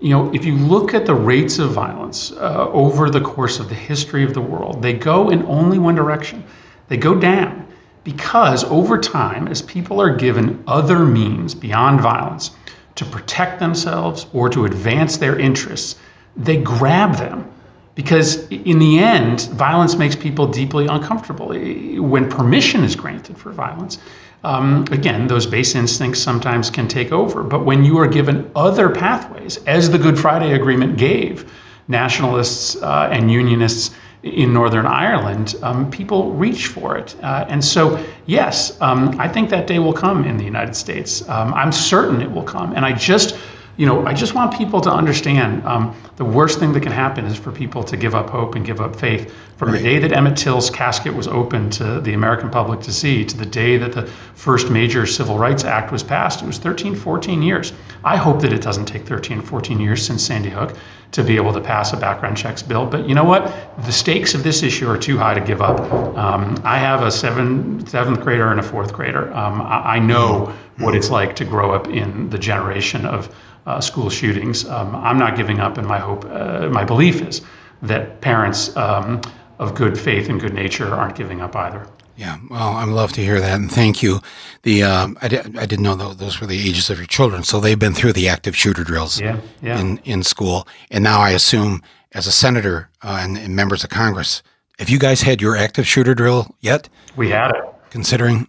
you 0.00 0.10
know, 0.10 0.32
if 0.34 0.44
you 0.44 0.54
look 0.54 0.92
at 0.94 1.06
the 1.06 1.14
rates 1.14 1.58
of 1.58 1.70
violence 1.70 2.32
uh, 2.32 2.68
over 2.70 3.08
the 3.08 3.20
course 3.20 3.58
of 3.58 3.68
the 3.68 3.74
history 3.74 4.24
of 4.24 4.34
the 4.34 4.40
world, 4.40 4.82
they 4.82 4.92
go 4.92 5.30
in 5.30 5.44
only 5.46 5.78
one 5.78 5.94
direction. 5.94 6.44
They 6.88 6.96
go 6.96 7.14
down 7.14 7.66
because 8.04 8.62
over 8.64 8.98
time, 8.98 9.48
as 9.48 9.62
people 9.62 10.00
are 10.00 10.14
given 10.14 10.62
other 10.66 11.04
means 11.04 11.54
beyond 11.54 12.00
violence 12.00 12.50
to 12.96 13.04
protect 13.04 13.58
themselves 13.58 14.26
or 14.32 14.48
to 14.50 14.64
advance 14.64 15.16
their 15.16 15.38
interests, 15.38 15.96
they 16.36 16.58
grab 16.58 17.16
them 17.16 17.50
because 17.94 18.46
in 18.48 18.78
the 18.78 18.98
end 18.98 19.40
violence 19.52 19.96
makes 19.96 20.14
people 20.14 20.46
deeply 20.46 20.86
uncomfortable 20.86 21.48
when 21.48 22.28
permission 22.28 22.84
is 22.84 22.94
granted 22.94 23.36
for 23.36 23.50
violence 23.50 23.98
um, 24.44 24.84
again 24.90 25.26
those 25.26 25.46
base 25.46 25.74
instincts 25.74 26.20
sometimes 26.20 26.70
can 26.70 26.88
take 26.88 27.12
over 27.12 27.42
but 27.42 27.64
when 27.64 27.84
you 27.84 27.98
are 27.98 28.06
given 28.08 28.50
other 28.54 28.88
pathways 28.88 29.58
as 29.64 29.90
the 29.90 29.98
good 29.98 30.18
friday 30.18 30.52
agreement 30.52 30.96
gave 30.96 31.50
nationalists 31.88 32.76
uh, 32.82 33.08
and 33.12 33.30
unionists 33.30 33.94
in 34.22 34.52
Northern 34.52 34.86
Ireland, 34.86 35.54
um, 35.62 35.90
people 35.90 36.32
reach 36.32 36.66
for 36.66 36.96
it. 36.96 37.14
Uh, 37.22 37.46
and 37.48 37.64
so, 37.64 38.04
yes, 38.26 38.80
um, 38.80 39.14
I 39.20 39.28
think 39.28 39.50
that 39.50 39.66
day 39.66 39.78
will 39.78 39.92
come 39.92 40.24
in 40.24 40.36
the 40.36 40.44
United 40.44 40.74
States. 40.74 41.26
Um, 41.28 41.54
I'm 41.54 41.70
certain 41.70 42.20
it 42.20 42.30
will 42.30 42.42
come. 42.42 42.72
And 42.72 42.84
I 42.84 42.92
just 42.92 43.38
you 43.76 43.84
know, 43.84 44.06
I 44.06 44.14
just 44.14 44.34
want 44.34 44.56
people 44.56 44.80
to 44.82 44.90
understand 44.90 45.62
um, 45.64 45.94
the 46.16 46.24
worst 46.24 46.58
thing 46.58 46.72
that 46.72 46.80
can 46.80 46.92
happen 46.92 47.26
is 47.26 47.36
for 47.36 47.52
people 47.52 47.82
to 47.84 47.96
give 47.96 48.14
up 48.14 48.30
hope 48.30 48.54
and 48.54 48.64
give 48.64 48.80
up 48.80 48.96
faith. 48.96 49.34
From 49.58 49.70
right. 49.70 49.78
the 49.78 49.84
day 49.84 49.98
that 49.98 50.12
Emmett 50.12 50.36
Till's 50.36 50.70
casket 50.70 51.14
was 51.14 51.28
opened 51.28 51.74
to 51.74 52.00
the 52.00 52.14
American 52.14 52.50
public 52.50 52.80
to 52.80 52.92
see, 52.92 53.24
to 53.24 53.36
the 53.36 53.46
day 53.46 53.76
that 53.76 53.92
the 53.92 54.06
first 54.34 54.70
major 54.70 55.06
Civil 55.06 55.38
Rights 55.38 55.64
Act 55.64 55.92
was 55.92 56.02
passed, 56.02 56.42
it 56.42 56.46
was 56.46 56.58
13, 56.58 56.94
14 56.94 57.42
years. 57.42 57.72
I 58.02 58.16
hope 58.16 58.40
that 58.42 58.52
it 58.52 58.62
doesn't 58.62 58.86
take 58.86 59.06
13, 59.06 59.42
14 59.42 59.78
years 59.78 60.06
since 60.06 60.22
Sandy 60.24 60.50
Hook 60.50 60.74
to 61.12 61.22
be 61.22 61.36
able 61.36 61.52
to 61.52 61.60
pass 61.60 61.92
a 61.92 61.96
background 61.96 62.36
checks 62.36 62.62
bill. 62.62 62.86
But 62.86 63.08
you 63.08 63.14
know 63.14 63.24
what? 63.24 63.52
The 63.84 63.92
stakes 63.92 64.34
of 64.34 64.42
this 64.42 64.62
issue 64.62 64.88
are 64.88 64.98
too 64.98 65.16
high 65.16 65.34
to 65.34 65.40
give 65.40 65.62
up. 65.62 65.80
Um, 66.16 66.60
I 66.64 66.78
have 66.78 67.02
a 67.02 67.10
seven, 67.10 67.86
seventh 67.86 68.20
grader 68.20 68.50
and 68.50 68.60
a 68.60 68.62
fourth 68.62 68.92
grader. 68.92 69.32
Um, 69.34 69.60
I, 69.62 69.96
I 69.96 69.98
know 69.98 70.52
what 70.78 70.94
it's 70.94 71.10
like 71.10 71.36
to 71.36 71.44
grow 71.44 71.74
up 71.74 71.88
in 71.88 72.28
the 72.30 72.38
generation 72.38 73.06
of 73.06 73.34
uh, 73.66 73.80
school 73.80 74.10
shootings. 74.10 74.66
Um, 74.66 74.94
I'm 74.94 75.18
not 75.18 75.36
giving 75.36 75.58
up, 75.60 75.78
and 75.78 75.86
my 75.86 75.98
hope, 75.98 76.24
uh, 76.24 76.68
my 76.68 76.84
belief 76.84 77.22
is 77.22 77.42
that 77.82 78.20
parents 78.20 78.76
um, 78.76 79.20
of 79.58 79.74
good 79.74 79.98
faith 79.98 80.28
and 80.28 80.40
good 80.40 80.54
nature 80.54 80.94
aren't 80.94 81.16
giving 81.16 81.40
up 81.40 81.56
either. 81.56 81.86
Yeah, 82.16 82.38
well, 82.48 82.76
I'd 82.76 82.88
love 82.88 83.12
to 83.12 83.20
hear 83.20 83.40
that, 83.40 83.56
and 83.56 83.70
thank 83.70 84.02
you. 84.02 84.20
The 84.62 84.82
um, 84.82 85.18
I, 85.20 85.28
di- 85.28 85.38
I 85.58 85.66
didn't 85.66 85.82
know 85.82 85.96
those 85.96 86.40
were 86.40 86.46
the 86.46 86.58
ages 86.58 86.88
of 86.90 86.98
your 86.98 87.06
children, 87.06 87.42
so 87.42 87.60
they've 87.60 87.78
been 87.78 87.94
through 87.94 88.14
the 88.14 88.28
active 88.28 88.56
shooter 88.56 88.84
drills 88.84 89.20
yeah, 89.20 89.40
yeah. 89.62 89.78
in 89.78 89.98
in 89.98 90.22
school, 90.22 90.66
and 90.90 91.04
now 91.04 91.20
I 91.20 91.30
assume 91.30 91.82
as 92.12 92.26
a 92.26 92.32
senator 92.32 92.88
uh, 93.02 93.18
and, 93.20 93.36
and 93.36 93.54
members 93.54 93.84
of 93.84 93.90
Congress, 93.90 94.42
have 94.78 94.88
you 94.88 94.98
guys 94.98 95.22
had 95.22 95.42
your 95.42 95.56
active 95.56 95.86
shooter 95.86 96.14
drill 96.14 96.54
yet? 96.60 96.88
We 97.16 97.28
had 97.28 97.50
it. 97.50 97.64
Considering 97.90 98.48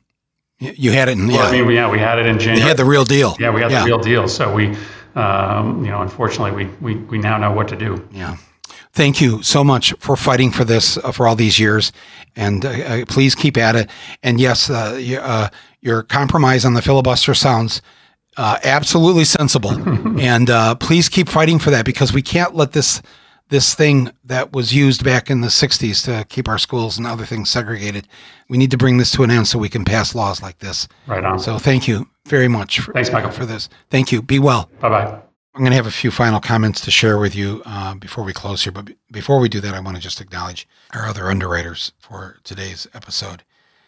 you 0.59 0.91
had 0.91 1.09
it 1.09 1.17
in, 1.17 1.27
well, 1.27 1.53
yeah. 1.53 1.61
I 1.61 1.63
mean, 1.63 1.75
yeah, 1.75 1.91
we 1.91 1.99
had 1.99 2.19
it 2.19 2.25
in 2.25 2.39
January. 2.39 2.61
You 2.61 2.67
had 2.67 2.77
the 2.77 2.85
real 2.85 3.03
deal. 3.03 3.35
Yeah, 3.39 3.53
we 3.53 3.61
had 3.61 3.71
yeah. 3.71 3.81
the 3.81 3.85
real 3.85 3.99
deal. 3.99 4.27
So 4.27 4.53
we 4.53 4.75
um, 5.17 5.83
you 5.83 5.89
know, 5.89 6.01
unfortunately, 6.01 6.65
we, 6.65 6.93
we, 6.93 7.01
we 7.05 7.17
now 7.17 7.37
know 7.37 7.51
what 7.51 7.67
to 7.69 7.75
do. 7.75 8.07
Yeah. 8.11 8.37
Thank 8.97 9.21
you 9.21 9.43
so 9.43 9.63
much 9.63 9.93
for 9.99 10.15
fighting 10.15 10.49
for 10.49 10.63
this 10.63 10.97
uh, 10.97 11.11
for 11.11 11.27
all 11.27 11.35
these 11.35 11.59
years, 11.59 11.91
and 12.35 12.65
uh, 12.65 12.69
uh 12.69 13.05
please 13.07 13.35
keep 13.35 13.55
at 13.55 13.75
it. 13.75 13.91
And 14.23 14.39
yes, 14.39 14.71
uh, 14.71 14.99
uh, 15.21 15.49
your 15.81 16.01
compromise 16.01 16.65
on 16.65 16.73
the 16.73 16.81
filibuster 16.81 17.35
sounds 17.35 17.83
uh, 18.37 18.57
absolutely 18.63 19.23
sensible, 19.23 19.69
and 20.19 20.79
please 20.79 21.09
keep 21.09 21.29
fighting 21.29 21.59
for 21.59 21.69
that 21.69 21.85
because 21.85 22.11
we 22.11 22.23
can't 22.23 22.55
let 22.55 22.71
this 22.71 23.03
this 23.49 23.75
thing 23.75 24.09
that 24.25 24.53
was 24.53 24.73
used 24.73 25.03
back 25.03 25.29
in 25.29 25.41
the 25.41 25.47
60s 25.49 26.03
to 26.05 26.25
keep 26.25 26.49
our 26.49 26.57
schools 26.57 26.97
and 26.97 27.05
other 27.05 27.23
things 27.23 27.51
segregated. 27.51 28.07
We 28.49 28.57
need 28.57 28.71
to 28.71 28.77
bring 28.77 28.97
this 28.97 29.11
to 29.11 29.21
an 29.21 29.29
end 29.29 29.47
so 29.47 29.59
we 29.59 29.69
can 29.69 29.85
pass 29.85 30.15
laws 30.15 30.41
like 30.41 30.57
this. 30.57 30.87
Right 31.05 31.23
on. 31.23 31.37
So 31.37 31.59
thank 31.59 31.87
you 31.87 32.09
very 32.25 32.47
much 32.47 32.79
for, 32.79 32.93
Thanks, 32.93 33.11
Michael. 33.11 33.29
for 33.29 33.45
this. 33.45 33.69
Thank 33.91 34.11
you. 34.11 34.23
Be 34.23 34.39
well. 34.39 34.71
Bye 34.79 34.89
bye. 34.89 35.21
I'm 35.57 35.63
going 35.63 35.71
to 35.71 35.77
have 35.77 35.87
a 35.87 35.91
few 35.91 36.11
final 36.11 36.39
comments 36.39 36.81
to 36.81 36.91
share 36.91 37.17
with 37.17 37.35
you 37.35 37.63
uh, 37.65 37.95
before 37.95 38.23
we 38.23 38.31
close 38.31 38.61
here. 38.63 38.71
But 38.71 38.85
b- 38.85 38.95
before 39.11 39.39
we 39.39 39.49
do 39.49 39.59
that, 39.61 39.73
I 39.73 39.79
want 39.79 39.97
to 39.97 40.03
just 40.03 40.21
acknowledge 40.21 40.67
our 40.93 41.07
other 41.07 41.31
underwriters 41.31 41.93
for 41.97 42.37
today's 42.43 42.85
episode. 42.93 43.41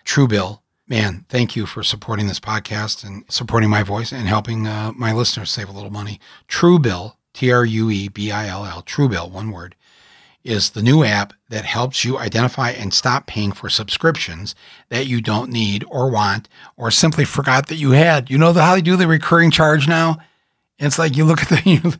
Truebill, 0.03 0.61
man, 0.88 1.26
thank 1.30 1.55
you 1.55 1.67
for 1.67 1.84
supporting 1.84 2.26
this 2.26 2.39
podcast 2.39 3.03
and 3.03 3.24
supporting 3.30 3.70
my 3.70 3.84
voice 3.84 4.11
and 4.11 4.28
helping 4.28 4.65
uh, 4.65 4.93
my 4.95 5.13
listeners 5.13 5.51
save 5.51 5.70
a 5.70 5.72
little 5.72 5.91
money. 5.91 6.20
Truebill, 6.47 7.17
T 7.36 7.51
R 7.51 7.65
U 7.65 7.91
E 7.91 8.07
B 8.07 8.32
I 8.32 8.47
L 8.47 8.65
L, 8.65 8.82
Truebill, 8.82 9.30
one 9.30 9.51
word, 9.51 9.76
is 10.43 10.72
the 10.72 10.82
new 10.82 11.03
app 11.03 11.34
that 11.49 11.65
helps 11.65 12.03
you 12.03 12.17
identify 12.17 12.72
and 12.72 12.95
stop 12.95 13.28
paying 13.28 13.51
for 13.51 13.70
subscriptions 13.70 14.55
that 14.89 15.05
you 15.05 15.22
don't 15.22 15.51
need 15.51 15.86
or 15.88 16.09
want 16.09 16.49
or 16.78 16.89
simply 16.89 17.26
forgot 17.26 17.67
that 17.67 17.76
you 17.76 17.91
had. 17.91 18.32
You 18.32 18.39
know 18.39 18.53
the, 18.53 18.63
how 18.63 18.74
they 18.74 18.82
do 18.82 18.95
the 18.95 19.07
recurring 19.07 19.51
charge 19.51 19.88
now? 19.88 20.17
It's 20.80 20.97
like 20.97 21.17
you 21.17 21.25
look 21.25 21.41
at 21.41 21.49
the 21.49 21.61
you 21.65 21.93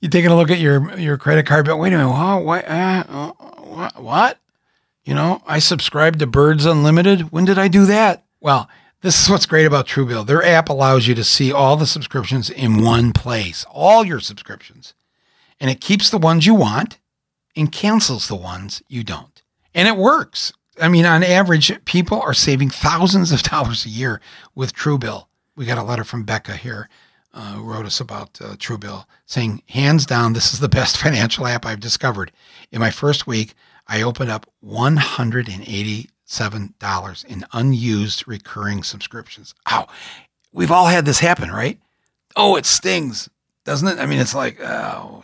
you 0.00 0.08
taking 0.08 0.30
a 0.30 0.36
look 0.36 0.50
at 0.50 0.58
your 0.58 0.98
your 0.98 1.16
credit 1.16 1.46
card 1.46 1.66
bill. 1.66 1.78
Wait 1.78 1.92
a 1.92 1.96
minute, 1.96 2.10
what? 2.10 2.44
What? 2.44 2.68
Uh, 2.68 3.32
what? 3.32 4.02
What? 4.02 4.38
You 5.04 5.14
know, 5.14 5.40
I 5.46 5.60
subscribed 5.60 6.18
to 6.18 6.26
Birds 6.26 6.66
Unlimited. 6.66 7.30
When 7.30 7.44
did 7.44 7.58
I 7.58 7.68
do 7.68 7.86
that? 7.86 8.24
Well, 8.40 8.68
this 9.02 9.22
is 9.22 9.30
what's 9.30 9.46
great 9.46 9.64
about 9.64 9.86
Truebill. 9.86 10.26
Their 10.26 10.44
app 10.44 10.68
allows 10.68 11.06
you 11.06 11.14
to 11.14 11.22
see 11.22 11.52
all 11.52 11.76
the 11.76 11.86
subscriptions 11.86 12.50
in 12.50 12.82
one 12.82 13.12
place, 13.12 13.64
all 13.70 14.04
your 14.04 14.18
subscriptions, 14.18 14.94
and 15.60 15.70
it 15.70 15.80
keeps 15.80 16.10
the 16.10 16.18
ones 16.18 16.44
you 16.44 16.54
want 16.54 16.98
and 17.54 17.70
cancels 17.70 18.26
the 18.26 18.34
ones 18.34 18.82
you 18.88 19.04
don't. 19.04 19.42
And 19.74 19.86
it 19.86 19.96
works. 19.96 20.52
I 20.80 20.88
mean, 20.88 21.06
on 21.06 21.22
average, 21.22 21.84
people 21.84 22.20
are 22.20 22.34
saving 22.34 22.70
thousands 22.70 23.30
of 23.30 23.42
dollars 23.44 23.86
a 23.86 23.90
year 23.90 24.20
with 24.54 24.74
Truebill. 24.74 25.26
We 25.54 25.66
got 25.66 25.78
a 25.78 25.84
letter 25.84 26.04
from 26.04 26.24
Becca 26.24 26.56
here 26.56 26.88
uh, 27.36 27.58
wrote 27.60 27.86
us 27.86 28.00
about 28.00 28.40
uh, 28.40 28.56
Truebill, 28.56 29.04
saying, 29.26 29.62
hands 29.68 30.06
down, 30.06 30.32
this 30.32 30.52
is 30.52 30.58
the 30.58 30.68
best 30.68 30.96
financial 30.96 31.46
app 31.46 31.66
I've 31.66 31.80
discovered. 31.80 32.32
In 32.72 32.80
my 32.80 32.90
first 32.90 33.26
week, 33.26 33.54
I 33.86 34.02
opened 34.02 34.30
up 34.30 34.50
$187 34.64 37.24
in 37.24 37.44
unused 37.52 38.26
recurring 38.26 38.82
subscriptions. 38.82 39.54
Ow. 39.70 39.86
We've 40.52 40.72
all 40.72 40.86
had 40.86 41.04
this 41.04 41.20
happen, 41.20 41.50
right? 41.50 41.78
Oh, 42.34 42.56
it 42.56 42.66
stings, 42.66 43.28
doesn't 43.64 43.86
it? 43.86 44.00
I 44.00 44.06
mean, 44.06 44.18
it's 44.18 44.34
like, 44.34 44.58
oh, 44.60 45.22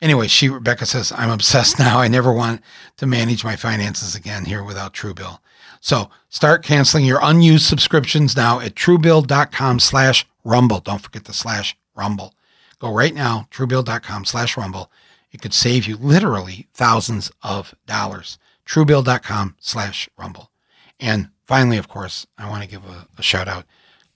anyway, 0.00 0.28
she, 0.28 0.48
Rebecca 0.48 0.86
says, 0.86 1.12
I'm 1.14 1.30
obsessed 1.30 1.78
now. 1.78 2.00
I 2.00 2.08
never 2.08 2.32
want 2.32 2.62
to 2.96 3.06
manage 3.06 3.44
my 3.44 3.56
finances 3.56 4.14
again 4.14 4.46
here 4.46 4.64
without 4.64 4.94
Truebill. 4.94 5.38
So 5.80 6.08
start 6.28 6.64
canceling 6.64 7.04
your 7.04 7.20
unused 7.22 7.66
subscriptions 7.66 8.36
now 8.36 8.60
at 8.60 8.74
truebill.com 8.74 9.80
slash 9.80 10.26
rumble. 10.44 10.80
Don't 10.80 11.00
forget 11.00 11.24
the 11.24 11.32
slash 11.32 11.76
rumble. 11.94 12.34
Go 12.78 12.92
right 12.92 13.14
now, 13.14 13.46
truebill.com 13.50 14.24
slash 14.24 14.56
rumble. 14.56 14.90
It 15.30 15.40
could 15.40 15.54
save 15.54 15.86
you 15.86 15.96
literally 15.96 16.68
thousands 16.74 17.30
of 17.42 17.74
dollars. 17.86 18.38
Truebill.com 18.66 19.56
slash 19.60 20.08
rumble. 20.18 20.50
And 21.00 21.30
finally, 21.46 21.78
of 21.78 21.88
course, 21.88 22.26
I 22.36 22.48
want 22.48 22.62
to 22.62 22.68
give 22.68 22.84
a, 22.84 23.06
a 23.18 23.22
shout 23.22 23.48
out 23.48 23.64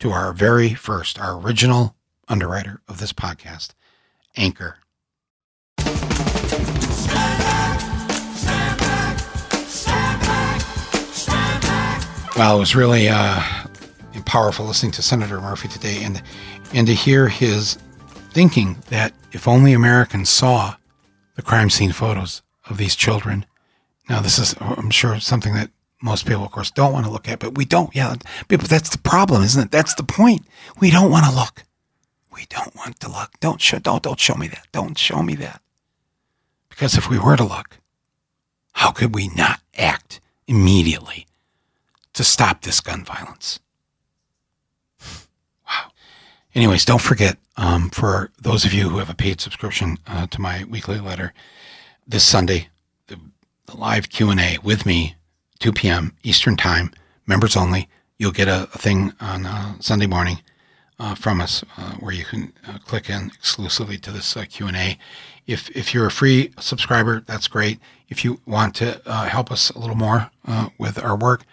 to 0.01 0.11
our 0.11 0.33
very 0.33 0.75
first, 0.75 1.19
our 1.19 1.41
original 1.41 1.97
underwriter 2.29 2.81
of 2.89 2.99
this 2.99 3.13
podcast, 3.13 3.71
Anchor. 4.37 4.79
Well, 12.37 12.57
it 12.57 12.59
was 12.59 12.77
really 12.77 13.09
uh, 13.09 13.41
powerful 14.27 14.67
listening 14.67 14.93
to 14.93 15.03
Senator 15.03 15.41
Murphy 15.41 15.69
today, 15.69 16.03
and 16.03 16.23
and 16.75 16.87
to 16.87 16.95
hear 16.95 17.29
his 17.29 17.79
thinking 18.31 18.77
that 18.91 19.15
if 19.33 19.49
only 19.49 19.73
Americans 19.73 20.29
saw 20.29 20.77
the 21.37 21.43
crime 21.43 21.71
scene 21.71 21.93
photos 21.93 22.43
of 22.69 22.77
these 22.79 22.97
children. 22.97 23.47
Now, 24.09 24.21
this 24.21 24.39
is, 24.39 24.55
I'm 24.61 24.91
sure, 24.91 25.19
something 25.21 25.55
that 25.55 25.71
most 26.03 26.27
people, 26.27 26.45
of 26.45 26.51
course, 26.51 26.71
don't 26.71 26.93
want 26.93 27.07
to 27.07 27.13
look 27.13 27.29
at, 27.29 27.39
but 27.39 27.57
we 27.57 27.65
don't. 27.65 27.95
Yeah, 27.95 28.15
but 28.49 28.61
that's 28.61 28.91
the 28.91 28.99
problem, 28.99 29.43
isn't 29.43 29.63
it? 29.63 29.71
That's 29.71 29.95
the 29.95 30.03
point. 30.03 30.47
We 30.81 30.91
don't 30.91 31.11
want 31.11 31.27
to 31.27 31.35
look. 31.35 31.65
We 32.33 32.47
don't 32.49 32.75
want 32.77 33.01
to 33.01 33.09
look. 33.09 33.31
Don't 33.41 33.61
show. 33.61 33.79
Don't 33.79 34.03
don't 34.03 34.21
show 34.21 34.35
me 34.35 34.49
that. 34.49 34.67
Don't 34.73 34.99
show 34.99 35.23
me 35.23 35.35
that. 35.37 35.63
Because 36.69 36.97
if 36.97 37.09
we 37.09 37.19
were 37.19 37.37
to 37.37 37.45
look, 37.45 37.79
how 38.73 38.91
could 38.91 39.15
we 39.15 39.29
not 39.29 39.61
act 39.77 40.21
immediately 40.47 41.27
to 42.13 42.23
stop 42.23 42.63
this 42.63 42.81
gun 42.81 43.05
violence? 43.05 43.59
Anyways, 46.57 46.87
don't 46.87 47.03
forget 47.03 47.37
um, 47.59 47.91
for 47.91 48.31
those 48.41 48.65
of 48.65 48.73
you 48.73 48.89
who 48.89 48.97
have 48.97 49.11
a 49.11 49.15
paid 49.15 49.43
subscription 49.43 49.99
uh, 50.07 50.27
to 50.29 50.41
my 50.41 50.65
weekly 50.65 50.99
letter, 50.99 51.35
this 52.09 52.25
Sunday, 52.25 52.69
the, 53.09 53.21
the 53.67 53.77
live 53.77 54.09
Q 54.09 54.31
and 54.31 54.41
A 54.41 54.57
with 54.63 54.87
me, 54.87 55.17
2 55.59 55.71
p.m. 55.71 56.17
Eastern 56.23 56.57
Time, 56.57 56.95
members 57.27 57.59
only. 57.59 57.91
You'll 58.17 58.33
get 58.33 58.49
a, 58.49 58.71
a 58.73 58.79
thing 58.79 59.13
on 59.21 59.45
uh, 59.45 59.75
Sunday 59.81 60.07
morning 60.07 60.39
uh, 60.99 61.15
from 61.15 61.43
us 61.43 61.63
uh, 61.77 61.97
where 61.97 62.15
you 62.15 62.25
can 62.25 62.55
uh, 62.67 62.79
click 62.79 63.11
in 63.11 63.27
exclusively 63.27 63.99
to 63.99 64.11
this 64.11 64.35
uh, 64.35 64.47
Q 64.49 64.69
and 64.69 64.79
A. 64.79 64.97
If 65.47 65.69
if 65.77 65.93
you're 65.93 66.07
a 66.07 66.11
free 66.11 66.55
subscriber, 66.59 67.21
that's 67.21 67.49
great. 67.49 67.81
If 68.09 68.25
you 68.25 68.41
want 68.47 68.75
to 68.77 69.03
help 69.29 69.53
us 69.53 69.69
a 69.69 69.79
little 69.79 69.95
more 69.95 70.31
with 70.79 70.99
our 70.99 71.19
work, 71.19 71.45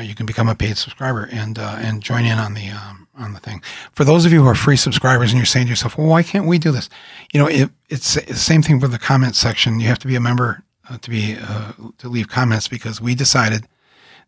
you 0.00 0.14
can 0.14 0.24
become 0.24 0.48
a 0.48 0.54
paid 0.54 0.78
subscriber 0.78 1.28
and 1.30 1.58
and 1.58 2.02
join 2.02 2.24
in 2.24 2.38
on 2.38 2.54
the 2.54 2.70
um, 2.70 3.05
on 3.18 3.32
the 3.32 3.40
thing. 3.40 3.62
For 3.92 4.04
those 4.04 4.24
of 4.24 4.32
you 4.32 4.42
who 4.42 4.48
are 4.48 4.54
free 4.54 4.76
subscribers 4.76 5.30
and 5.30 5.38
you're 5.38 5.46
saying 5.46 5.66
to 5.66 5.70
yourself, 5.70 5.96
"Well, 5.98 6.06
why 6.06 6.22
can't 6.22 6.46
we 6.46 6.58
do 6.58 6.70
this?" 6.70 6.88
You 7.32 7.40
know, 7.40 7.46
it, 7.46 7.70
it's 7.88 8.14
the 8.14 8.34
same 8.34 8.62
thing 8.62 8.80
for 8.80 8.88
the 8.88 8.98
comment 8.98 9.36
section. 9.36 9.80
You 9.80 9.88
have 9.88 9.98
to 10.00 10.06
be 10.06 10.16
a 10.16 10.20
member 10.20 10.62
uh, 10.88 10.98
to 10.98 11.10
be 11.10 11.36
uh, 11.40 11.72
to 11.98 12.08
leave 12.08 12.28
comments 12.28 12.68
because 12.68 13.00
we 13.00 13.14
decided 13.14 13.66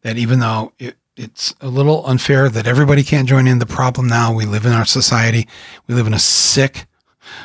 that 0.03 0.17
even 0.17 0.41
though 0.41 0.73
it, 0.79 0.97
it's 1.17 1.55
a 1.61 1.69
little 1.69 2.07
unfair 2.07 2.49
that 2.49 2.67
everybody 2.67 3.03
can't 3.03 3.29
join 3.29 3.47
in, 3.47 3.59
the 3.59 3.67
problem 3.67 4.07
now 4.07 4.33
we 4.33 4.47
live 4.47 4.65
in 4.65 4.73
our 4.73 4.85
society, 4.85 5.49
we 5.87 5.95
live 5.95 6.07
in 6.07 6.15
a 6.15 6.19
sick, 6.19 6.87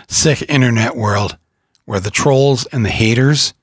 sick 0.07 0.43
internet 0.47 0.95
world 0.95 1.37
where 1.85 1.99
the 1.99 2.11
trolls 2.11 2.65
and 2.67 2.85
the 2.85 2.89
haters 2.89 3.53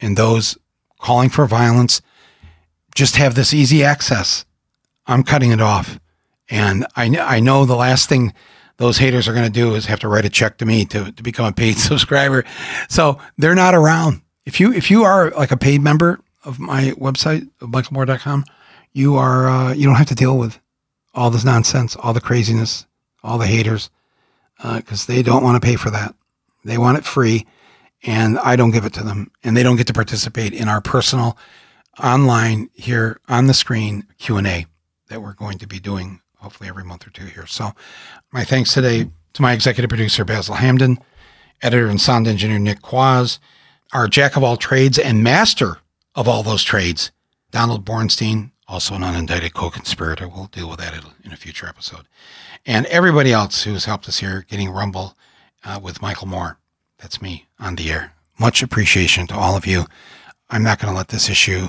and 0.00 0.16
those 0.16 0.56
calling 0.98 1.28
for 1.28 1.46
violence 1.46 2.00
just 2.94 3.16
have 3.16 3.34
this 3.34 3.52
easy 3.52 3.82
access. 3.82 4.44
I'm 5.06 5.24
cutting 5.24 5.50
it 5.50 5.60
off. 5.60 5.98
And 6.52 6.86
I, 6.94 7.06
I 7.18 7.40
know 7.40 7.64
the 7.64 7.74
last 7.74 8.10
thing 8.10 8.34
those 8.76 8.98
haters 8.98 9.26
are 9.26 9.32
going 9.32 9.50
to 9.50 9.50
do 9.50 9.74
is 9.74 9.86
have 9.86 10.00
to 10.00 10.08
write 10.08 10.26
a 10.26 10.28
check 10.28 10.58
to 10.58 10.66
me 10.66 10.84
to, 10.84 11.10
to 11.10 11.22
become 11.22 11.46
a 11.46 11.52
paid 11.52 11.78
subscriber. 11.78 12.44
So 12.90 13.18
they're 13.38 13.54
not 13.54 13.74
around. 13.74 14.20
If 14.44 14.60
you, 14.60 14.70
if 14.70 14.90
you 14.90 15.02
are 15.02 15.30
like 15.30 15.50
a 15.50 15.56
paid 15.56 15.80
member 15.80 16.20
of 16.44 16.58
my 16.58 16.90
website, 16.98 17.48
of 17.62 17.70
michaelmoore.com, 17.70 18.44
you 18.92 19.16
are, 19.16 19.48
uh, 19.48 19.72
you 19.72 19.86
don't 19.86 19.96
have 19.96 20.08
to 20.08 20.14
deal 20.14 20.36
with 20.36 20.58
all 21.14 21.30
this 21.30 21.44
nonsense, 21.44 21.96
all 21.96 22.12
the 22.12 22.20
craziness, 22.20 22.84
all 23.22 23.38
the 23.38 23.46
haters, 23.46 23.88
because 24.62 25.06
they 25.06 25.22
don't 25.22 25.42
want 25.42 25.60
to 25.60 25.66
pay 25.66 25.76
for 25.76 25.88
that. 25.90 26.14
They 26.66 26.76
want 26.76 26.98
it 26.98 27.04
free 27.04 27.46
and 28.02 28.38
I 28.38 28.56
don't 28.56 28.72
give 28.72 28.84
it 28.84 28.92
to 28.94 29.02
them 29.02 29.30
and 29.42 29.56
they 29.56 29.62
don't 29.62 29.76
get 29.76 29.86
to 29.86 29.94
participate 29.94 30.52
in 30.52 30.68
our 30.68 30.82
personal 30.82 31.38
online 32.02 32.68
here 32.74 33.20
on 33.26 33.46
the 33.46 33.54
screen 33.54 34.06
Q&A 34.18 34.66
that 35.08 35.22
we're 35.22 35.32
going 35.32 35.58
to 35.58 35.66
be 35.66 35.78
doing 35.78 36.20
hopefully 36.42 36.68
every 36.68 36.84
month 36.84 37.06
or 37.06 37.10
two 37.10 37.24
here. 37.24 37.46
So 37.46 37.70
my 38.32 38.44
thanks 38.44 38.74
today 38.74 39.08
to 39.32 39.42
my 39.42 39.52
executive 39.52 39.88
producer 39.88 40.24
Basel 40.24 40.56
Hamdan, 40.56 40.98
editor 41.62 41.86
and 41.86 42.00
sound 42.00 42.26
engineer 42.26 42.58
Nick 42.58 42.82
Quaz, 42.82 43.38
our 43.92 44.08
jack 44.08 44.36
of 44.36 44.42
all 44.42 44.56
trades 44.56 44.98
and 44.98 45.22
master 45.22 45.78
of 46.14 46.28
all 46.28 46.42
those 46.42 46.62
trades, 46.62 47.12
Donald 47.50 47.84
Bornstein, 47.84 48.50
also 48.68 48.94
an 48.94 49.02
unindicted 49.02 49.54
co-conspirator. 49.54 50.28
We'll 50.28 50.46
deal 50.46 50.68
with 50.68 50.80
that 50.80 50.94
in 51.24 51.32
a 51.32 51.36
future 51.36 51.66
episode. 51.66 52.06
And 52.66 52.86
everybody 52.86 53.32
else 53.32 53.64
who's 53.64 53.84
helped 53.84 54.08
us 54.08 54.18
here 54.18 54.44
getting 54.48 54.70
Rumble 54.70 55.16
uh, 55.64 55.78
with 55.82 56.02
Michael 56.02 56.28
Moore. 56.28 56.58
That's 56.98 57.22
me 57.22 57.46
on 57.58 57.76
the 57.76 57.90
air. 57.90 58.14
Much 58.38 58.62
appreciation 58.62 59.26
to 59.28 59.34
all 59.34 59.56
of 59.56 59.66
you. 59.66 59.84
I'm 60.50 60.62
not 60.62 60.78
going 60.78 60.92
to 60.92 60.96
let 60.96 61.08
this 61.08 61.28
issue 61.28 61.68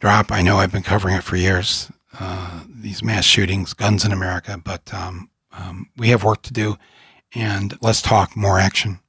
drop. 0.00 0.30
I 0.30 0.42
know 0.42 0.58
I've 0.58 0.72
been 0.72 0.82
covering 0.82 1.16
it 1.16 1.22
for 1.22 1.36
years. 1.36 1.90
Uh, 2.18 2.62
these 2.68 3.02
mass 3.02 3.24
shootings, 3.24 3.74
guns 3.74 4.04
in 4.04 4.12
America, 4.12 4.60
but 4.62 4.92
um, 4.94 5.28
um, 5.52 5.90
we 5.96 6.08
have 6.08 6.24
work 6.24 6.42
to 6.42 6.52
do, 6.52 6.76
and 7.34 7.76
let's 7.82 8.00
talk 8.00 8.36
more 8.36 8.58
action. 8.58 9.00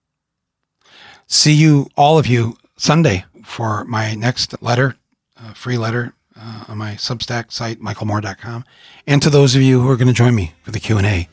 See 1.28 1.54
you, 1.54 1.90
all 1.96 2.18
of 2.18 2.28
you, 2.28 2.58
Sunday 2.78 3.26
for 3.46 3.86
my 3.86 4.14
next 4.16 4.62
letter, 4.62 4.96
uh, 5.38 5.54
free 5.54 5.78
letter 5.78 6.14
uh, 6.40 6.66
on 6.68 6.78
my 6.78 6.92
Substack 6.94 7.52
site, 7.52 7.80
michaelmoore.com, 7.80 8.66
and 9.06 9.22
to 9.22 9.30
those 9.30 9.56
of 9.56 9.62
you 9.62 9.82
who 9.82 9.90
are 9.90 9.98
going 9.98 10.08
to 10.08 10.14
join 10.14 10.36
me 10.36 10.54
for 10.64 10.72
the 10.72 10.80
Q 10.80 10.98
and 10.98 11.08
A 11.08 11.30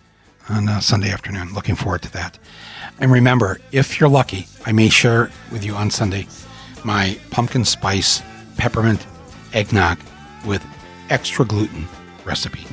on 0.48 0.68
uh, 0.68 0.80
Sunday 0.80 1.10
afternoon. 1.10 1.52
Looking 1.54 1.74
forward 1.74 2.02
to 2.02 2.12
that. 2.12 2.38
And 3.00 3.10
remember, 3.10 3.60
if 3.72 3.98
you're 3.98 4.08
lucky, 4.08 4.46
I 4.64 4.72
may 4.72 4.88
share 4.88 5.30
with 5.50 5.64
you 5.64 5.74
on 5.74 5.90
Sunday 5.90 6.26
my 6.84 7.18
pumpkin 7.30 7.64
spice 7.64 8.22
peppermint 8.56 9.06
eggnog 9.52 9.98
with 10.44 10.64
extra 11.10 11.44
gluten 11.44 11.86
recipe. 12.24 12.66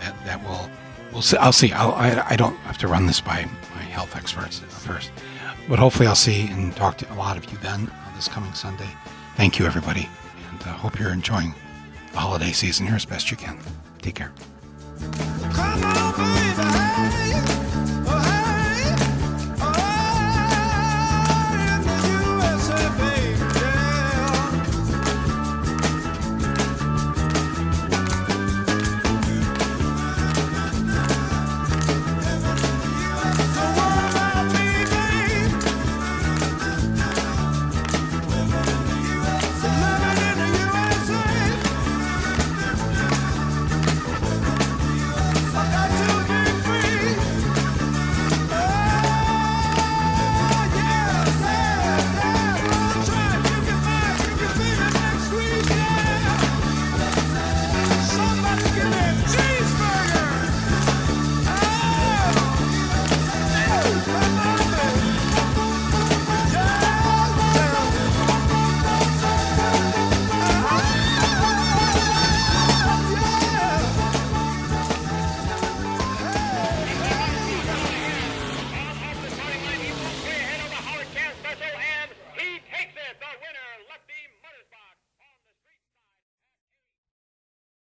That 0.00 0.14
that 0.24 0.42
will 0.44 0.70
we'll 1.12 1.22
see. 1.22 1.36
I'll 1.36 1.52
see. 1.52 1.72
I'll, 1.72 1.92
I 1.92 2.24
I 2.30 2.36
don't 2.36 2.56
have 2.58 2.78
to 2.78 2.88
run 2.88 3.06
this 3.06 3.20
by 3.20 3.48
my 3.74 3.82
health 3.82 4.16
experts 4.16 4.60
first, 4.60 5.10
but 5.68 5.78
hopefully 5.78 6.06
I'll 6.06 6.14
see 6.14 6.48
and 6.48 6.74
talk 6.76 6.98
to 6.98 7.12
a 7.12 7.16
lot 7.16 7.36
of 7.36 7.50
you 7.50 7.58
then 7.58 7.90
this 8.20 8.28
coming 8.28 8.52
Sunday. 8.52 8.88
Thank 9.36 9.58
you, 9.58 9.64
everybody, 9.64 10.08
and 10.50 10.62
uh, 10.62 10.72
hope 10.72 10.98
you're 10.98 11.12
enjoying 11.12 11.54
the 12.12 12.18
holiday 12.18 12.52
season 12.52 12.86
here 12.86 12.96
as 12.96 13.06
best 13.06 13.30
you 13.30 13.36
can. 13.36 13.58
Take 14.02 14.16
care. 14.16 14.32